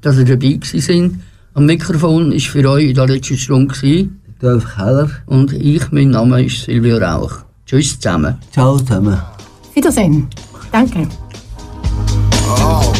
dass 0.00 0.18
ihr 0.18 0.24
dabei 0.24 0.58
sind. 0.62 1.20
Am 1.54 1.66
Mikrofon 1.66 2.32
war 2.32 2.38
für 2.38 2.70
euch 2.70 2.88
in 2.88 2.94
der 2.94 3.06
letzten 3.06 3.36
Stunde 3.36 4.08
Dolph 4.40 4.74
Keller. 4.74 5.10
Und 5.26 5.52
ich, 5.52 5.90
mein 5.90 6.10
Name 6.10 6.44
ist 6.44 6.64
Silvio 6.64 6.98
Rauch. 6.98 7.32
Tschüss 7.64 7.98
zusammen. 7.98 8.36
Ciao 8.52 8.76
zusammen. 8.78 9.18
Wiedersehen. 9.74 10.28
Danke. 10.70 11.08
Oh, 12.60 12.92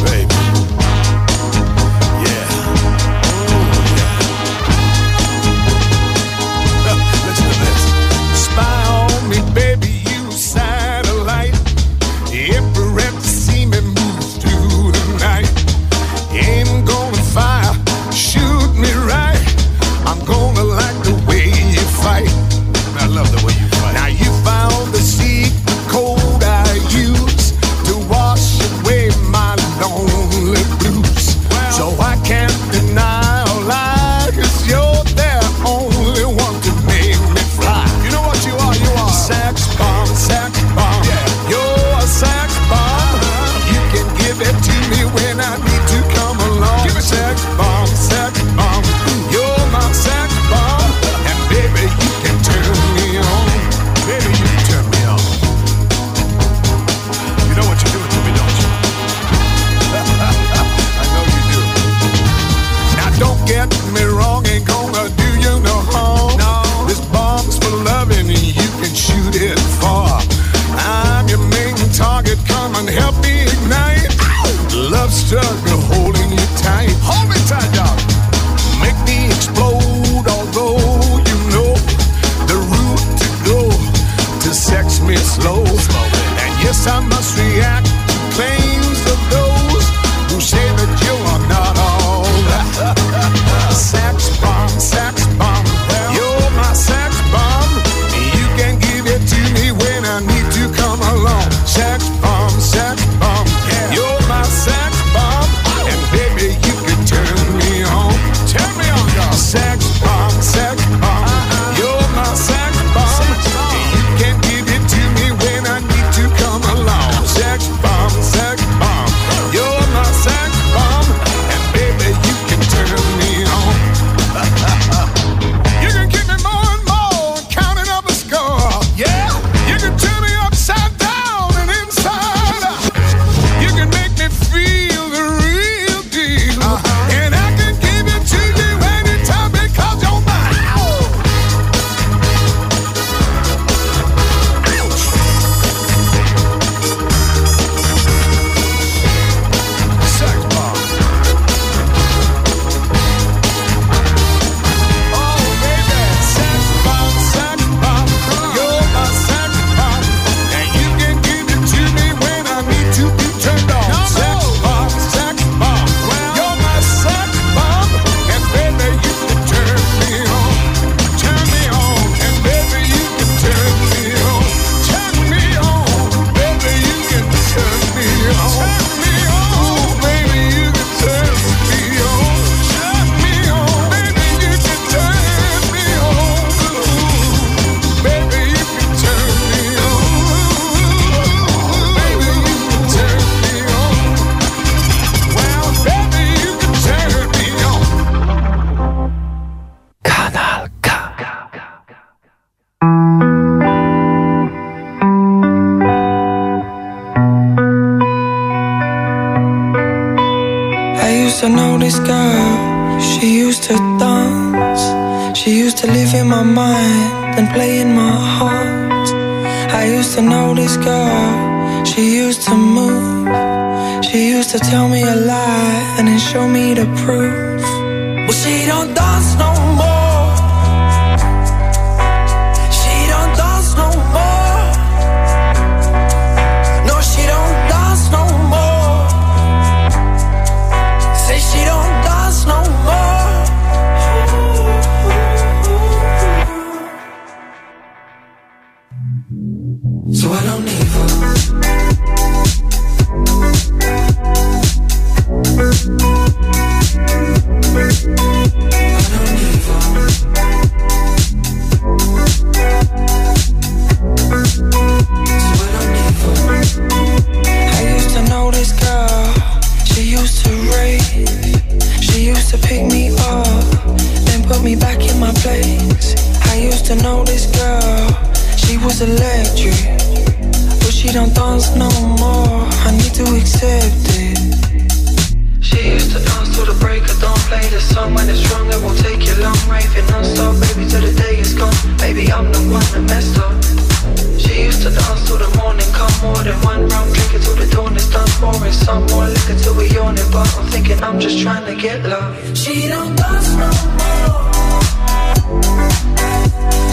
promise 298.67 298.85
someone 298.85 299.33
liquor 299.33 299.55
till 299.55 299.75
we 299.75 299.97
own 299.97 300.15
it 300.15 300.27
But 300.31 300.53
I'm 300.57 300.67
thinking 300.67 301.01
I'm 301.03 301.19
just 301.19 301.39
trying 301.39 301.65
to 301.65 301.81
get 301.81 302.03
love. 302.03 302.35
She 302.57 302.87
don't 302.87 303.15
dance 303.15 303.49
no 303.55 303.69
more. 303.97 304.51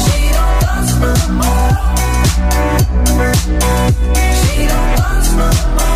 She 0.04 0.18
don't 0.34 0.60
dance 0.62 0.94
no 1.02 1.12
more. 1.38 1.72
She 4.40 4.66
don't 4.70 4.96
dance 4.96 5.32
no 5.32 5.48
more. 5.76 5.93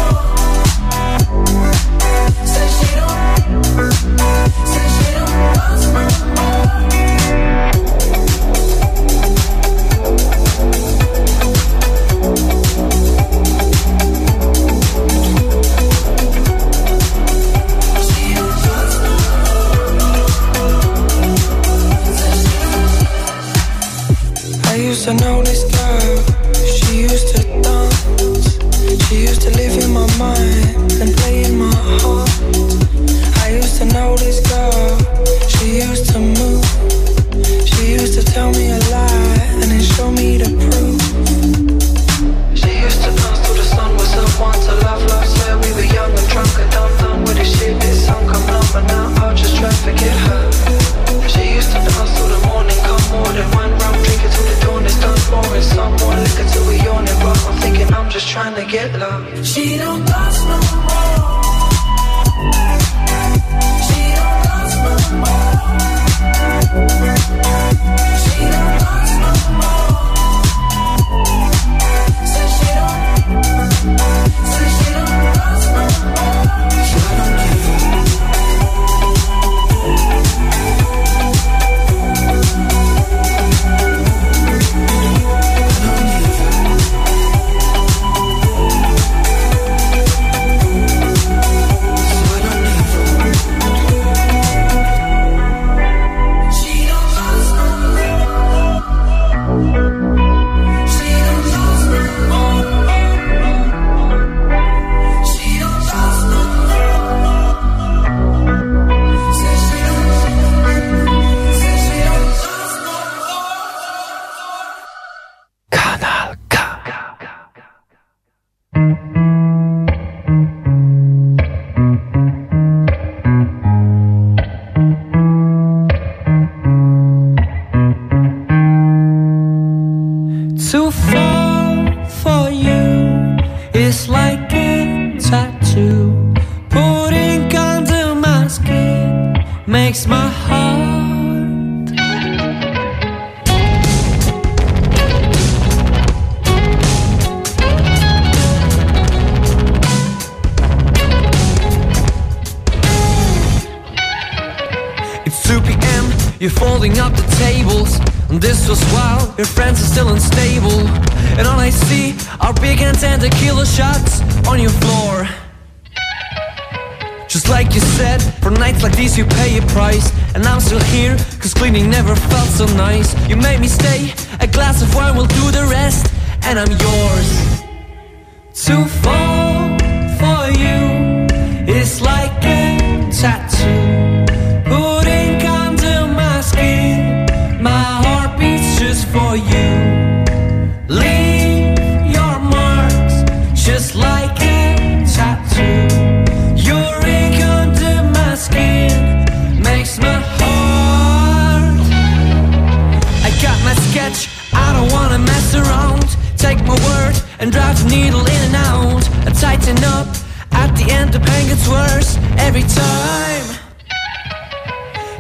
The 211.19 211.27
pain 211.31 211.49
gets 211.49 211.69
worse 211.69 212.16
every 212.39 212.62
time. 212.62 213.47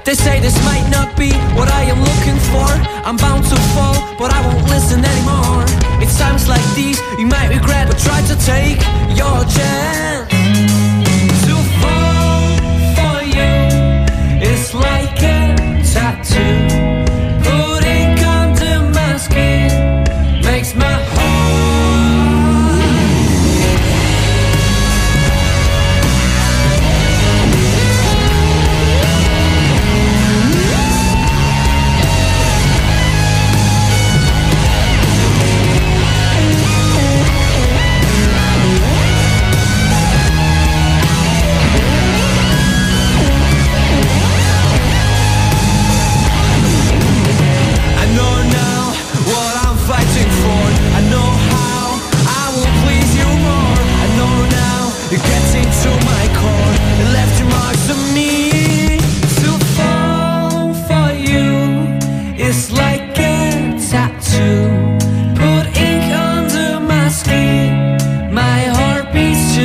They 0.04 0.14
say 0.14 0.40
this 0.40 0.56
might 0.64 0.88
not 0.90 1.16
be 1.16 1.32
what 1.56 1.68
I 1.70 1.82
am 1.82 2.00
looking 2.00 2.38
for. 2.50 2.68
I'm 3.06 3.16
bound 3.16 3.44
to 3.44 3.56
fall, 3.74 3.96
but 4.18 4.32
I 4.32 4.40
won't 4.46 4.68
listen 4.68 5.04
anymore. 5.04 5.64
It's 6.02 6.18
times 6.18 6.48
like 6.48 6.64
these 6.74 7.00
you 7.18 7.26
might 7.26 7.48
regret, 7.48 7.88
but 7.88 7.98
try 7.98 8.20
to 8.22 8.36
take 8.44 8.80
your 9.16 9.44
chance. 9.56 10.97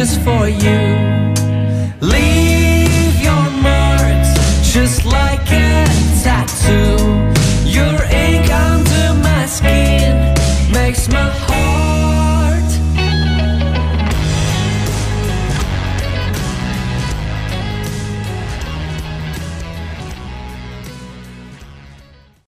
is 0.04 0.18
for 0.18 0.49
you. 0.49 1.03